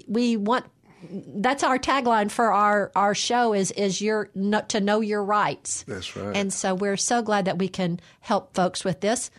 we 0.07 0.37
want. 0.37 0.67
That's 1.11 1.63
our 1.63 1.79
tagline 1.79 2.29
for 2.29 2.53
our, 2.53 2.91
our 2.97 3.15
show 3.15 3.55
is 3.55 3.71
is 3.71 4.01
your 4.01 4.31
to 4.69 4.81
know 4.81 5.01
your 5.01 5.23
rights. 5.23 5.85
That's 5.87 6.17
right. 6.17 6.37
And 6.37 6.53
so 6.53 6.75
we're 6.75 6.97
so 6.97 7.23
glad 7.23 7.45
that 7.45 7.57
we 7.57 7.69
can 7.69 8.01
help 8.21 8.55
folks 8.55 8.85
with 8.85 9.01
this. 9.01 9.31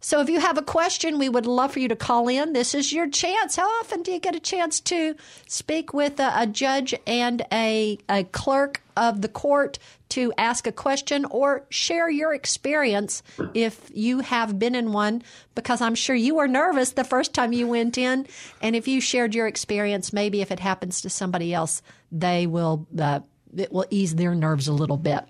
So 0.00 0.20
if 0.20 0.30
you 0.30 0.38
have 0.38 0.56
a 0.56 0.62
question, 0.62 1.18
we 1.18 1.28
would 1.28 1.46
love 1.46 1.72
for 1.72 1.80
you 1.80 1.88
to 1.88 1.96
call 1.96 2.28
in. 2.28 2.52
This 2.52 2.72
is 2.72 2.92
your 2.92 3.08
chance. 3.08 3.56
How 3.56 3.68
often 3.80 4.02
do 4.02 4.12
you 4.12 4.20
get 4.20 4.36
a 4.36 4.40
chance 4.40 4.78
to 4.80 5.16
speak 5.48 5.92
with 5.92 6.20
a, 6.20 6.32
a 6.42 6.46
judge 6.46 6.94
and 7.04 7.44
a, 7.52 7.98
a 8.08 8.22
clerk 8.24 8.80
of 8.96 9.22
the 9.22 9.28
court 9.28 9.80
to 10.10 10.32
ask 10.38 10.68
a 10.68 10.72
question 10.72 11.24
or 11.24 11.66
share 11.68 12.08
your 12.08 12.32
experience 12.32 13.24
if 13.54 13.90
you 13.92 14.20
have 14.20 14.56
been 14.56 14.76
in 14.76 14.92
one? 14.92 15.22
Because 15.56 15.80
I'm 15.80 15.96
sure 15.96 16.14
you 16.14 16.36
were 16.36 16.48
nervous 16.48 16.92
the 16.92 17.02
first 17.02 17.34
time 17.34 17.52
you 17.52 17.66
went 17.66 17.98
in. 17.98 18.28
And 18.62 18.76
if 18.76 18.86
you 18.86 19.00
shared 19.00 19.34
your 19.34 19.48
experience, 19.48 20.12
maybe 20.12 20.40
if 20.40 20.52
it 20.52 20.60
happens 20.60 21.00
to 21.00 21.10
somebody 21.10 21.52
else, 21.52 21.82
they 22.12 22.46
will, 22.46 22.86
uh, 22.96 23.20
it 23.56 23.72
will 23.72 23.86
ease 23.90 24.14
their 24.14 24.36
nerves 24.36 24.68
a 24.68 24.72
little 24.72 24.96
bit. 24.96 25.24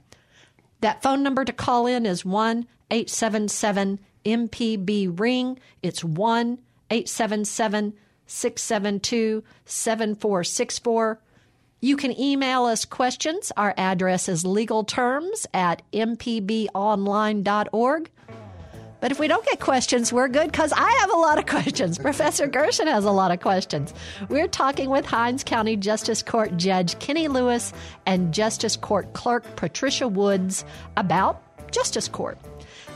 That 0.82 1.02
phone 1.02 1.22
number 1.22 1.46
to 1.46 1.54
call 1.54 1.86
in 1.86 2.04
is 2.04 2.22
1 2.22 2.66
877 2.90 3.98
MPB 4.28 5.18
ring. 5.18 5.58
It's 5.82 6.04
1 6.04 6.58
877 6.90 7.94
672 8.26 9.42
7464. 9.64 11.18
You 11.80 11.96
can 11.96 12.20
email 12.20 12.64
us 12.64 12.84
questions. 12.84 13.52
Our 13.56 13.72
address 13.76 14.28
is 14.28 14.42
legalterms 14.44 15.46
at 15.54 15.82
mpbonline.org. 15.92 18.10
But 19.00 19.12
if 19.12 19.20
we 19.20 19.28
don't 19.28 19.46
get 19.46 19.60
questions, 19.60 20.12
we're 20.12 20.26
good 20.26 20.50
because 20.50 20.72
I 20.72 20.90
have 21.00 21.12
a 21.12 21.16
lot 21.16 21.38
of 21.38 21.46
questions. 21.46 21.98
Professor 21.98 22.48
Gershon 22.48 22.88
has 22.88 23.04
a 23.04 23.12
lot 23.12 23.30
of 23.30 23.38
questions. 23.40 23.94
We're 24.28 24.48
talking 24.48 24.90
with 24.90 25.06
Hinds 25.06 25.44
County 25.44 25.76
Justice 25.76 26.20
Court 26.20 26.56
Judge 26.56 26.98
Kenny 26.98 27.28
Lewis 27.28 27.72
and 28.06 28.34
Justice 28.34 28.76
Court 28.76 29.12
Clerk 29.12 29.44
Patricia 29.54 30.08
Woods 30.08 30.64
about 30.96 31.40
Justice 31.70 32.08
Court. 32.08 32.38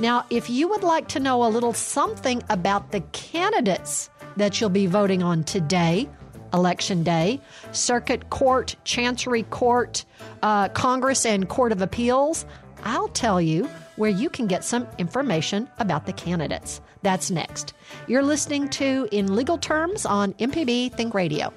Now, 0.02 0.26
if 0.30 0.50
you 0.50 0.66
would 0.66 0.82
like 0.82 1.06
to 1.10 1.20
know 1.20 1.44
a 1.44 1.46
little 1.46 1.72
something 1.72 2.42
about 2.50 2.90
the 2.90 3.02
candidates 3.12 4.10
that 4.36 4.60
you'll 4.60 4.68
be 4.68 4.86
voting 4.86 5.22
on 5.22 5.44
today, 5.44 6.08
Election 6.52 7.04
Day, 7.04 7.40
Circuit 7.70 8.28
Court, 8.28 8.74
Chancery 8.82 9.44
Court, 9.44 10.04
uh, 10.42 10.70
Congress, 10.70 11.24
and 11.24 11.48
Court 11.48 11.70
of 11.70 11.82
Appeals, 11.82 12.44
I'll 12.82 13.10
tell 13.10 13.40
you 13.40 13.70
where 13.94 14.10
you 14.10 14.28
can 14.28 14.48
get 14.48 14.64
some 14.64 14.88
information 14.98 15.68
about 15.78 16.06
the 16.06 16.12
candidates. 16.12 16.80
That's 17.02 17.30
next. 17.30 17.72
You're 18.08 18.24
listening 18.24 18.70
to 18.70 19.08
In 19.12 19.36
Legal 19.36 19.56
Terms 19.56 20.04
on 20.04 20.32
MPB 20.34 20.94
Think 20.94 21.14
Radio. 21.14 21.52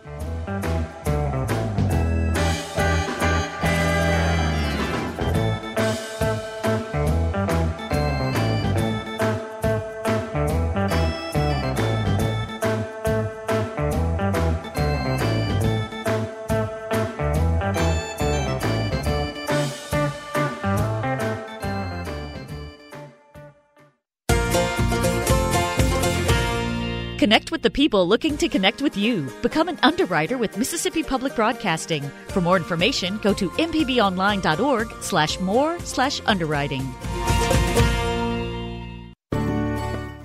Connect 27.26 27.49
with 27.51 27.63
the 27.63 27.71
people 27.71 28.07
looking 28.07 28.38
to 28.38 28.47
connect 28.47 28.84
with 28.84 28.95
you. 28.95 29.28
Become 29.41 29.67
an 29.67 29.80
underwriter 29.82 30.38
with 30.38 30.59
Mississippi 30.59 31.01
Public 31.01 31.36
Broadcasting. 31.36 32.03
For 32.28 32.39
more 32.39 32.55
information, 32.55 33.17
go 33.17 33.34
to 33.34 33.49
mpbonline.org 33.49 34.91
slash 35.01 35.39
more 35.39 35.80
slash 35.80 36.21
underwriting. 36.28 36.84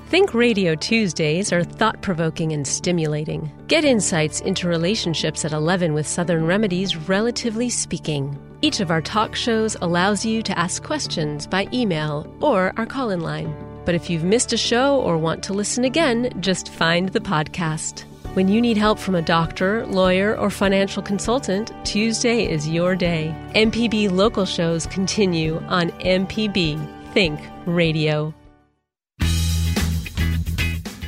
Think 0.08 0.34
Radio 0.34 0.74
Tuesdays 0.74 1.54
are 1.54 1.64
thought 1.64 2.02
provoking 2.02 2.52
and 2.52 2.66
stimulating. 2.66 3.50
Get 3.66 3.86
insights 3.86 4.42
into 4.42 4.68
relationships 4.68 5.46
at 5.46 5.52
11 5.52 5.94
with 5.94 6.06
Southern 6.06 6.44
Remedies, 6.44 6.96
relatively 7.08 7.70
speaking. 7.70 8.38
Each 8.60 8.80
of 8.80 8.90
our 8.90 9.00
talk 9.00 9.34
shows 9.34 9.74
allows 9.80 10.26
you 10.26 10.42
to 10.42 10.58
ask 10.58 10.82
questions 10.82 11.46
by 11.46 11.66
email 11.72 12.30
or 12.42 12.74
our 12.76 12.84
call 12.84 13.08
in 13.08 13.20
line. 13.20 13.69
But 13.84 13.94
if 13.94 14.10
you've 14.10 14.24
missed 14.24 14.52
a 14.52 14.56
show 14.56 15.00
or 15.00 15.16
want 15.16 15.42
to 15.44 15.52
listen 15.52 15.84
again, 15.84 16.32
just 16.40 16.68
find 16.68 17.08
the 17.10 17.20
podcast. 17.20 18.04
When 18.34 18.46
you 18.46 18.60
need 18.60 18.76
help 18.76 18.98
from 18.98 19.16
a 19.16 19.22
doctor, 19.22 19.84
lawyer, 19.86 20.36
or 20.36 20.50
financial 20.50 21.02
consultant, 21.02 21.72
Tuesday 21.84 22.48
is 22.48 22.68
your 22.68 22.94
day. 22.94 23.34
MPB 23.56 24.10
local 24.10 24.44
shows 24.44 24.86
continue 24.86 25.58
on 25.66 25.90
MPB 26.00 27.12
Think 27.12 27.40
Radio. 27.66 28.32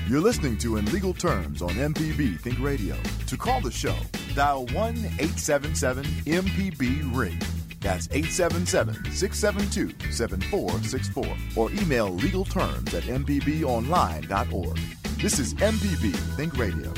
You're 0.09 0.21
listening 0.21 0.59
to 0.59 0.77
In 0.77 0.85
Legal 0.87 1.15
Terms 1.15 1.63
on 1.63 1.71
MPB 1.71 2.41
Think 2.41 2.59
Radio. 2.59 2.97
To 3.29 3.37
call 3.37 3.61
the 3.61 3.71
show, 3.71 3.95
dial 4.35 4.67
1 4.67 4.97
877 4.97 6.05
MPB 6.05 7.17
Ring. 7.17 7.39
That's 7.83 8.09
877 8.13 9.13
672 9.13 10.13
7464. 10.13 11.37
Or 11.57 11.71
email 11.73 12.17
legalterms 12.17 12.95
at 12.95 13.03
mpbonline.org. 13.03 14.79
This 15.21 15.39
is 15.39 15.55
MPB 15.55 16.15
Think 16.37 16.57
Radio. 16.57 16.93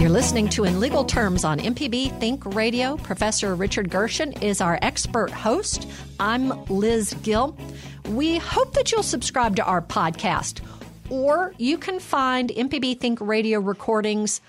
You're 0.00 0.10
listening 0.10 0.48
to 0.50 0.64
In 0.64 0.78
Legal 0.78 1.04
Terms 1.04 1.44
on 1.44 1.58
MPB 1.58 2.18
Think 2.20 2.54
Radio. 2.54 2.96
Professor 2.98 3.54
Richard 3.54 3.90
Gershon 3.90 4.32
is 4.34 4.60
our 4.60 4.78
expert 4.80 5.30
host. 5.30 5.88
I'm 6.20 6.64
Liz 6.66 7.14
Gill. 7.22 7.56
We 8.10 8.38
hope 8.38 8.72
that 8.74 8.92
you'll 8.92 9.02
subscribe 9.02 9.56
to 9.56 9.64
our 9.64 9.82
podcast, 9.82 10.60
or 11.10 11.54
you 11.58 11.76
can 11.76 11.98
find 11.98 12.50
MPB 12.50 13.00
Think 13.00 13.20
Radio 13.20 13.58
recordings 13.58 14.40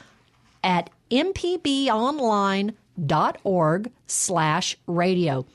at 0.67 0.91
mpbonline.org 1.09 3.91
slash 4.05 4.77
radio. 4.85 5.45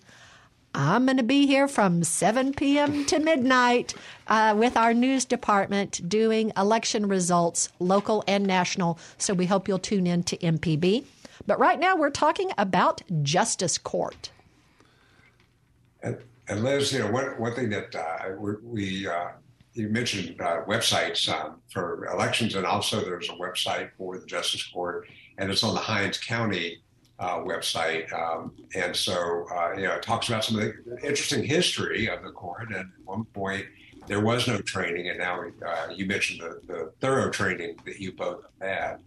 I'm 0.75 1.07
going 1.07 1.17
to 1.17 1.23
be 1.23 1.47
here 1.47 1.67
from 1.67 2.05
7 2.05 2.53
p.m. 2.53 3.07
to 3.07 3.19
midnight 3.19 3.95
uh, 4.27 4.55
with 4.57 4.77
our 4.77 4.93
news 4.93 5.25
department 5.25 6.07
doing 6.07 6.53
election 6.55 7.09
results, 7.09 7.71
local 7.79 8.23
and 8.29 8.47
national. 8.47 8.99
So 9.17 9.33
we 9.33 9.47
hope 9.47 9.67
you'll 9.67 9.79
tune 9.79 10.07
in 10.07 10.25
to 10.25 10.37
MPB. 10.37 11.07
But 11.47 11.59
right 11.59 11.81
now, 11.81 11.97
we're 11.97 12.11
talking 12.11 12.51
about 12.59 13.01
Justice 13.23 13.79
Court. 13.79 14.31
Liz, 16.55 16.93
you 16.93 17.01
know, 17.01 17.11
one, 17.11 17.27
one 17.39 17.55
thing 17.55 17.71
that 17.71 17.95
uh, 17.95 18.33
we, 18.63 19.07
uh, 19.07 19.29
you 19.75 19.89
mentioned 19.89 20.41
uh, 20.41 20.63
websites 20.65 21.29
um, 21.29 21.61
for 21.73 22.07
elections, 22.07 22.55
and 22.55 22.65
also 22.65 23.01
there's 23.01 23.29
a 23.29 23.33
website 23.33 23.91
for 23.99 24.19
the 24.19 24.27
Justice 24.27 24.67
Court, 24.69 25.09
and 25.39 25.51
it's 25.51 25.65
on 25.65 25.75
the 25.75 25.81
Hinds 25.81 26.19
County 26.19 26.83
uh, 27.19 27.39
website. 27.39 28.13
Um, 28.13 28.53
and 28.75 28.95
so, 28.95 29.47
uh, 29.51 29.73
you 29.77 29.83
know, 29.83 29.95
it 29.95 30.03
talks 30.03 30.29
about 30.29 30.45
some 30.45 30.59
of 30.59 30.63
the 30.63 30.99
interesting 31.03 31.45
history 31.45 32.09
of 32.09 32.23
the 32.23 32.31
court. 32.31 32.69
And 32.69 32.77
at 32.77 32.87
one 33.05 33.25
point, 33.25 33.67
there 34.07 34.21
was 34.21 34.47
no 34.47 34.59
training, 34.59 35.09
and 35.09 35.19
now 35.19 35.45
uh, 35.67 35.89
you 35.93 36.07
mentioned 36.07 36.41
the, 36.41 36.61
the, 36.67 36.93
thorough 37.01 37.29
training 37.31 37.77
that 37.85 37.99
you 37.99 38.13
both 38.13 38.45
had. 38.61 38.99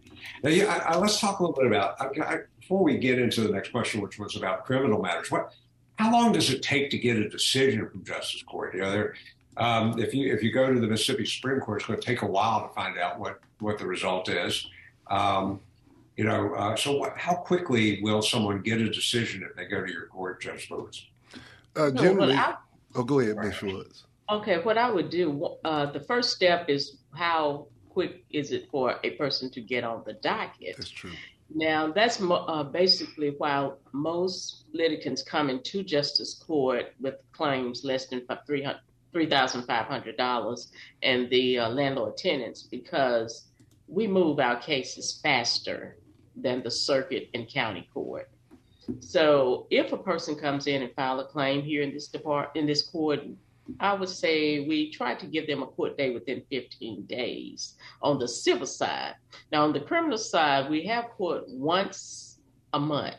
Now, 0.42 0.50
yeah, 0.50 0.66
I, 0.66 0.92
I, 0.92 0.96
let's 0.98 1.18
talk 1.18 1.38
a 1.38 1.42
little 1.42 1.56
bit 1.56 1.66
about 1.66 2.00
I, 2.00 2.40
before 2.58 2.82
we 2.82 2.98
get 2.98 3.18
into 3.18 3.40
the 3.40 3.48
next 3.48 3.70
question, 3.70 4.02
which 4.02 4.18
was 4.18 4.36
about 4.36 4.66
criminal 4.66 5.00
matters. 5.00 5.30
What 5.30 5.54
how 6.00 6.12
long 6.12 6.32
does 6.32 6.50
it 6.50 6.62
take 6.62 6.90
to 6.90 6.98
get 6.98 7.16
a 7.16 7.28
decision 7.28 7.88
from 7.88 8.04
Justice 8.04 8.42
Court? 8.42 8.74
You 8.74 8.80
know, 8.80 8.90
there, 8.90 9.14
um, 9.56 9.98
if 9.98 10.14
you 10.14 10.32
if 10.32 10.42
you 10.42 10.52
go 10.52 10.72
to 10.72 10.80
the 10.80 10.86
Mississippi 10.86 11.26
Supreme 11.26 11.60
Court, 11.60 11.80
it's 11.80 11.86
going 11.86 12.00
to 12.00 12.06
take 12.06 12.22
a 12.22 12.26
while 12.26 12.66
to 12.66 12.74
find 12.74 12.98
out 12.98 13.18
what 13.18 13.40
what 13.58 13.78
the 13.78 13.86
result 13.86 14.28
is. 14.28 14.66
Um, 15.08 15.60
you 16.16 16.24
know, 16.24 16.54
uh, 16.54 16.76
so 16.76 16.96
what, 16.96 17.16
how 17.16 17.34
quickly 17.34 18.02
will 18.02 18.22
someone 18.22 18.60
get 18.60 18.80
a 18.80 18.90
decision 18.90 19.42
if 19.48 19.56
they 19.56 19.64
go 19.64 19.84
to 19.84 19.92
your 19.92 20.06
court, 20.06 20.40
Judge 20.42 20.70
Lewis? 20.70 21.06
Uh, 21.76 21.90
generally, 21.90 22.34
no, 22.34 22.40
I, 22.40 22.54
oh, 22.94 23.04
go 23.04 23.20
ahead, 23.20 23.36
Ms. 23.36 23.62
Woods. 23.62 24.04
Okay, 24.28 24.58
what 24.58 24.76
I 24.76 24.90
would 24.90 25.10
do, 25.10 25.56
uh, 25.64 25.86
the 25.86 26.00
first 26.00 26.30
step 26.30 26.68
is 26.68 26.98
how 27.14 27.66
quick 27.88 28.24
is 28.30 28.52
it 28.52 28.68
for 28.70 28.96
a 29.02 29.10
person 29.12 29.50
to 29.50 29.60
get 29.60 29.82
on 29.82 30.02
the 30.04 30.12
docket? 30.14 30.76
That's 30.76 30.90
true. 30.90 31.12
Now, 31.54 31.92
that's 31.92 32.20
uh, 32.20 32.64
basically 32.64 33.34
why 33.36 33.70
most 33.92 34.64
litigants 34.72 35.22
come 35.22 35.50
into 35.50 35.82
justice 35.82 36.32
court 36.34 36.94
with 37.00 37.16
claims 37.32 37.84
less 37.84 38.06
than 38.06 38.20
$3,500 38.20 40.66
and 41.02 41.30
the 41.30 41.58
uh, 41.58 41.68
landlord 41.68 42.16
tenants, 42.16 42.62
because 42.62 43.48
we 43.88 44.06
move 44.06 44.38
our 44.38 44.60
cases 44.60 45.18
faster 45.22 45.96
than 46.36 46.62
the 46.62 46.70
circuit 46.70 47.28
and 47.34 47.48
county 47.48 47.88
court. 47.92 48.30
So 49.00 49.66
if 49.70 49.92
a 49.92 49.96
person 49.96 50.36
comes 50.36 50.66
in 50.66 50.82
and 50.82 50.92
file 50.94 51.20
a 51.20 51.26
claim 51.26 51.62
here 51.62 51.82
in 51.82 51.92
this 51.92 52.08
depart 52.08 52.50
in 52.54 52.66
this 52.66 52.82
court, 52.82 53.20
I 53.78 53.94
would 53.94 54.08
say 54.08 54.60
we 54.60 54.90
try 54.90 55.14
to 55.14 55.26
give 55.26 55.46
them 55.46 55.62
a 55.62 55.66
court 55.66 55.96
date 55.96 56.14
within 56.14 56.42
15 56.50 57.04
days 57.04 57.76
on 58.02 58.18
the 58.18 58.28
civil 58.28 58.66
side. 58.66 59.14
Now, 59.52 59.64
on 59.64 59.72
the 59.72 59.80
criminal 59.80 60.18
side, 60.18 60.70
we 60.70 60.86
have 60.86 61.10
court 61.10 61.44
once 61.48 62.38
a 62.72 62.80
month, 62.80 63.16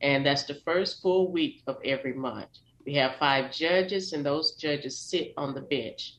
and 0.00 0.24
that's 0.24 0.44
the 0.44 0.60
first 0.64 1.02
full 1.02 1.30
week 1.30 1.62
of 1.66 1.76
every 1.84 2.14
month. 2.14 2.48
We 2.86 2.94
have 2.94 3.16
five 3.18 3.52
judges, 3.52 4.12
and 4.12 4.24
those 4.24 4.52
judges 4.52 4.98
sit 4.98 5.34
on 5.36 5.54
the 5.54 5.60
bench 5.60 6.14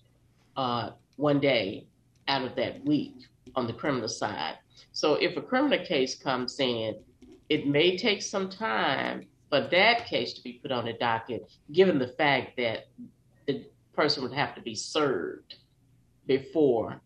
uh, 0.56 0.92
one 1.16 1.40
day 1.40 1.88
out 2.28 2.46
of 2.46 2.56
that 2.56 2.86
week 2.86 3.16
on 3.56 3.68
the 3.68 3.74
criminal 3.74 4.08
side. 4.08 4.58
So 4.92 5.16
if 5.16 5.36
a 5.36 5.42
criminal 5.42 5.84
case 5.86 6.16
comes 6.16 6.60
in, 6.60 6.96
it 7.50 7.68
may 7.68 7.98
take 7.98 8.22
some 8.22 8.50
time 8.50 9.28
for 9.50 9.62
that 9.72 10.06
case 10.06 10.34
to 10.34 10.44
be 10.44 10.54
put 10.62 10.72
on 10.72 10.86
the 10.86 10.94
docket, 10.94 11.50
given 11.72 11.98
the 11.98 12.08
fact 12.08 12.58
that 12.58 12.88
person 14.00 14.24
would 14.24 14.32
have 14.32 14.56
to 14.56 14.62
be 14.62 14.74
served 14.74 15.56
before 16.26 17.02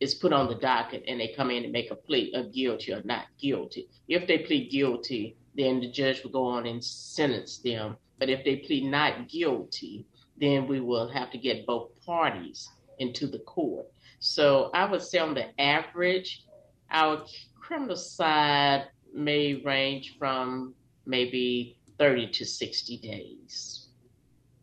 it's 0.00 0.14
put 0.14 0.32
on 0.32 0.48
the 0.48 0.54
docket 0.56 1.04
and 1.06 1.20
they 1.20 1.28
come 1.28 1.48
in 1.48 1.62
and 1.62 1.72
make 1.72 1.92
a 1.92 1.94
plea 1.94 2.32
of 2.34 2.52
guilty 2.52 2.92
or 2.92 3.00
not 3.04 3.26
guilty. 3.40 3.88
If 4.08 4.26
they 4.26 4.38
plead 4.38 4.68
guilty, 4.68 5.36
then 5.54 5.78
the 5.78 5.88
judge 5.88 6.24
will 6.24 6.32
go 6.32 6.44
on 6.44 6.66
and 6.66 6.82
sentence 6.82 7.58
them. 7.58 7.96
But 8.18 8.30
if 8.30 8.44
they 8.44 8.56
plead 8.56 8.90
not 8.90 9.28
guilty, 9.28 10.06
then 10.40 10.66
we 10.66 10.80
will 10.80 11.08
have 11.08 11.30
to 11.30 11.38
get 11.38 11.66
both 11.66 11.90
parties 12.04 12.68
into 12.98 13.28
the 13.28 13.38
court. 13.40 13.86
So 14.18 14.70
I 14.74 14.86
would 14.86 15.02
say 15.02 15.18
on 15.18 15.34
the 15.34 15.48
average, 15.60 16.44
our 16.90 17.24
criminal 17.54 17.96
side 17.96 18.88
may 19.14 19.62
range 19.64 20.16
from 20.18 20.74
maybe 21.06 21.78
30 21.96 22.32
to 22.32 22.44
60 22.44 22.96
days. 22.96 23.87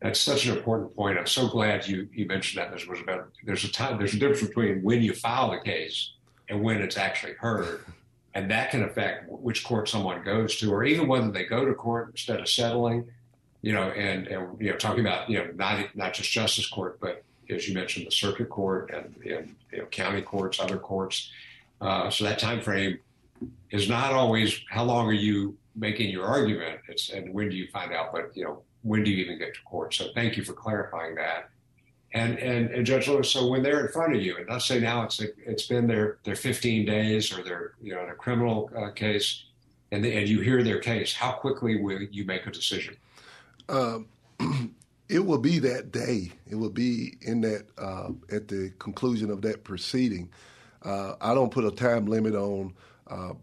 That's 0.01 0.19
such 0.19 0.45
an 0.45 0.57
important 0.57 0.95
point. 0.95 1.17
I'm 1.17 1.25
so 1.25 1.47
glad 1.47 1.87
you, 1.87 2.07
you 2.13 2.25
mentioned 2.25 2.61
that. 2.61 2.71
This 2.71 2.85
was 2.85 2.99
about 2.99 3.29
there's 3.43 3.63
a 3.63 3.71
time 3.71 3.97
there's 3.97 4.13
a 4.13 4.19
difference 4.19 4.47
between 4.47 4.83
when 4.83 5.01
you 5.01 5.13
file 5.13 5.51
the 5.51 5.59
case 5.59 6.11
and 6.49 6.61
when 6.61 6.81
it's 6.81 6.97
actually 6.97 7.33
heard, 7.33 7.85
and 8.33 8.51
that 8.51 8.71
can 8.71 8.83
affect 8.83 9.29
which 9.29 9.63
court 9.63 9.89
someone 9.89 10.23
goes 10.23 10.57
to, 10.57 10.71
or 10.71 10.83
even 10.83 11.07
whether 11.07 11.31
they 11.31 11.45
go 11.45 11.65
to 11.65 11.73
court 11.73 12.09
instead 12.11 12.39
of 12.39 12.49
settling. 12.49 13.09
You 13.61 13.73
know, 13.73 13.89
and, 13.89 14.27
and 14.27 14.61
you 14.61 14.69
know, 14.69 14.77
talking 14.77 14.99
about 14.99 15.29
you 15.29 15.39
know 15.39 15.49
not 15.55 15.95
not 15.95 16.13
just 16.13 16.29
justice 16.29 16.67
court, 16.67 16.99
but 16.99 17.23
as 17.49 17.67
you 17.67 17.73
mentioned, 17.73 18.07
the 18.07 18.11
circuit 18.11 18.49
court 18.49 18.91
and, 18.93 19.15
and 19.25 19.55
you 19.71 19.79
know, 19.79 19.85
county 19.85 20.21
courts, 20.21 20.59
other 20.59 20.77
courts. 20.77 21.31
Uh, 21.81 22.09
so 22.09 22.23
that 22.23 22.39
time 22.39 22.61
frame 22.61 22.99
is 23.71 23.89
not 23.89 24.13
always 24.13 24.59
how 24.69 24.83
long 24.83 25.07
are 25.07 25.13
you 25.13 25.57
making 25.75 26.09
your 26.09 26.25
argument. 26.25 26.79
It's 26.87 27.09
and 27.09 27.33
when 27.33 27.49
do 27.49 27.55
you 27.55 27.67
find 27.67 27.93
out, 27.93 28.11
but 28.11 28.35
you 28.35 28.43
know 28.43 28.61
when 28.85 29.03
do 29.03 29.09
you 29.09 29.23
even 29.25 29.39
get 29.39 29.55
to 29.55 29.61
court? 29.63 29.93
So 29.93 30.09
thank 30.13 30.37
you 30.37 30.43
for 30.43 30.53
clarifying 30.53 31.15
that. 31.15 31.49
And 32.13 32.37
and, 32.39 32.69
and 32.69 32.85
Judge 32.85 33.07
Lewis, 33.07 33.29
so 33.29 33.47
when 33.47 33.61
they're 33.61 33.85
in 33.85 33.91
front 33.91 34.15
of 34.15 34.21
you, 34.21 34.37
and 34.37 34.47
let's 34.47 34.65
say 34.65 34.79
now 34.79 35.03
it's 35.03 35.19
it's 35.19 35.67
been 35.67 35.87
their 35.87 36.19
their 36.23 36.35
15 36.35 36.85
days 36.85 37.37
or 37.37 37.43
they're 37.43 37.73
you 37.81 37.93
know 37.93 38.03
in 38.03 38.09
a 38.09 38.15
criminal 38.15 38.69
uh, 38.77 38.91
case, 38.91 39.45
and 39.91 40.05
and 40.05 40.29
you 40.29 40.39
hear 40.39 40.63
their 40.63 40.79
case, 40.79 41.13
how 41.13 41.31
quickly 41.31 41.81
will 41.81 42.01
you 42.03 42.23
make 42.23 42.45
a 42.45 42.51
decision? 42.51 42.95
Um, 43.67 44.07
it 45.09 45.19
will 45.19 45.39
be 45.39 45.59
that 45.59 45.91
day. 45.91 46.31
It 46.47 46.55
will 46.55 46.69
be 46.69 47.17
in 47.21 47.41
that 47.41 47.65
uh, 47.77 48.11
at 48.31 48.47
the 48.47 48.71
conclusion 48.79 49.29
of 49.31 49.41
that 49.41 49.63
proceeding. 49.63 50.29
Uh, 50.83 51.15
I 51.19 51.33
don't 51.33 51.51
put 51.51 51.65
a 51.65 51.71
time 51.71 52.05
limit 52.05 52.35
on 52.35 52.75
uh, 53.07 53.33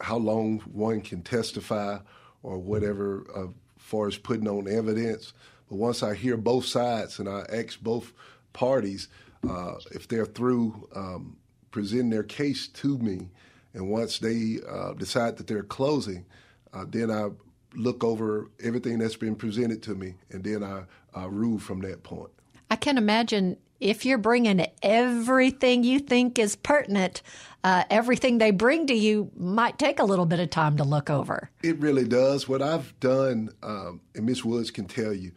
how 0.00 0.16
long 0.16 0.58
one 0.60 1.00
can 1.00 1.22
testify 1.22 1.98
or 2.42 2.58
whatever 2.58 3.24
uh, 3.34 3.46
far 3.92 4.08
as 4.08 4.16
putting 4.16 4.48
on 4.48 4.66
evidence. 4.66 5.34
But 5.68 5.76
once 5.76 6.02
I 6.02 6.14
hear 6.14 6.38
both 6.38 6.64
sides 6.64 7.18
and 7.18 7.28
I 7.28 7.44
ask 7.52 7.78
both 7.78 8.14
parties 8.54 9.08
uh, 9.46 9.74
if 9.90 10.08
they're 10.08 10.24
through 10.24 10.88
um, 10.96 11.36
presenting 11.70 12.08
their 12.08 12.22
case 12.22 12.68
to 12.68 12.96
me, 12.96 13.28
and 13.74 13.90
once 13.90 14.18
they 14.18 14.60
uh, 14.66 14.94
decide 14.94 15.36
that 15.36 15.46
they're 15.46 15.62
closing, 15.62 16.24
uh, 16.72 16.86
then 16.88 17.10
I 17.10 17.28
look 17.74 18.02
over 18.02 18.50
everything 18.62 18.98
that's 18.98 19.16
been 19.16 19.36
presented 19.36 19.82
to 19.82 19.94
me, 19.94 20.14
and 20.30 20.42
then 20.42 20.62
I 20.62 21.24
rule 21.26 21.58
from 21.58 21.80
that 21.80 22.02
point. 22.02 22.30
I 22.70 22.76
can 22.76 22.96
imagine 22.96 23.58
if 23.82 24.06
you're 24.06 24.16
bringing 24.16 24.64
everything 24.82 25.82
you 25.82 25.98
think 25.98 26.38
is 26.38 26.54
pertinent, 26.54 27.20
uh, 27.64 27.82
everything 27.90 28.38
they 28.38 28.52
bring 28.52 28.86
to 28.86 28.94
you 28.94 29.30
might 29.36 29.76
take 29.78 29.98
a 29.98 30.04
little 30.04 30.24
bit 30.24 30.38
of 30.38 30.50
time 30.50 30.76
to 30.76 30.84
look 30.84 31.10
over. 31.10 31.50
It 31.62 31.78
really 31.80 32.06
does. 32.06 32.48
What 32.48 32.62
I've 32.62 32.98
done, 33.00 33.50
um, 33.62 34.00
and 34.14 34.24
Miss 34.24 34.44
Woods 34.44 34.70
can 34.70 34.86
tell 34.86 35.12
you, 35.12 35.32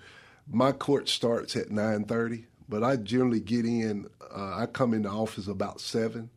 my 0.48 0.72
court 0.72 1.10
starts 1.10 1.56
at 1.56 1.72
nine 1.72 2.06
thirty, 2.06 2.46
but 2.70 2.84
I 2.84 2.98
generally 2.98 3.40
get 3.40 3.66
in. 3.66 4.08
Uh, 4.22 4.58
I 4.58 4.68
come 4.68 4.94
in 4.94 5.02
the 5.02 5.10
office 5.10 5.48
about 5.48 5.82
seven, 5.82 6.30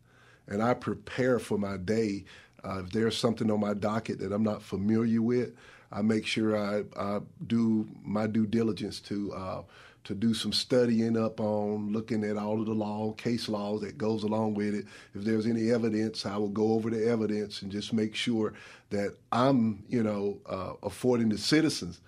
and 0.47 0.63
I 0.63 0.73
prepare 0.73 1.39
for 1.39 1.59
my 1.59 1.77
day. 1.77 2.25
Uh, 2.65 2.83
if 2.85 2.91
there's 2.91 3.17
something 3.17 3.51
on 3.51 3.61
my 3.61 3.75
docket 3.75 4.19
that 4.21 4.33
I'm 4.33 4.43
not 4.43 4.63
familiar 4.63 5.21
with, 5.21 5.53
I 5.93 6.01
make 6.01 6.27
sure 6.27 6.57
I, 6.57 6.85
I 6.99 7.21
do 7.47 7.87
my 8.03 8.27
due 8.27 8.47
diligence 8.47 8.99
to 9.01 9.33
uh, 9.35 9.63
to 10.09 10.15
do 10.15 10.33
some 10.33 10.55
studying 10.55 11.19
up 11.19 11.39
on 11.39 11.93
looking 11.93 12.25
at 12.25 12.39
all 12.39 12.59
of 12.61 12.65
the 12.65 12.73
law, 12.73 13.13
case 13.13 13.47
laws 13.47 13.83
that 13.83 13.99
goes 13.99 14.23
along 14.23 14.55
with 14.55 14.75
it. 14.75 14.87
If 15.15 15.23
there's 15.23 15.47
any 15.47 15.71
evidence, 15.71 16.25
I 16.25 16.39
will 16.39 16.49
go 16.49 16.73
over 16.73 16.89
the 16.89 17.07
evidence 17.07 17.61
and 17.61 17.71
just 17.71 17.93
make 17.93 18.15
sure 18.15 18.55
that 18.89 19.15
I'm, 19.33 19.85
you 19.87 20.03
know, 20.03 20.39
uh, 20.49 20.73
affording 20.83 21.29
the 21.29 21.37
citizens 21.37 22.01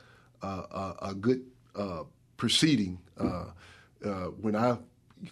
uh, 0.42 0.62
a, 0.70 1.10
a, 1.10 1.14
good 1.14 1.42
uh, 1.76 2.04
proceeding 2.38 2.98
uh, 3.18 3.44
uh, 4.02 4.08
when 4.40 4.56
I 4.56 4.78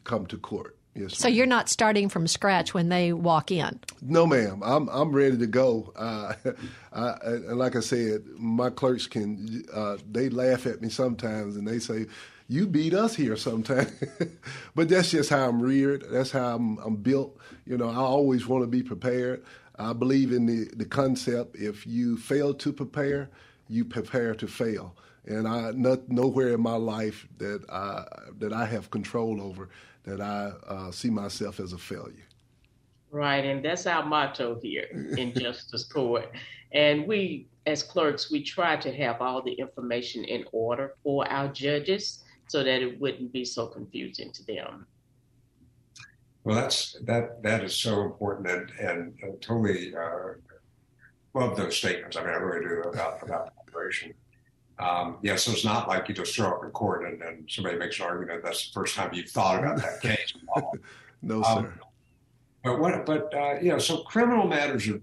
come 0.04 0.26
to 0.26 0.36
court. 0.36 0.76
Yes, 0.94 1.16
so 1.16 1.26
you're 1.26 1.46
not 1.46 1.70
starting 1.70 2.10
from 2.10 2.26
scratch 2.26 2.74
when 2.74 2.90
they 2.90 3.14
walk 3.14 3.50
in. 3.50 3.80
No, 4.02 4.26
ma'am. 4.26 4.62
I'm 4.62 4.88
I'm 4.88 5.12
ready 5.12 5.38
to 5.38 5.46
go. 5.46 5.94
Uh, 6.90 7.12
I, 7.22 7.26
and 7.26 7.58
like 7.58 7.76
I 7.76 7.80
said, 7.80 8.24
my 8.36 8.70
clerks 8.70 9.06
can 9.06 9.64
uh, 9.72 9.98
they 10.10 10.28
laugh 10.30 10.66
at 10.66 10.80
me 10.80 10.88
sometimes 10.88 11.56
and 11.56 11.68
they 11.68 11.78
say, 11.78 12.06
you 12.48 12.66
beat 12.66 12.94
us 12.94 13.14
here 13.14 13.36
sometimes. 13.36 13.92
but 14.74 14.88
that's 14.88 15.10
just 15.10 15.30
how 15.30 15.48
I'm 15.48 15.60
reared. 15.60 16.04
That's 16.10 16.30
how 16.30 16.56
I'm, 16.56 16.78
I'm 16.78 16.96
built. 16.96 17.38
You 17.66 17.76
know, 17.76 17.90
I 17.90 17.96
always 17.96 18.46
want 18.46 18.62
to 18.64 18.66
be 18.66 18.82
prepared. 18.82 19.44
I 19.78 19.92
believe 19.92 20.32
in 20.32 20.46
the, 20.46 20.68
the 20.74 20.86
concept 20.86 21.56
if 21.56 21.86
you 21.86 22.16
fail 22.16 22.54
to 22.54 22.72
prepare, 22.72 23.30
you 23.68 23.84
prepare 23.84 24.34
to 24.34 24.48
fail. 24.48 24.96
And 25.26 25.46
I 25.46 25.72
not, 25.72 26.08
nowhere 26.08 26.54
in 26.54 26.62
my 26.62 26.76
life 26.76 27.28
that 27.36 27.68
I, 27.70 28.04
that 28.38 28.52
I 28.52 28.64
have 28.64 28.90
control 28.90 29.42
over 29.42 29.68
that 30.04 30.22
I 30.22 30.52
uh, 30.66 30.90
see 30.90 31.10
myself 31.10 31.60
as 31.60 31.74
a 31.74 31.78
failure. 31.78 32.24
Right, 33.10 33.44
and 33.44 33.62
that's 33.62 33.86
our 33.86 34.04
motto 34.04 34.58
here 34.60 34.86
in 35.16 35.34
Justice 35.36 35.84
Court. 35.84 36.30
And 36.72 37.06
we, 37.06 37.46
as 37.66 37.82
clerks, 37.82 38.30
we 38.30 38.42
try 38.42 38.76
to 38.76 38.92
have 38.94 39.20
all 39.20 39.42
the 39.42 39.52
information 39.52 40.24
in 40.24 40.44
order 40.52 40.94
for 41.02 41.30
our 41.30 41.48
judges 41.48 42.22
so 42.48 42.64
that 42.64 42.82
it 42.82 43.00
wouldn't 43.00 43.32
be 43.32 43.44
so 43.44 43.66
confusing 43.66 44.32
to 44.32 44.44
them. 44.44 44.86
Well, 46.44 46.56
that's 46.56 46.96
that 47.04 47.42
that 47.42 47.62
is 47.62 47.74
so 47.74 48.02
important, 48.02 48.48
and 48.48 48.70
and 48.80 49.14
uh, 49.22 49.36
totally 49.40 49.94
uh, 49.94 50.34
love 51.34 51.56
those 51.56 51.76
statements. 51.76 52.16
I 52.16 52.20
mean, 52.20 52.30
I 52.30 52.36
really 52.36 52.66
do 52.66 52.88
about 52.88 53.22
about 53.22 53.52
preparation. 53.64 54.14
Um, 54.78 55.18
yeah, 55.22 55.36
so 55.36 55.50
it's 55.52 55.64
not 55.64 55.88
like 55.88 56.08
you 56.08 56.14
just 56.14 56.32
show 56.32 56.46
up 56.46 56.64
in 56.64 56.70
court 56.70 57.04
and, 57.04 57.20
and 57.20 57.50
somebody 57.50 57.76
makes 57.76 57.98
an 57.98 58.06
argument. 58.06 58.44
That's 58.44 58.68
the 58.68 58.72
first 58.72 58.94
time 58.94 59.10
you've 59.12 59.28
thought 59.28 59.58
about 59.58 59.78
that 59.78 60.00
case. 60.00 60.32
no, 61.22 61.42
um, 61.42 61.64
sir. 61.64 61.74
But 62.62 62.78
what? 62.78 63.04
But 63.04 63.34
uh, 63.34 63.54
you 63.60 63.70
know, 63.70 63.78
so 63.78 63.98
criminal 63.98 64.46
matters 64.46 64.88
are 64.88 65.00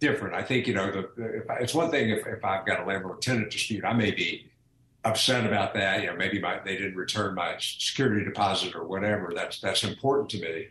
different. 0.00 0.34
I 0.34 0.42
think 0.42 0.66
you 0.66 0.74
know, 0.74 0.90
the, 0.90 1.24
if 1.24 1.48
I, 1.48 1.56
it's 1.56 1.74
one 1.74 1.90
thing 1.90 2.10
if, 2.10 2.26
if 2.26 2.44
I've 2.44 2.66
got 2.66 2.80
a 2.80 2.84
landlord 2.84 3.22
tenant 3.22 3.50
dispute, 3.50 3.84
I 3.84 3.92
may 3.92 4.10
be 4.10 4.50
upset 5.04 5.46
about 5.46 5.74
that. 5.74 6.00
You 6.00 6.08
know, 6.08 6.16
maybe 6.16 6.40
my, 6.40 6.60
they 6.64 6.76
didn't 6.76 6.96
return 6.96 7.34
my 7.34 7.56
security 7.58 8.24
deposit 8.24 8.74
or 8.74 8.86
whatever. 8.86 9.32
That's 9.34 9.60
that's 9.60 9.84
important 9.84 10.30
to 10.30 10.40
me. 10.40 10.66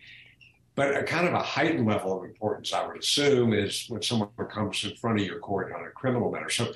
But 0.76 0.98
a 0.98 1.04
kind 1.04 1.28
of 1.28 1.34
a 1.34 1.42
heightened 1.42 1.86
level 1.86 2.18
of 2.18 2.24
importance, 2.24 2.74
I 2.74 2.86
would 2.88 2.98
assume, 2.98 3.54
is 3.54 3.86
when 3.90 4.02
someone 4.02 4.30
comes 4.50 4.84
in 4.84 4.96
front 4.96 5.20
of 5.20 5.26
your 5.26 5.40
court 5.40 5.72
on 5.72 5.86
a 5.86 5.92
criminal 5.92 6.32
matter. 6.32 6.50
So, 6.50 6.74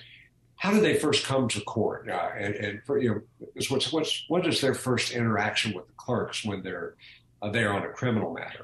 how 0.55 0.71
do 0.71 0.81
they 0.81 0.99
first 0.99 1.25
come 1.25 1.47
to 1.49 1.61
court? 1.61 2.07
Uh, 2.09 2.29
and, 2.37 2.53
and 2.55 2.83
for, 2.83 2.99
you 2.99 3.09
know, 3.09 3.21
what's 3.69 3.91
what's 3.91 4.25
what 4.27 4.45
is 4.45 4.61
their 4.61 4.75
first 4.75 5.11
interaction 5.11 5.73
with 5.73 5.87
the 5.87 5.93
clerks 5.93 6.45
when 6.45 6.61
they're 6.61 6.95
uh, 7.41 7.49
there 7.49 7.73
on 7.73 7.83
a 7.83 7.89
criminal 7.89 8.33
matter? 8.33 8.63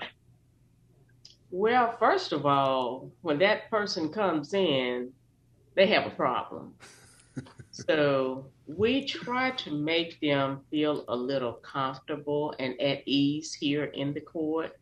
Well, 1.49 1.95
first 1.99 2.31
of 2.31 2.45
all, 2.45 3.11
when 3.21 3.39
that 3.39 3.69
person 3.69 4.09
comes 4.09 4.53
in, 4.53 5.11
they 5.75 5.87
have 5.87 6.05
a 6.05 6.15
problem. 6.15 6.73
So 7.73 8.45
we 8.67 9.03
try 9.03 9.49
to 9.49 9.71
make 9.71 10.19
them 10.21 10.61
feel 10.69 11.05
a 11.07 11.15
little 11.15 11.53
comfortable 11.53 12.53
and 12.59 12.79
at 12.79 13.01
ease 13.07 13.51
here 13.51 13.85
in 13.85 14.13
the 14.13 14.21
court 14.21 14.77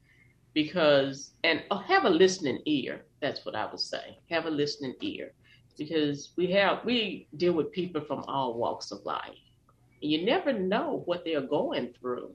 because 0.53 1.31
and 1.45 1.63
uh, 1.71 1.77
have 1.77 2.03
a 2.03 2.09
listening 2.09 2.59
ear 2.65 3.05
that's 3.21 3.45
what 3.45 3.55
i 3.55 3.65
would 3.65 3.79
say. 3.79 4.17
Have 4.29 4.45
a 4.45 4.49
listening 4.49 4.95
ear 4.99 5.31
because 5.77 6.33
we 6.35 6.51
have 6.51 6.83
we 6.83 7.27
deal 7.37 7.53
with 7.53 7.71
people 7.71 8.01
from 8.01 8.25
all 8.27 8.55
walks 8.55 8.91
of 8.91 9.05
life. 9.05 9.39
And 10.01 10.11
you 10.11 10.25
never 10.25 10.51
know 10.51 11.03
what 11.05 11.23
they're 11.23 11.47
going 11.47 11.93
through 11.97 12.33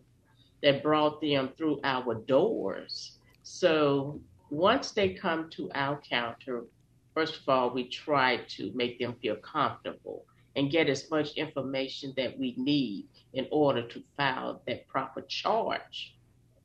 that 0.63 0.83
brought 0.83 1.21
them 1.21 1.51
through 1.59 1.81
our 1.85 2.15
doors. 2.15 3.19
So 3.43 4.23
once 4.49 4.93
they 4.93 5.11
come 5.11 5.51
to 5.51 5.71
our 5.75 6.01
counter 6.09 6.65
first 7.13 7.41
of 7.41 7.49
all 7.49 7.75
we 7.75 7.89
try 7.89 8.39
to 8.49 8.73
make 8.75 8.99
them 8.99 9.17
feel 9.21 9.37
comfortable 9.37 10.25
and 10.57 10.71
get 10.71 10.89
as 10.89 11.11
much 11.11 11.35
information 11.35 12.15
that 12.17 12.39
we 12.39 12.55
need 12.57 13.07
in 13.35 13.47
order 13.53 13.83
to 13.83 14.03
file 14.17 14.63
that 14.67 14.89
proper 14.89 15.21
charge 15.23 16.17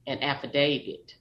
and 0.08 0.24
affidavit. 0.24 1.16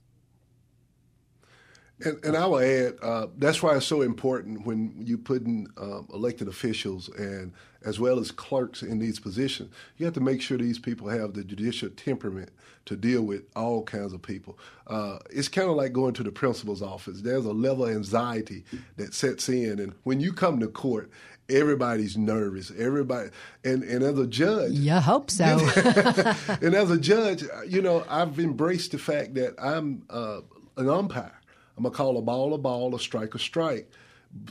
And, 2.03 2.23
and 2.25 2.37
I 2.37 2.45
will 2.47 2.59
add, 2.59 2.95
uh, 3.01 3.27
that's 3.37 3.61
why 3.61 3.75
it's 3.75 3.85
so 3.85 4.01
important 4.01 4.65
when 4.65 4.93
you 4.97 5.17
put 5.17 5.43
in 5.43 5.67
um, 5.77 6.07
elected 6.13 6.47
officials 6.47 7.09
and 7.09 7.53
as 7.83 7.99
well 7.99 8.19
as 8.19 8.31
clerks 8.31 8.83
in 8.83 8.99
these 8.99 9.19
positions, 9.19 9.73
you 9.97 10.05
have 10.05 10.13
to 10.13 10.21
make 10.21 10.41
sure 10.41 10.57
these 10.57 10.79
people 10.79 11.09
have 11.09 11.33
the 11.33 11.43
judicial 11.43 11.89
temperament 11.89 12.49
to 12.85 12.95
deal 12.95 13.23
with 13.23 13.43
all 13.55 13.83
kinds 13.83 14.13
of 14.13 14.21
people. 14.21 14.57
Uh, 14.87 15.17
it's 15.29 15.47
kind 15.47 15.69
of 15.69 15.75
like 15.75 15.93
going 15.93 16.13
to 16.13 16.23
the 16.23 16.31
principal's 16.31 16.81
office. 16.81 17.21
There's 17.21 17.45
a 17.45 17.51
level 17.51 17.85
of 17.85 17.91
anxiety 17.91 18.65
that 18.97 19.13
sets 19.13 19.49
in, 19.49 19.79
and 19.79 19.93
when 20.03 20.19
you 20.19 20.33
come 20.33 20.59
to 20.59 20.67
court, 20.67 21.09
everybody's 21.49 22.17
nervous. 22.17 22.71
Everybody, 22.77 23.29
and 23.63 23.83
and 23.83 24.03
as 24.03 24.17
a 24.17 24.27
judge, 24.27 24.73
you 24.73 24.93
hope 24.93 25.29
so. 25.31 25.43
and 26.61 26.75
as 26.75 26.91
a 26.91 26.99
judge, 26.99 27.43
you 27.67 27.81
know, 27.81 28.05
I've 28.09 28.39
embraced 28.39 28.91
the 28.91 28.97
fact 28.97 29.35
that 29.35 29.55
I'm 29.61 30.03
uh, 30.09 30.41
an 30.77 30.89
umpire. 30.89 31.39
I'm 31.77 31.83
gonna 31.83 31.95
call 31.95 32.17
a 32.17 32.21
ball 32.21 32.53
a 32.53 32.57
ball, 32.57 32.95
a 32.95 32.99
strike 32.99 33.33
a 33.35 33.39
strike, 33.39 33.89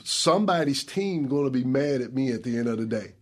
somebody's 0.05 0.85
team 0.85 1.29
going 1.29 1.45
to 1.45 1.51
be 1.51 1.65
mad 1.65 2.01
at 2.01 2.13
me 2.13 2.33
at 2.33 2.43
the 2.43 2.57
end 2.59 2.69
of 2.69 2.79
the 2.79 2.87
day. 2.87 3.15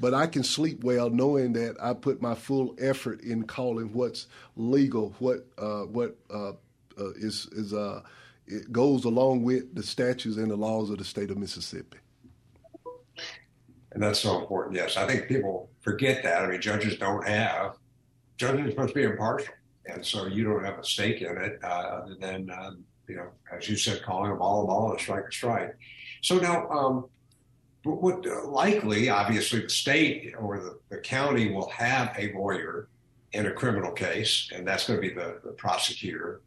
But 0.00 0.12
I 0.12 0.26
can 0.26 0.42
sleep 0.42 0.82
well 0.82 1.08
knowing 1.08 1.52
that 1.52 1.76
I 1.80 1.94
put 1.94 2.20
my 2.20 2.34
full 2.34 2.74
effort 2.78 3.20
in 3.20 3.44
calling 3.44 3.92
what's 3.92 4.26
legal, 4.56 5.14
what 5.18 5.46
uh, 5.56 5.82
what 5.82 6.16
uh, 6.32 6.50
uh, 6.98 7.10
is 7.16 7.46
is 7.52 7.72
uh, 7.72 8.02
it 8.46 8.72
goes 8.72 9.04
along 9.04 9.44
with 9.44 9.74
the 9.74 9.82
statutes 9.82 10.36
and 10.36 10.50
the 10.50 10.56
laws 10.56 10.90
of 10.90 10.98
the 10.98 11.04
state 11.04 11.30
of 11.30 11.38
Mississippi. 11.38 11.98
And 13.94 14.02
that's 14.02 14.18
so 14.18 14.40
important. 14.40 14.76
Yes, 14.76 14.96
I 14.96 15.06
think 15.06 15.28
people 15.28 15.70
forget 15.80 16.22
that. 16.24 16.42
I 16.42 16.48
mean, 16.48 16.60
judges 16.60 16.98
don't 16.98 17.26
have 17.26 17.76
judges 18.36 18.66
are 18.66 18.70
supposed 18.70 18.88
to 18.90 18.94
be 18.94 19.02
impartial, 19.04 19.54
and 19.86 20.04
so 20.04 20.26
you 20.26 20.44
don't 20.44 20.64
have 20.64 20.78
a 20.78 20.84
stake 20.84 21.22
in 21.22 21.36
it 21.36 21.60
uh, 21.62 21.66
other 21.66 22.16
than 22.20 22.50
um, 22.50 22.84
you 23.08 23.16
know, 23.16 23.28
as 23.52 23.68
you 23.68 23.76
said, 23.76 24.02
calling 24.02 24.32
a 24.32 24.34
ball 24.34 24.64
a 24.64 24.66
ball 24.66 24.94
a 24.94 24.98
strike 24.98 25.24
a 25.28 25.32
strike. 25.32 25.76
So 26.22 26.38
now, 26.38 26.68
um, 26.70 27.06
what 27.84 28.26
uh, 28.26 28.46
likely, 28.46 29.10
obviously, 29.10 29.60
the 29.60 29.68
state 29.68 30.34
or 30.38 30.58
the, 30.58 30.78
the 30.88 30.98
county 30.98 31.52
will 31.52 31.68
have 31.70 32.14
a 32.18 32.32
lawyer 32.32 32.88
in 33.32 33.46
a 33.46 33.52
criminal 33.52 33.92
case, 33.92 34.50
and 34.54 34.66
that's 34.66 34.86
going 34.86 35.00
to 35.00 35.08
be 35.08 35.14
the, 35.14 35.40
the 35.44 35.52
prosecutor. 35.52 36.40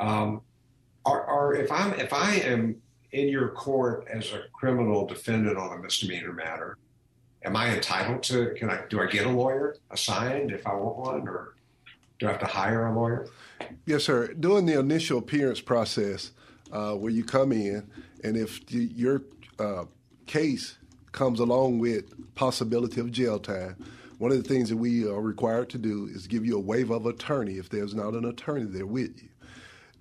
Um, 0.00 0.40
or, 1.06 1.24
or 1.26 1.54
if 1.54 1.70
I'm 1.70 1.92
if 1.94 2.12
I 2.12 2.36
am 2.36 2.76
in 3.14 3.28
your 3.28 3.48
court 3.50 4.06
as 4.10 4.32
a 4.32 4.42
criminal 4.52 5.06
defendant 5.06 5.56
on 5.56 5.78
a 5.78 5.80
misdemeanor 5.80 6.32
matter, 6.32 6.76
am 7.44 7.56
I 7.56 7.74
entitled 7.74 8.22
to? 8.24 8.52
Can 8.54 8.68
I 8.68 8.82
do 8.90 9.00
I 9.00 9.06
get 9.06 9.26
a 9.26 9.30
lawyer 9.30 9.76
assigned 9.90 10.50
if 10.50 10.66
I 10.66 10.74
want 10.74 10.96
one, 10.98 11.28
or 11.28 11.54
do 12.18 12.26
I 12.26 12.32
have 12.32 12.40
to 12.40 12.46
hire 12.46 12.86
a 12.86 12.94
lawyer? 12.94 13.28
Yes, 13.86 14.04
sir. 14.04 14.34
During 14.34 14.66
the 14.66 14.78
initial 14.78 15.18
appearance 15.18 15.60
process, 15.60 16.32
uh, 16.72 16.94
where 16.94 17.12
you 17.12 17.24
come 17.24 17.52
in, 17.52 17.88
and 18.24 18.36
if 18.36 18.66
the, 18.66 18.78
your 18.78 19.22
uh, 19.60 19.84
case 20.26 20.76
comes 21.12 21.38
along 21.38 21.78
with 21.78 22.34
possibility 22.34 23.00
of 23.00 23.12
jail 23.12 23.38
time, 23.38 23.76
one 24.18 24.32
of 24.32 24.42
the 24.42 24.48
things 24.48 24.68
that 24.70 24.76
we 24.76 25.06
are 25.06 25.20
required 25.20 25.70
to 25.70 25.78
do 25.78 26.08
is 26.10 26.26
give 26.26 26.44
you 26.44 26.56
a 26.56 26.60
waiver 26.60 26.94
of 26.94 27.06
attorney 27.06 27.54
if 27.54 27.68
there's 27.68 27.94
not 27.94 28.14
an 28.14 28.24
attorney 28.24 28.64
there 28.64 28.86
with 28.86 29.22
you. 29.22 29.28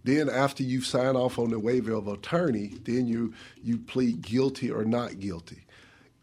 Then 0.04 0.30
after 0.30 0.64
you 0.64 0.82
sign 0.82 1.16
off 1.16 1.40
on 1.40 1.50
the 1.50 1.60
waiver 1.60 1.94
of 1.94 2.08
attorney, 2.08 2.74
then 2.84 3.08
you 3.08 3.34
you 3.62 3.78
plead 3.78 4.22
guilty 4.22 4.70
or 4.70 4.84
not 4.84 5.20
guilty. 5.20 5.66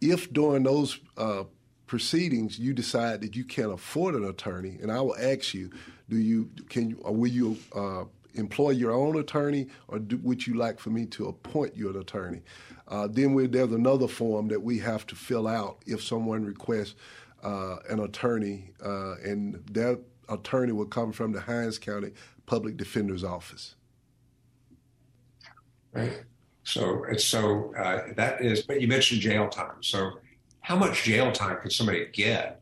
If 0.01 0.33
during 0.33 0.65
those 0.65 1.01
uh, 1.17 1.45
proceedings 1.87 2.59
you 2.59 2.73
decide 2.73 3.21
that 3.23 3.37
you 3.37 3.45
can't 3.45 3.73
afford 3.73 4.15
an 4.15 4.25
attorney, 4.25 4.79
and 4.81 4.93
I 4.93 5.01
will 5.01 5.17
ask 5.17 5.55
you, 5.55 5.71
do 6.09 6.17
you 6.17 6.51
can 6.69 6.91
you 6.91 6.99
or 7.03 7.15
will 7.15 7.31
you 7.31 7.57
uh, 7.75 8.05
employ 8.35 8.71
your 8.71 8.93
own 8.93 9.19
attorney, 9.19 9.67
or 9.89 9.99
do, 9.99 10.19
would 10.19 10.47
you 10.47 10.55
like 10.55 10.79
for 10.79 10.91
me 10.91 11.07
to 11.07 11.27
appoint 11.27 11.77
you 11.77 11.89
an 11.91 11.97
attorney? 11.97 12.43
Uh, 12.89 13.07
then 13.09 13.35
we, 13.35 13.47
there's 13.47 13.73
another 13.73 14.09
form 14.09 14.49
that 14.49 14.63
we 14.63 14.79
have 14.79 15.07
to 15.07 15.15
fill 15.15 15.47
out 15.47 15.79
if 15.87 16.03
someone 16.03 16.45
requests 16.45 16.95
uh, 17.43 17.77
an 17.89 18.01
attorney, 18.01 18.71
uh, 18.85 19.15
and 19.25 19.55
that 19.73 20.01
attorney 20.29 20.73
will 20.73 20.87
come 20.87 21.13
from 21.13 21.33
the 21.33 21.41
Hinds 21.41 21.79
County 21.79 22.13
Public 22.51 22.77
Defender's 22.77 23.23
Office. 23.23 23.77
Right. 25.93 26.25
So 26.65 27.05
it's 27.09 27.25
so 27.25 27.73
uh, 27.77 28.13
that 28.17 28.41
is. 28.41 28.63
But 28.63 28.81
you 28.81 28.89
mentioned 28.89 29.21
jail 29.21 29.49
time. 29.49 29.81
So 29.83 30.11
how 30.61 30.75
much 30.75 31.05
jail 31.05 31.31
time 31.31 31.59
could 31.63 31.71
somebody 31.71 32.07
get 32.13 32.61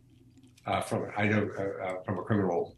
uh, 0.66 0.82
from? 0.82 1.06
I 1.16 1.24
know 1.24 1.48
uh, 1.58 2.02
from 2.04 2.18
a 2.18 2.22
criminal 2.22 2.76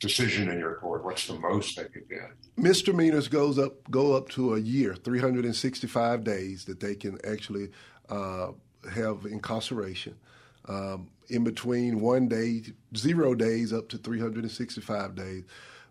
decision 0.00 0.48
in 0.48 0.58
your 0.58 0.76
court? 0.76 1.04
What's 1.04 1.26
the 1.26 1.34
most 1.34 1.76
they 1.76 1.84
could 1.84 2.08
get? 2.08 2.30
Misdemeanors 2.56 3.28
goes 3.28 3.58
up 3.58 3.74
go 3.90 4.16
up 4.16 4.30
to 4.30 4.54
a 4.54 4.58
year, 4.58 4.94
365 4.94 6.24
days 6.24 6.64
that 6.64 6.80
they 6.80 6.94
can 6.94 7.18
actually 7.26 7.68
uh, 8.08 8.52
have 8.90 9.26
incarceration. 9.26 10.14
Um, 10.68 11.08
in 11.28 11.44
between 11.44 12.00
one 12.00 12.28
day, 12.28 12.62
zero 12.96 13.34
days, 13.34 13.72
up 13.72 13.88
to 13.88 13.98
365 13.98 15.14
days. 15.14 15.44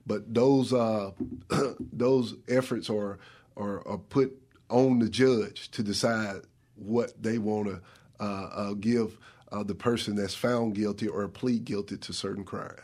But 0.06 0.34
those 0.34 0.74
uh, 0.74 1.12
those 1.94 2.36
efforts 2.48 2.90
are, 2.90 3.20
are, 3.56 3.88
are 3.88 3.98
put 3.98 4.34
on 4.70 5.00
the 5.00 5.10
judge 5.10 5.70
to 5.72 5.84
decide 5.84 6.42
what 6.76 7.22
they 7.22 7.38
want 7.38 7.68
to 7.68 7.82
uh, 8.20 8.50
uh, 8.54 8.74
give 8.74 9.18
uh, 9.52 9.64
the 9.64 9.76
person 9.76 10.16
that's 10.16 10.34
found 10.34 10.76
guilty 10.76 11.08
or 11.08 11.28
plead 11.28 11.66
guilty 11.66 11.98
to 11.98 12.14
certain 12.14 12.44
crimes. 12.44 12.82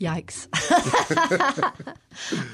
Yikes. 0.00 0.48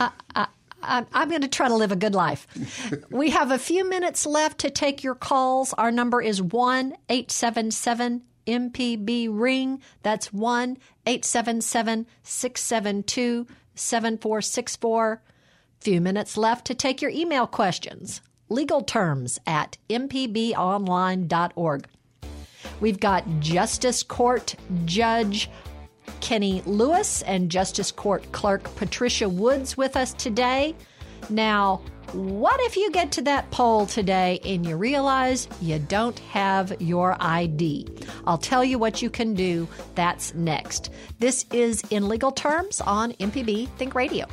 I, 0.34 0.46
am 0.83 1.29
going 1.29 1.43
to 1.43 1.49
try 1.49 1.68
to 1.68 1.74
live 1.74 1.93
a 1.93 1.97
good 1.97 2.14
life. 2.14 2.47
We 3.11 3.31
have 3.31 3.51
a 3.51 3.59
few 3.59 3.89
minutes 3.89 4.27
left 4.27 4.59
to 4.59 4.70
take 4.70 5.03
your 5.03 5.14
calls. 5.14 5.72
Our 5.74 5.91
number 5.91 6.20
is 6.20 6.43
1 6.43 6.97
877 7.09 8.22
MPB 8.47 9.29
Ring. 9.31 9.81
That's 10.03 10.33
1 10.33 10.77
877 11.07 12.07
672 12.22 13.47
7464. 13.74 15.22
Few 15.81 16.01
minutes 16.01 16.37
left 16.37 16.66
to 16.66 16.74
take 16.74 17.03
your 17.03 17.11
email 17.11 17.47
questions. 17.47 18.20
Legal 18.49 18.83
terms 18.83 19.39
at 19.47 19.77
mpbonline.org. 19.91 21.87
We've 22.81 23.01
got 23.01 23.41
Justice 23.41 24.03
Court 24.03 24.55
Judge 24.85 25.49
Kenny 26.20 26.62
Lewis 26.66 27.22
and 27.22 27.50
Justice 27.50 27.92
Court 27.92 28.30
Clerk 28.32 28.74
Patricia 28.76 29.28
Woods 29.28 29.76
with 29.76 29.96
us 29.96 30.12
today. 30.12 30.74
Now, 31.28 31.82
what 32.12 32.61
if 32.61 32.76
you 32.76 32.90
get 32.92 33.11
to 33.12 33.22
that 33.22 33.50
poll 33.50 33.86
today 33.86 34.38
and 34.44 34.64
you 34.64 34.76
realize 34.76 35.48
you 35.61 35.78
don't 35.78 36.18
have 36.20 36.80
your 36.80 37.16
ID? 37.20 37.88
I'll 38.26 38.38
tell 38.38 38.64
you 38.64 38.78
what 38.78 39.02
you 39.02 39.11
can 39.11 39.34
do. 39.34 39.66
That's 39.96 40.32
next. 40.34 40.90
This 41.18 41.46
is 41.52 41.82
In 41.90 42.09
Legal 42.09 42.30
Terms 42.30 42.80
on 42.80 43.12
MPB 43.14 43.68
Think 43.70 43.94
Radio. 43.94 44.26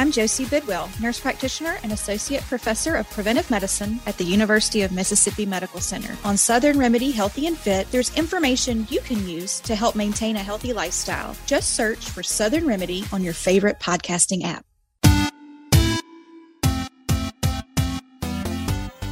I'm 0.00 0.10
Josie 0.10 0.46
Bidwell, 0.46 0.88
nurse 0.98 1.20
practitioner 1.20 1.76
and 1.82 1.92
associate 1.92 2.40
professor 2.44 2.96
of 2.96 3.10
preventive 3.10 3.50
medicine 3.50 4.00
at 4.06 4.16
the 4.16 4.24
University 4.24 4.80
of 4.80 4.92
Mississippi 4.92 5.44
Medical 5.44 5.78
Center. 5.78 6.16
On 6.24 6.38
Southern 6.38 6.78
Remedy 6.78 7.10
Healthy 7.10 7.46
and 7.46 7.58
Fit, 7.58 7.86
there's 7.90 8.16
information 8.16 8.86
you 8.88 9.02
can 9.02 9.28
use 9.28 9.60
to 9.60 9.74
help 9.74 9.94
maintain 9.94 10.36
a 10.36 10.42
healthy 10.42 10.72
lifestyle. 10.72 11.36
Just 11.44 11.74
search 11.74 11.98
for 11.98 12.22
Southern 12.22 12.66
Remedy 12.66 13.04
on 13.12 13.22
your 13.22 13.34
favorite 13.34 13.78
podcasting 13.78 14.42
app. 14.42 14.64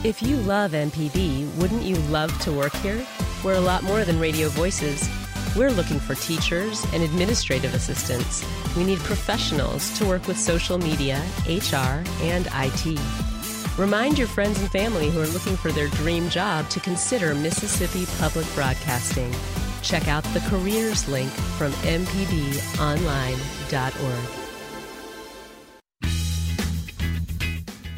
If 0.04 0.22
you 0.22 0.36
love 0.36 0.72
MPB, 0.72 1.54
wouldn't 1.56 1.82
you 1.82 1.96
love 2.08 2.32
to 2.40 2.50
work 2.50 2.72
here? 2.76 3.06
We're 3.44 3.56
a 3.56 3.60
lot 3.60 3.82
more 3.82 4.04
than 4.04 4.18
radio 4.18 4.48
voices. 4.48 5.06
We're 5.58 5.72
looking 5.72 5.98
for 5.98 6.14
teachers 6.14 6.86
and 6.92 7.02
administrative 7.02 7.74
assistants. 7.74 8.44
We 8.76 8.84
need 8.84 9.00
professionals 9.00 9.90
to 9.98 10.06
work 10.06 10.28
with 10.28 10.38
social 10.38 10.78
media, 10.78 11.20
HR, 11.48 12.04
and 12.22 12.46
IT. 12.52 12.96
Remind 13.76 14.18
your 14.18 14.28
friends 14.28 14.60
and 14.60 14.70
family 14.70 15.10
who 15.10 15.20
are 15.20 15.26
looking 15.26 15.56
for 15.56 15.72
their 15.72 15.88
dream 15.88 16.28
job 16.28 16.68
to 16.70 16.78
consider 16.78 17.34
Mississippi 17.34 18.06
Public 18.20 18.46
Broadcasting. 18.54 19.34
Check 19.82 20.06
out 20.06 20.22
the 20.32 20.38
careers 20.48 21.08
link 21.08 21.28
from 21.58 21.72
mpbonline.org. 21.72 22.78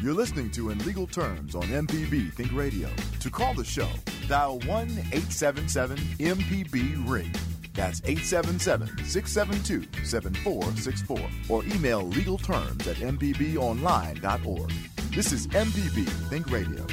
You're 0.01 0.15
listening 0.15 0.49
to 0.51 0.71
In 0.71 0.79
Legal 0.79 1.05
Terms 1.05 1.53
on 1.53 1.61
MPB 1.61 2.33
Think 2.33 2.53
Radio. 2.53 2.89
To 3.19 3.29
call 3.29 3.53
the 3.53 3.63
show, 3.63 3.87
dial 4.27 4.57
1 4.61 4.89
877 5.11 5.97
MPB 6.17 7.07
Ring. 7.07 7.31
That's 7.73 8.01
877 8.03 8.87
672 9.05 10.05
7464 10.05 11.19
or 11.49 11.63
email 11.65 12.03
legalterms 12.11 12.87
at 12.87 12.97
mpbonline.org. 12.97 14.71
This 15.13 15.31
is 15.31 15.47
MPB 15.47 16.07
Think 16.29 16.51
Radio. 16.51 16.85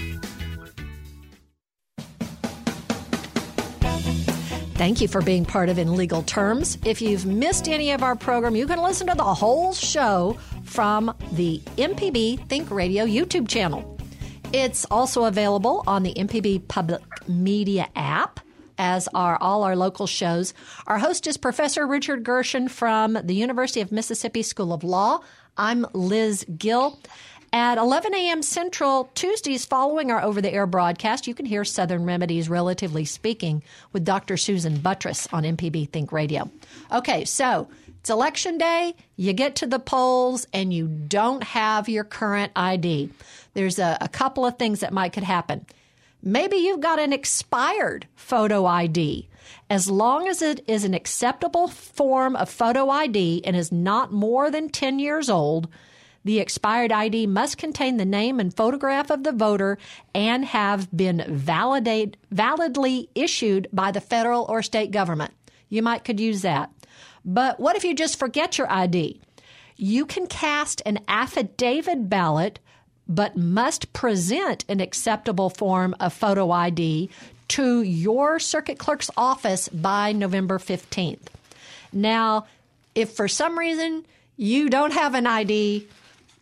Thank 4.78 5.00
you 5.00 5.08
for 5.08 5.20
being 5.20 5.44
part 5.44 5.68
of 5.70 5.78
In 5.78 5.96
Legal 5.96 6.22
Terms. 6.22 6.78
If 6.84 7.02
you've 7.02 7.26
missed 7.26 7.68
any 7.68 7.90
of 7.90 8.04
our 8.04 8.14
program, 8.14 8.54
you 8.54 8.64
can 8.64 8.80
listen 8.80 9.08
to 9.08 9.14
the 9.16 9.24
whole 9.24 9.72
show 9.72 10.38
from 10.62 11.12
the 11.32 11.60
MPB 11.76 12.46
Think 12.48 12.70
Radio 12.70 13.04
YouTube 13.04 13.48
channel. 13.48 13.98
It's 14.52 14.86
also 14.88 15.24
available 15.24 15.82
on 15.88 16.04
the 16.04 16.14
MPB 16.14 16.68
Public 16.68 17.02
Media 17.28 17.88
app 17.96 18.38
as 18.78 19.08
are 19.08 19.36
all 19.40 19.64
our 19.64 19.76
local 19.76 20.06
shows. 20.06 20.54
Our 20.86 20.98
host 20.98 21.26
is 21.26 21.36
Professor 21.36 21.86
Richard 21.86 22.24
Gershon 22.24 22.68
from 22.68 23.18
the 23.22 23.34
University 23.34 23.80
of 23.80 23.92
Mississippi 23.92 24.42
School 24.42 24.72
of 24.72 24.84
Law. 24.84 25.20
I'm 25.56 25.84
Liz 25.92 26.46
Gill. 26.56 26.98
At 27.52 27.78
11 27.78 28.14
a.m. 28.14 28.42
Central, 28.42 29.10
Tuesdays 29.14 29.64
following 29.64 30.10
our 30.10 30.22
over 30.22 30.42
the 30.42 30.52
air 30.52 30.66
broadcast, 30.66 31.26
you 31.26 31.34
can 31.34 31.46
hear 31.46 31.64
Southern 31.64 32.04
Remedies 32.04 32.48
Relatively 32.50 33.06
Speaking 33.06 33.62
with 33.92 34.04
Dr. 34.04 34.36
Susan 34.36 34.78
Buttross 34.78 35.26
on 35.32 35.44
MPB 35.44 35.88
Think 35.88 36.12
Radio. 36.12 36.50
Okay, 36.92 37.24
so 37.24 37.68
it's 38.00 38.10
election 38.10 38.58
day, 38.58 38.94
you 39.16 39.32
get 39.32 39.56
to 39.56 39.66
the 39.66 39.78
polls, 39.78 40.46
and 40.52 40.74
you 40.74 40.88
don't 40.88 41.42
have 41.42 41.88
your 41.88 42.04
current 42.04 42.52
ID. 42.54 43.10
There's 43.54 43.78
a, 43.78 43.96
a 44.00 44.08
couple 44.08 44.44
of 44.44 44.58
things 44.58 44.80
that 44.80 44.92
might 44.92 45.14
could 45.14 45.24
happen. 45.24 45.64
Maybe 46.22 46.56
you've 46.56 46.80
got 46.80 46.98
an 46.98 47.12
expired 47.12 48.06
photo 48.16 48.66
ID. 48.66 49.28
As 49.70 49.88
long 49.88 50.26
as 50.28 50.42
it 50.42 50.64
is 50.66 50.84
an 50.84 50.94
acceptable 50.94 51.68
form 51.68 52.34
of 52.34 52.50
photo 52.50 52.90
ID 52.90 53.42
and 53.44 53.54
is 53.54 53.70
not 53.70 54.12
more 54.12 54.50
than 54.50 54.68
10 54.68 54.98
years 54.98 55.30
old, 55.30 55.68
the 56.24 56.40
expired 56.40 56.90
ID 56.90 57.26
must 57.26 57.56
contain 57.56 57.96
the 57.96 58.04
name 58.04 58.40
and 58.40 58.54
photograph 58.54 59.10
of 59.10 59.22
the 59.22 59.32
voter 59.32 59.78
and 60.14 60.44
have 60.44 60.94
been 60.94 61.24
validate, 61.28 62.16
validly 62.30 63.08
issued 63.14 63.68
by 63.72 63.92
the 63.92 64.00
federal 64.00 64.44
or 64.48 64.62
state 64.62 64.90
government. 64.90 65.32
You 65.68 65.82
might 65.82 66.04
could 66.04 66.18
use 66.18 66.42
that. 66.42 66.70
But 67.24 67.60
what 67.60 67.76
if 67.76 67.84
you 67.84 67.94
just 67.94 68.18
forget 68.18 68.58
your 68.58 68.70
ID? 68.70 69.20
You 69.76 70.04
can 70.04 70.26
cast 70.26 70.82
an 70.84 70.98
affidavit 71.06 72.08
ballot 72.08 72.58
but 73.08 73.36
must 73.36 73.92
present 73.92 74.64
an 74.68 74.80
acceptable 74.80 75.50
form 75.50 75.94
of 75.98 76.12
photo 76.12 76.50
ID 76.50 77.08
to 77.48 77.82
your 77.82 78.38
circuit 78.38 78.78
clerk's 78.78 79.10
office 79.16 79.68
by 79.68 80.12
November 80.12 80.58
15th. 80.58 81.28
Now, 81.92 82.46
if 82.94 83.12
for 83.12 83.28
some 83.28 83.58
reason 83.58 84.04
you 84.36 84.68
don't 84.68 84.92
have 84.92 85.14
an 85.14 85.26
ID, 85.26 85.86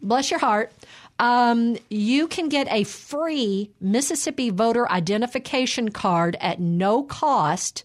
bless 0.03 0.31
your 0.31 0.41
heart, 0.41 0.73
um, 1.19 1.77
you 1.89 2.27
can 2.29 2.49
get 2.49 2.67
a 2.71 2.85
free 2.85 3.71
Mississippi 3.81 4.51
voter 4.51 4.91
identification 4.91 5.91
card 5.91 6.37
at 6.41 6.61
no 6.61 7.03
cost 7.05 7.85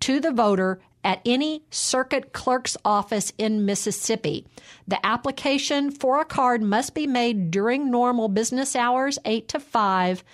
to 0.00 0.20
the 0.20 0.30
voter 0.30 0.80
at 1.04 1.20
any 1.24 1.62
circuit 1.70 2.32
clerk's 2.32 2.76
office 2.84 3.32
in 3.38 3.66
Mississippi. 3.66 4.46
The 4.88 5.04
application 5.04 5.90
for 5.90 6.20
a 6.20 6.24
card 6.24 6.62
must 6.62 6.94
be 6.94 7.06
made 7.06 7.50
during 7.50 7.90
normal 7.90 8.28
business 8.28 8.74
hours, 8.74 9.18
8 9.24 9.46
to 9.48 9.60
5. 9.60 10.24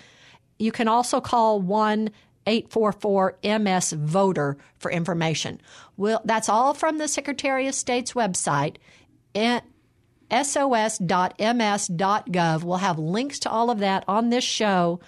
You 0.57 0.71
can 0.71 0.87
also 0.87 1.21
call 1.21 1.61
1 1.61 2.09
844 2.47 3.37
MS 3.43 3.91
Voter 3.93 4.57
for 4.79 4.89
information. 4.89 5.61
Well, 5.95 6.21
that's 6.25 6.49
all 6.49 6.73
from 6.73 6.97
the 6.97 7.07
Secretary 7.07 7.67
of 7.67 7.75
State's 7.75 8.13
website 8.13 8.77
sos.ms.gov. 10.31 11.03
We'll 12.63 12.77
have 12.77 12.97
links 12.99 13.39
to 13.39 13.49
all 13.49 13.69
of 13.69 13.79
that 13.79 14.05
on 14.07 14.29
this 14.29 14.43
show. 14.43 15.01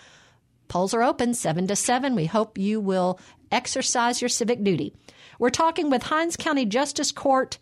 Polls 0.67 0.93
are 0.93 1.03
open 1.03 1.33
7 1.33 1.67
to 1.67 1.75
7. 1.75 2.15
We 2.15 2.25
hope 2.25 2.57
you 2.57 2.79
will 2.79 3.19
exercise 3.51 4.21
your 4.21 4.29
civic 4.29 4.63
duty. 4.63 4.93
We're 5.39 5.49
talking 5.49 5.89
with 5.89 6.03
Hinds 6.03 6.37
County 6.37 6.65
Justice 6.65 7.11
Court 7.11 7.57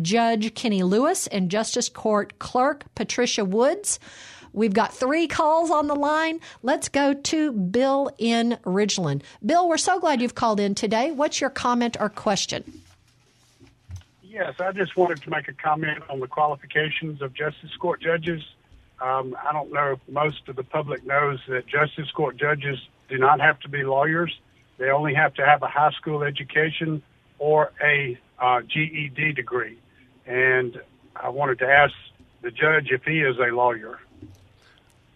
Judge 0.00 0.54
Kenny 0.54 0.82
Lewis 0.82 1.26
and 1.26 1.50
Justice 1.50 1.88
Court 1.88 2.38
Clerk 2.38 2.84
Patricia 2.94 3.44
Woods. 3.44 3.98
We've 4.52 4.72
got 4.72 4.94
three 4.94 5.26
calls 5.26 5.70
on 5.70 5.86
the 5.86 5.94
line. 5.94 6.40
Let's 6.62 6.88
go 6.88 7.12
to 7.12 7.52
Bill 7.52 8.10
in 8.16 8.58
Ridgeland. 8.64 9.22
Bill, 9.44 9.68
we're 9.68 9.76
so 9.76 10.00
glad 10.00 10.22
you've 10.22 10.34
called 10.34 10.60
in 10.60 10.74
today. 10.74 11.10
What's 11.10 11.40
your 11.40 11.50
comment 11.50 11.96
or 12.00 12.08
question? 12.08 12.82
Yes, 14.22 14.54
I 14.58 14.72
just 14.72 14.96
wanted 14.96 15.22
to 15.22 15.30
make 15.30 15.48
a 15.48 15.52
comment 15.52 16.02
on 16.08 16.20
the 16.20 16.26
qualifications 16.26 17.20
of 17.22 17.34
justice 17.34 17.74
court 17.78 18.00
judges. 18.00 18.42
Um, 19.00 19.36
I 19.46 19.52
don't 19.52 19.72
know 19.72 19.92
if 19.92 19.98
most 20.08 20.48
of 20.48 20.56
the 20.56 20.64
public 20.64 21.04
knows 21.04 21.38
that 21.48 21.66
justice 21.66 22.10
court 22.12 22.38
judges 22.38 22.78
do 23.08 23.18
not 23.18 23.40
have 23.40 23.60
to 23.60 23.68
be 23.68 23.82
lawyers. 23.82 24.34
They 24.78 24.90
only 24.90 25.14
have 25.14 25.34
to 25.34 25.44
have 25.44 25.62
a 25.62 25.68
high 25.68 25.90
school 25.92 26.22
education 26.22 27.02
or 27.38 27.72
a 27.82 28.18
uh, 28.38 28.62
GED 28.62 29.32
degree. 29.32 29.78
And 30.26 30.80
I 31.14 31.28
wanted 31.28 31.58
to 31.60 31.66
ask 31.66 31.94
the 32.42 32.50
judge 32.50 32.90
if 32.90 33.04
he 33.04 33.20
is 33.20 33.38
a 33.38 33.54
lawyer. 33.54 33.98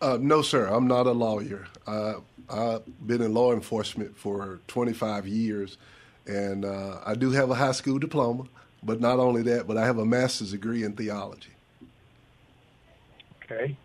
Uh, 0.01 0.19
no, 0.21 0.43
sir. 0.43 0.67
I'm 0.67 0.87
not 0.87 1.07
a 1.07 1.13
lawyer. 1.13 1.67
Uh, 1.87 2.15
I've 2.49 2.83
been 3.07 3.23
in 3.23 3.35
law 3.35 3.53
enforcement 3.53 4.17
for 4.17 4.61
25 4.67 5.27
years, 5.27 5.79
and 6.27 6.65
uh, 6.65 6.99
I 7.05 7.15
do 7.15 7.31
have 7.33 7.51
a 7.51 7.55
high 7.55 7.73
school 7.73 7.99
diploma. 7.99 8.45
But 8.83 8.99
not 8.99 9.19
only 9.19 9.43
that, 9.43 9.67
but 9.67 9.77
I 9.77 9.85
have 9.85 9.99
a 9.99 10.07
master's 10.07 10.53
degree 10.53 10.85
in 10.85 10.95
theology. 10.95 11.51
Okay. 13.45 13.77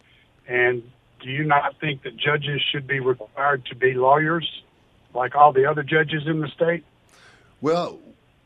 And 0.47 0.83
do 1.21 1.29
you 1.29 1.43
not 1.43 1.77
think 1.81 2.03
that 2.03 2.15
judges 2.15 2.61
should 2.71 2.87
be 2.87 2.99
required 2.99 3.65
to 3.65 3.75
be 3.75 3.93
lawyers 3.93 4.63
like 5.13 5.35
all 5.35 5.51
the 5.51 5.65
other 5.69 5.83
judges 5.83 6.27
in 6.27 6.39
the 6.39 6.47
state? 6.47 6.83
Well, 7.61 7.99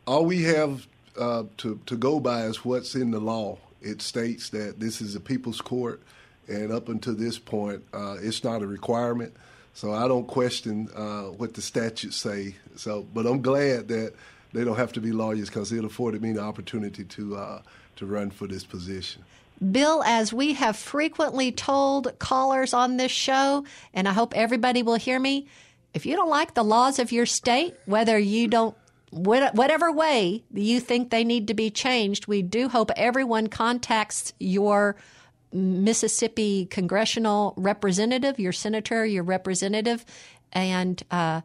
all 0.09 0.25
we 0.25 0.41
have 0.41 0.87
uh, 1.19 1.43
to, 1.57 1.79
to 1.85 1.95
go 1.95 2.19
by 2.19 2.45
is 2.45 2.65
what's 2.65 2.95
in 2.95 3.11
the 3.11 3.19
law. 3.19 3.59
It 3.79 4.01
states 4.01 4.49
that 4.49 4.79
this 4.79 5.01
is 5.01 5.13
a 5.13 5.19
people's 5.19 5.61
court, 5.61 6.01
and 6.47 6.71
up 6.71 6.89
until 6.89 7.13
this 7.13 7.37
point, 7.37 7.83
uh, 7.93 8.17
it's 8.19 8.43
not 8.43 8.63
a 8.63 8.67
requirement. 8.67 9.35
So 9.75 9.93
I 9.93 10.07
don't 10.07 10.25
question 10.25 10.89
uh, 10.95 11.25
what 11.25 11.53
the 11.53 11.61
statutes 11.61 12.17
say. 12.17 12.55
So, 12.75 13.05
but 13.13 13.27
I'm 13.27 13.43
glad 13.43 13.87
that 13.89 14.13
they 14.51 14.63
don't 14.63 14.77
have 14.77 14.91
to 14.93 14.99
be 14.99 15.11
lawyers 15.11 15.47
because 15.47 15.71
it 15.71 15.85
afforded 15.85 16.23
me 16.23 16.31
the 16.33 16.41
opportunity 16.41 17.03
to 17.03 17.37
uh, 17.37 17.61
to 17.97 18.07
run 18.07 18.31
for 18.31 18.47
this 18.47 18.63
position. 18.63 19.23
Bill, 19.71 20.01
as 20.03 20.33
we 20.33 20.53
have 20.53 20.75
frequently 20.75 21.51
told 21.51 22.17
callers 22.17 22.73
on 22.73 22.97
this 22.97 23.11
show, 23.11 23.63
and 23.93 24.07
I 24.07 24.13
hope 24.13 24.35
everybody 24.35 24.81
will 24.81 24.95
hear 24.95 25.19
me, 25.19 25.45
if 25.93 26.07
you 26.07 26.15
don't 26.15 26.29
like 26.29 26.55
the 26.55 26.63
laws 26.63 26.97
of 26.97 27.11
your 27.11 27.27
state, 27.27 27.75
whether 27.85 28.17
you 28.17 28.47
don't 28.47 28.75
whatever 29.11 29.91
way 29.91 30.43
you 30.53 30.79
think 30.79 31.09
they 31.09 31.23
need 31.23 31.47
to 31.47 31.53
be 31.53 31.69
changed, 31.69 32.27
we 32.27 32.41
do 32.41 32.69
hope 32.69 32.91
everyone 32.95 33.47
contacts 33.47 34.33
your 34.39 34.95
Mississippi 35.51 36.67
congressional 36.67 37.53
representative, 37.57 38.39
your 38.39 38.51
senator, 38.51 39.05
your 39.05 39.23
representative, 39.23 40.05
and 40.53 41.01
uh, 41.09 41.41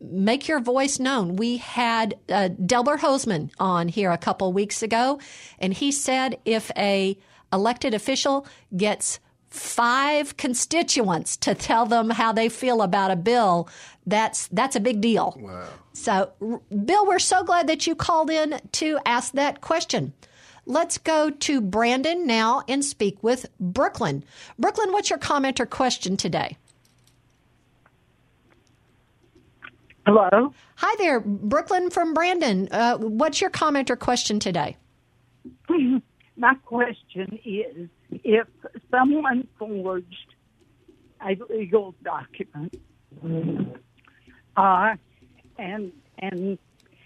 make 0.00 0.48
your 0.48 0.60
voice 0.60 0.98
known. 0.98 1.36
We 1.36 1.58
had 1.58 2.14
uh, 2.28 2.48
Delbert 2.48 3.00
Hosemann 3.00 3.50
on 3.58 3.88
here 3.88 4.10
a 4.10 4.18
couple 4.18 4.52
weeks 4.52 4.82
ago, 4.82 5.20
and 5.58 5.74
he 5.74 5.92
said 5.92 6.38
if 6.44 6.70
a 6.76 7.18
elected 7.52 7.92
official 7.92 8.46
gets 8.74 9.20
five 9.48 10.38
constituents 10.38 11.36
to 11.36 11.54
tell 11.54 11.84
them 11.84 12.08
how 12.08 12.32
they 12.32 12.48
feel 12.48 12.80
about 12.80 13.10
a 13.10 13.16
bill, 13.16 13.68
that's 14.06 14.48
that's 14.48 14.76
a 14.76 14.80
big 14.80 15.00
deal. 15.00 15.36
Wow. 15.38 15.68
So, 15.92 16.32
Bill, 16.84 17.06
we're 17.06 17.18
so 17.18 17.44
glad 17.44 17.66
that 17.68 17.86
you 17.86 17.94
called 17.94 18.30
in 18.30 18.60
to 18.72 18.98
ask 19.04 19.32
that 19.32 19.60
question. 19.60 20.12
Let's 20.64 20.98
go 20.98 21.30
to 21.30 21.60
Brandon 21.60 22.26
now 22.26 22.62
and 22.68 22.84
speak 22.84 23.22
with 23.22 23.46
Brooklyn. 23.58 24.24
Brooklyn, 24.58 24.92
what's 24.92 25.10
your 25.10 25.18
comment 25.18 25.58
or 25.60 25.66
question 25.66 26.16
today? 26.16 26.56
Hello. 30.06 30.52
Hi 30.76 30.94
there, 30.98 31.20
Brooklyn 31.20 31.90
from 31.90 32.14
Brandon. 32.14 32.68
Uh, 32.70 32.98
what's 32.98 33.40
your 33.40 33.50
comment 33.50 33.90
or 33.90 33.96
question 33.96 34.40
today? 34.40 34.76
My 36.36 36.54
question 36.64 37.38
is 37.44 37.88
if 38.10 38.48
someone 38.90 39.46
forged 39.58 40.34
a 41.20 41.36
legal 41.48 41.94
document, 42.02 42.74
uh, 44.56 44.94
and 45.58 45.92
and 46.18 46.58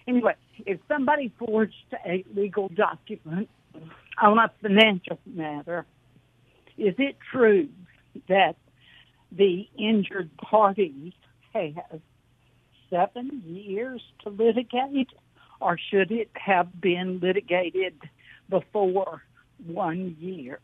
anyway, 0.06 0.34
if 0.64 0.80
somebody 0.88 1.32
forged 1.38 1.94
a 2.04 2.24
legal 2.34 2.68
document 2.68 3.48
on 4.20 4.38
a 4.38 4.50
financial 4.62 5.18
matter, 5.26 5.84
is 6.78 6.94
it 6.98 7.16
true 7.32 7.68
that 8.28 8.56
the 9.32 9.68
injured 9.78 10.30
party 10.36 11.14
has 11.52 12.00
seven 12.90 13.42
years 13.46 14.02
to 14.22 14.30
litigate, 14.30 15.10
or 15.60 15.78
should 15.90 16.10
it 16.10 16.30
have 16.34 16.80
been 16.80 17.20
litigated 17.20 17.94
before 18.48 19.22
one 19.66 20.16
year? 20.20 20.60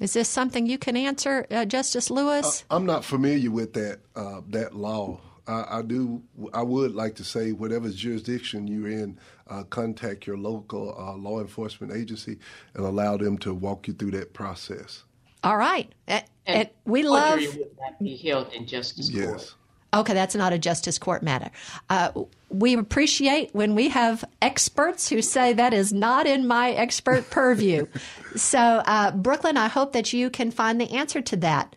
Is 0.00 0.12
this 0.12 0.28
something 0.28 0.66
you 0.66 0.78
can 0.78 0.96
answer, 0.96 1.46
uh, 1.50 1.64
Justice 1.64 2.10
Lewis? 2.10 2.64
Uh, 2.70 2.76
I'm 2.76 2.86
not 2.86 3.04
familiar 3.04 3.50
with 3.50 3.72
that 3.74 4.00
uh, 4.14 4.40
that 4.48 4.74
law. 4.74 5.20
I, 5.46 5.78
I, 5.78 5.82
do. 5.82 6.22
I 6.52 6.62
would 6.62 6.94
like 6.94 7.14
to 7.16 7.24
say, 7.24 7.52
whatever 7.52 7.88
jurisdiction 7.88 8.68
you're 8.68 8.88
in, 8.88 9.18
uh, 9.48 9.62
contact 9.64 10.26
your 10.26 10.36
local 10.36 10.94
uh, 10.98 11.16
law 11.16 11.40
enforcement 11.40 11.92
agency 11.92 12.38
and 12.74 12.84
allow 12.84 13.16
them 13.16 13.38
to 13.38 13.54
walk 13.54 13.88
you 13.88 13.94
through 13.94 14.10
that 14.12 14.34
process. 14.34 15.04
All 15.42 15.56
right. 15.56 15.90
And, 16.06 16.24
and 16.46 16.68
we 16.84 17.02
love. 17.02 17.40
Would 17.40 17.70
not 17.80 17.98
be 17.98 18.16
held 18.16 18.52
in 18.52 18.66
justice 18.66 19.10
yes. 19.10 19.26
court. 19.26 19.54
Okay, 19.92 20.12
that's 20.12 20.34
not 20.34 20.52
a 20.52 20.58
justice 20.58 20.98
court 20.98 21.22
matter. 21.22 21.50
Uh, 21.88 22.12
we 22.50 22.76
appreciate 22.76 23.54
when 23.54 23.74
we 23.74 23.88
have 23.88 24.24
experts 24.42 25.08
who 25.08 25.22
say 25.22 25.54
that 25.54 25.72
is 25.72 25.92
not 25.92 26.26
in 26.26 26.46
my 26.46 26.72
expert 26.72 27.30
purview. 27.30 27.86
so, 28.36 28.58
uh, 28.58 29.12
Brooklyn, 29.12 29.56
I 29.56 29.68
hope 29.68 29.92
that 29.94 30.12
you 30.12 30.28
can 30.28 30.50
find 30.50 30.80
the 30.80 30.90
answer 30.92 31.22
to 31.22 31.36
that. 31.36 31.74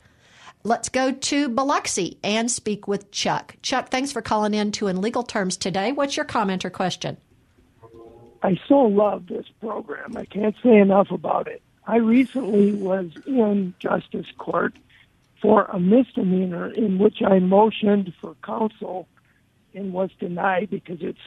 Let's 0.63 0.89
go 0.89 1.11
to 1.11 1.49
Biloxi 1.49 2.19
and 2.23 2.51
speak 2.51 2.87
with 2.87 3.11
Chuck. 3.11 3.55
Chuck, 3.61 3.89
thanks 3.89 4.11
for 4.11 4.21
calling 4.21 4.53
in 4.53 4.71
to 4.73 4.87
In 4.87 5.01
Legal 5.01 5.23
Terms 5.23 5.57
today. 5.57 5.91
What's 5.91 6.15
your 6.17 6.25
comment 6.25 6.65
or 6.65 6.69
question? 6.69 7.17
I 8.43 8.59
so 8.67 8.81
love 8.81 9.27
this 9.27 9.45
program. 9.59 10.17
I 10.17 10.25
can't 10.25 10.55
say 10.61 10.77
enough 10.77 11.11
about 11.11 11.47
it. 11.47 11.61
I 11.87 11.97
recently 11.97 12.73
was 12.73 13.11
in 13.25 13.73
justice 13.79 14.27
court 14.37 14.73
for 15.41 15.65
a 15.65 15.79
misdemeanor 15.79 16.71
in 16.71 16.99
which 16.99 17.17
I 17.25 17.39
motioned 17.39 18.13
for 18.21 18.35
counsel 18.43 19.07
and 19.73 19.93
was 19.93 20.09
denied 20.19 20.69
because 20.69 20.99
it's 21.01 21.17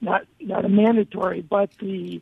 not 0.00 0.22
not 0.40 0.64
a 0.64 0.68
mandatory, 0.68 1.42
but 1.42 1.70
the 1.80 2.20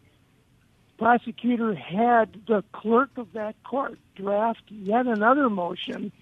prosecutor 0.99 1.75
had 1.75 2.41
the 2.47 2.63
clerk 2.73 3.11
of 3.17 3.33
that 3.33 3.55
court 3.65 3.99
draft 4.17 4.63
yet 4.69 5.07
another 5.07 5.49
motion 5.49 6.13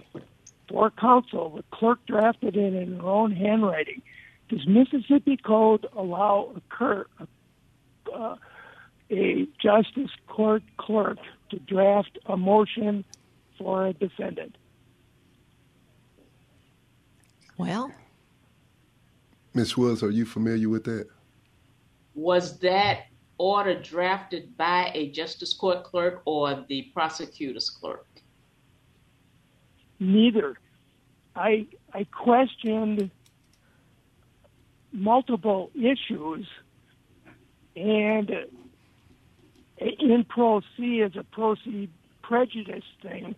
for 0.68 0.90
counsel. 0.90 1.56
The 1.56 1.64
clerk 1.70 1.98
drafted 2.06 2.56
it 2.56 2.74
in 2.74 2.98
her 2.98 3.06
own 3.06 3.32
handwriting. 3.32 4.02
Does 4.48 4.66
Mississippi 4.66 5.36
Code 5.36 5.86
allow 5.96 6.52
a, 6.54 6.60
cur- 6.68 7.06
uh, 8.14 8.36
a 9.10 9.46
justice 9.60 10.10
court 10.28 10.62
clerk 10.76 11.18
to 11.50 11.58
draft 11.58 12.18
a 12.26 12.36
motion 12.36 13.04
for 13.58 13.86
a 13.86 13.92
defendant? 13.92 14.56
Well, 17.58 17.92
Ms. 19.54 19.76
Woods, 19.76 20.02
are 20.02 20.10
you 20.10 20.26
familiar 20.26 20.68
with 20.68 20.84
that? 20.84 21.08
Was 22.14 22.58
that 22.58 23.06
order 23.38 23.80
drafted 23.80 24.56
by 24.56 24.90
a 24.94 25.10
justice 25.10 25.52
court 25.54 25.84
clerk 25.84 26.22
or 26.24 26.64
the 26.68 26.90
prosecutor's 26.94 27.70
clerk? 27.70 28.06
Neither. 29.98 30.56
I 31.34 31.66
I 31.92 32.04
questioned 32.04 33.10
multiple 34.92 35.70
issues, 35.74 36.46
and 37.74 38.30
in 39.78 40.24
pro 40.28 40.60
se 40.76 41.00
as 41.02 41.16
a 41.16 41.24
pro 41.24 41.54
se 41.54 41.88
prejudice 42.22 42.84
thing, 43.02 43.34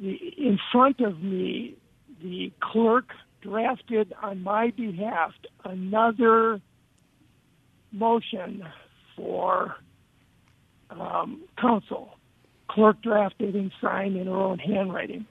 in 0.00 0.58
front 0.72 1.00
of 1.00 1.22
me 1.22 1.76
the 2.24 2.52
clerk 2.60 3.10
drafted 3.42 4.14
on 4.22 4.42
my 4.42 4.70
behalf 4.70 5.32
another 5.64 6.60
motion 7.92 8.64
for 9.14 9.76
um, 10.90 11.42
counsel. 11.60 12.16
Clerk 12.68 13.00
drafted 13.02 13.54
and 13.54 13.70
signed 13.80 14.16
in 14.16 14.26
her 14.26 14.32
own 14.32 14.58
handwriting. 14.58 15.26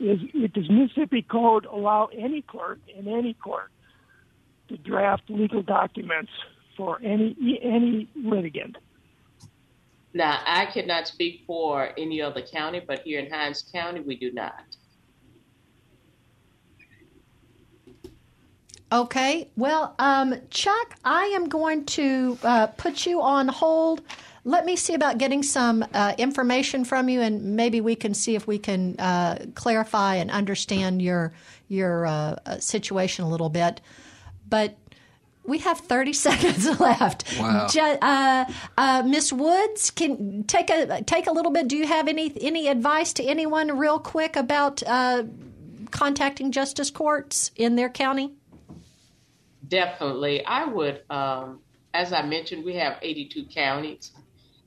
Is, 0.00 0.18
does 0.52 0.68
Mississippi 0.68 1.22
Code 1.22 1.64
allow 1.66 2.08
any 2.12 2.42
clerk 2.42 2.80
in 2.98 3.06
any 3.06 3.34
court 3.34 3.70
to 4.68 4.76
draft 4.76 5.22
legal 5.28 5.62
documents 5.62 6.32
for 6.76 6.98
any 7.02 7.36
any 7.62 8.08
litigant? 8.16 8.76
Now, 10.12 10.40
I 10.44 10.66
cannot 10.66 11.06
speak 11.06 11.44
for 11.46 11.90
any 11.96 12.20
other 12.20 12.42
county, 12.42 12.80
but 12.84 13.02
here 13.02 13.20
in 13.20 13.30
Hinds 13.30 13.62
County, 13.72 14.00
we 14.00 14.16
do 14.16 14.32
not. 14.32 14.64
Okay. 18.92 19.48
Well, 19.56 19.94
um, 20.00 20.34
Chuck, 20.50 20.96
I 21.04 21.26
am 21.26 21.48
going 21.48 21.84
to 21.86 22.36
uh, 22.42 22.66
put 22.68 23.06
you 23.06 23.22
on 23.22 23.46
hold. 23.46 24.02
Let 24.44 24.64
me 24.64 24.74
see 24.74 24.94
about 24.94 25.18
getting 25.18 25.44
some 25.44 25.84
uh, 25.94 26.14
information 26.18 26.84
from 26.84 27.08
you, 27.08 27.20
and 27.20 27.54
maybe 27.54 27.80
we 27.80 27.94
can 27.94 28.14
see 28.14 28.34
if 28.34 28.48
we 28.48 28.58
can 28.58 28.98
uh, 28.98 29.46
clarify 29.54 30.16
and 30.16 30.30
understand 30.30 31.02
your 31.02 31.32
your 31.68 32.06
uh, 32.06 32.36
uh, 32.46 32.58
situation 32.58 33.24
a 33.24 33.28
little 33.28 33.50
bit. 33.50 33.80
But 34.48 34.76
we 35.44 35.58
have 35.58 35.78
30 35.78 36.12
seconds 36.28 36.80
left. 36.80 37.38
Wow. 37.38 37.66
Uh, 37.76 38.44
uh, 38.78 39.02
Miss 39.06 39.32
Woods, 39.32 39.90
can 39.90 40.44
take 40.44 40.70
a 40.70 41.02
take 41.02 41.26
a 41.26 41.32
little 41.32 41.52
bit. 41.52 41.68
Do 41.68 41.76
you 41.76 41.86
have 41.86 42.08
any 42.08 42.32
any 42.40 42.68
advice 42.68 43.12
to 43.14 43.24
anyone, 43.24 43.76
real 43.76 43.98
quick, 43.98 44.36
about 44.36 44.82
uh, 44.86 45.24
contacting 45.90 46.52
justice 46.52 46.90
courts 46.90 47.50
in 47.56 47.76
their 47.76 47.88
county? 47.88 48.34
Definitely, 49.66 50.44
I 50.44 50.64
would. 50.64 51.02
Um, 51.10 51.60
as 51.94 52.12
I 52.12 52.22
mentioned, 52.22 52.64
we 52.64 52.74
have 52.74 52.98
82 53.02 53.46
counties, 53.46 54.12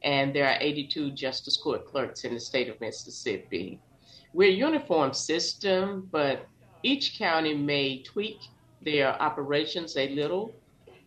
and 0.04 0.36
there 0.36 0.48
are 0.48 0.58
82 0.60 1.12
justice 1.12 1.58
court 1.58 1.86
clerks 1.88 2.24
in 2.24 2.34
the 2.34 2.40
state 2.40 2.70
of 2.70 2.80
Mississippi. 2.82 3.80
We're 4.34 4.50
a 4.50 4.54
uniform 4.54 5.14
system, 5.14 6.08
but 6.12 6.48
each 6.84 7.18
county 7.18 7.54
may 7.54 8.02
tweak 8.04 8.40
their 8.82 9.10
operations 9.22 9.96
a 9.96 10.10
little 10.10 10.54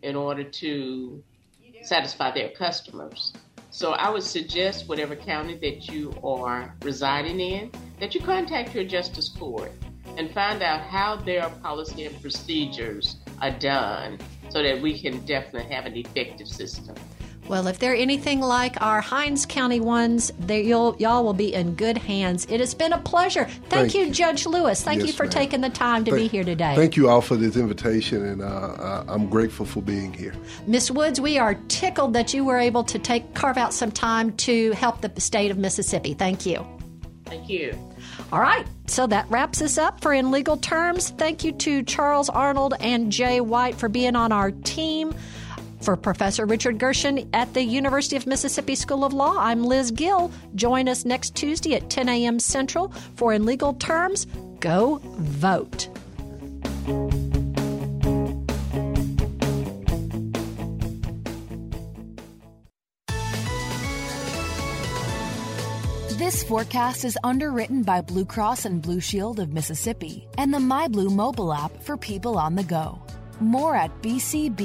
in 0.03 0.17
order 0.17 0.45
to 0.45 1.23
satisfy 1.83 2.33
their 2.33 2.51
customers. 2.51 3.33
So 3.71 3.93
I 3.93 4.11
would 4.11 4.23
suggest 4.23 4.89
whatever 4.89 5.15
county 5.15 5.57
that 5.59 5.89
you 5.91 6.15
are 6.25 6.75
residing 6.83 7.41
in, 7.41 7.71
that 8.01 8.15
you 8.15 8.21
contact 8.21 8.75
your 8.75 8.85
justice 8.85 9.29
court 9.29 9.73
and 10.17 10.31
find 10.31 10.63
out 10.63 10.81
how 10.81 11.17
their 11.17 11.49
policy 11.63 12.07
and 12.07 12.21
procedures 12.23 13.17
are 13.43 13.51
done 13.51 14.19
so 14.49 14.63
that 14.63 14.81
we 14.81 14.99
can 14.99 15.25
definitely 15.27 15.71
have 15.75 15.85
an 15.85 15.97
effective 15.97 16.49
system. 16.49 16.95
Well, 17.49 17.69
if 17.69 17.79
they're 17.79 17.95
anything 17.95 18.41
like 18.41 18.81
our 18.83 19.01
Hinds 19.01 19.47
County 19.47 19.79
ones, 19.81 20.33
you'll, 20.49 20.97
y'all 20.99 21.25
will 21.25 21.33
be 21.33 21.55
in 21.55 21.75
good 21.75 21.97
hands. 21.97 22.47
It 22.51 22.61
has 22.61 22.75
been 22.75 22.93
a 22.93 22.99
pleasure. 22.99 23.45
Thank, 23.45 23.71
Thank 23.71 23.95
you, 23.95 24.07
you. 24.07 24.13
Judge 24.13 24.47
Lewis. 24.47 24.83
Thank 24.83 25.01
Yes, 25.01 25.09
you 25.09 25.13
for 25.13 25.25
ma'am. 25.25 25.33
taking 25.33 25.61
the 25.61 25.71
time 25.71 26.05
to 26.07 26.15
be 26.15 26.27
here 26.27 26.45
today. 26.45 26.75
Thank 26.75 26.97
you 26.97 27.09
all 27.09 27.21
for 27.21 27.37
this 27.37 27.57
invitation, 27.57 28.25
and 28.25 28.43
uh, 28.43 28.47
uh, 28.47 29.05
I'm 29.09 29.29
grateful 29.29 29.65
for 29.65 29.81
being 29.81 30.13
here. 30.13 30.35
Miss 30.67 30.91
Woods, 30.91 31.21
we 31.21 31.39
are 31.39 31.55
tickled 31.69 32.15
that 32.15 32.35
you 32.35 32.45
were 32.45 32.59
able 32.59 32.83
to 32.85 32.99
take 32.99 33.35
carve 33.35 33.59
out 33.59 33.73
some 33.73 33.93
time 33.93 34.33
to 34.39 34.73
help 34.73 35.01
the 35.01 35.21
state 35.21 35.51
of 35.51 35.59
Mississippi. 35.59 36.15
Thank 36.15 36.47
you. 36.47 36.67
Thank 37.27 37.49
you. 37.49 37.77
All 38.33 38.41
right, 38.41 38.67
so 38.87 39.07
that 39.07 39.29
wraps 39.31 39.63
us 39.63 39.79
up 39.79 40.01
for 40.01 40.13
In 40.13 40.31
Legal 40.31 40.57
Terms. 40.57 41.11
Thank 41.11 41.45
you 41.45 41.53
to 41.53 41.83
Charles 41.83 42.29
Arnold 42.29 42.75
and 42.81 43.13
Jay 43.13 43.41
White 43.41 43.77
for 43.77 43.89
being 43.89 44.17
on 44.17 44.33
our 44.33 44.51
team. 44.51 45.15
For 45.81 45.97
Professor 45.97 46.47
Richard 46.47 46.79
Gershon 46.79 47.29
at 47.33 47.53
the 47.55 47.63
University 47.63 48.17
of 48.17 48.27
Mississippi 48.27 48.75
School 48.75 49.05
of 49.05 49.13
Law, 49.13 49.37
I'm 49.39 49.65
Liz 49.65 49.91
Gill. 49.91 50.31
Join 50.55 50.89
us 50.89 51.05
next 51.05 51.35
Tuesday 51.35 51.75
at 51.75 51.91
10 51.91 52.09
a.m. 52.09 52.39
Central 52.39 52.89
for 53.15 53.33
In 53.33 53.45
Legal 53.45 53.75
Terms. 53.75 54.27
Go 54.61 55.01
vote. 55.19 55.89
This 66.19 66.43
forecast 66.43 67.05
is 67.05 67.17
underwritten 67.23 67.83
by 67.83 68.01
Blue 68.01 68.25
Cross 68.25 68.65
and 68.65 68.83
Blue 68.83 69.01
Shield 69.01 69.39
of 69.39 69.53
Mississippi 69.53 70.27
and 70.39 70.53
the 70.53 70.59
MyBlue 70.59 71.15
mobile 71.15 71.53
app 71.53 71.83
for 71.83 71.97
people 71.97 72.37
on 72.37 72.57
the 72.57 72.65
go. 72.65 73.06
More 73.41 73.77
at 73.77 73.91
bcbsms.com. 74.03 74.57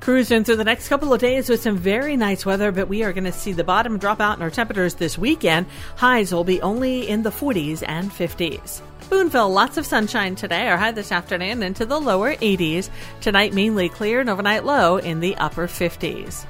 Cruising 0.00 0.44
through 0.44 0.56
the 0.56 0.64
next 0.64 0.88
couple 0.88 1.12
of 1.12 1.20
days 1.20 1.50
with 1.50 1.60
some 1.60 1.76
very 1.76 2.16
nice 2.16 2.46
weather, 2.46 2.72
but 2.72 2.88
we 2.88 3.04
are 3.04 3.12
going 3.12 3.24
to 3.24 3.32
see 3.32 3.52
the 3.52 3.62
bottom 3.62 3.98
drop 3.98 4.18
out 4.18 4.38
in 4.38 4.42
our 4.42 4.48
temperatures 4.48 4.94
this 4.94 5.18
weekend. 5.18 5.66
Highs 5.96 6.32
will 6.32 6.44
be 6.44 6.62
only 6.62 7.06
in 7.06 7.22
the 7.22 7.30
40s 7.30 7.84
and 7.86 8.10
50s. 8.10 8.80
Booneville, 9.10 9.52
lots 9.52 9.76
of 9.76 9.84
sunshine 9.84 10.36
today. 10.36 10.68
Our 10.68 10.78
high 10.78 10.92
this 10.92 11.12
afternoon 11.12 11.62
into 11.62 11.84
the 11.84 12.00
lower 12.00 12.34
80s. 12.36 12.88
Tonight, 13.20 13.52
mainly 13.52 13.90
clear 13.90 14.20
and 14.20 14.30
overnight 14.30 14.64
low 14.64 14.96
in 14.96 15.20
the 15.20 15.36
upper 15.36 15.66
50s. 15.66 16.46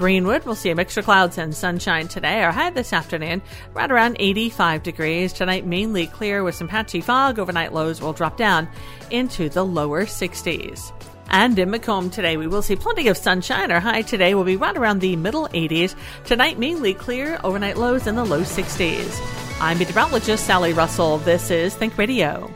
Greenwood, 0.00 0.46
we'll 0.46 0.54
see 0.54 0.70
a 0.70 0.74
mixture 0.74 1.00
of 1.00 1.04
clouds 1.04 1.36
and 1.36 1.54
sunshine 1.54 2.08
today. 2.08 2.42
Our 2.42 2.52
high 2.52 2.70
this 2.70 2.94
afternoon, 2.94 3.42
right 3.74 3.92
around 3.92 4.16
85 4.18 4.82
degrees. 4.82 5.30
Tonight, 5.30 5.66
mainly 5.66 6.06
clear 6.06 6.42
with 6.42 6.54
some 6.54 6.68
patchy 6.68 7.02
fog. 7.02 7.38
Overnight 7.38 7.74
lows 7.74 8.00
will 8.00 8.14
drop 8.14 8.38
down 8.38 8.66
into 9.10 9.50
the 9.50 9.62
lower 9.62 10.06
60s. 10.06 10.90
And 11.28 11.58
in 11.58 11.68
McComb 11.68 12.10
today, 12.10 12.38
we 12.38 12.46
will 12.46 12.62
see 12.62 12.76
plenty 12.76 13.08
of 13.08 13.18
sunshine. 13.18 13.70
Our 13.70 13.78
high 13.78 14.00
today 14.00 14.34
will 14.34 14.44
be 14.44 14.56
right 14.56 14.74
around 14.74 15.00
the 15.00 15.16
middle 15.16 15.48
80s. 15.48 15.94
Tonight, 16.24 16.58
mainly 16.58 16.94
clear, 16.94 17.38
overnight 17.44 17.76
lows 17.76 18.06
in 18.06 18.14
the 18.14 18.24
low 18.24 18.40
60s. 18.40 19.60
I'm 19.60 19.78
meteorologist 19.78 20.46
Sally 20.46 20.72
Russell. 20.72 21.18
This 21.18 21.50
is 21.50 21.74
Think 21.74 21.98
Radio. 21.98 22.50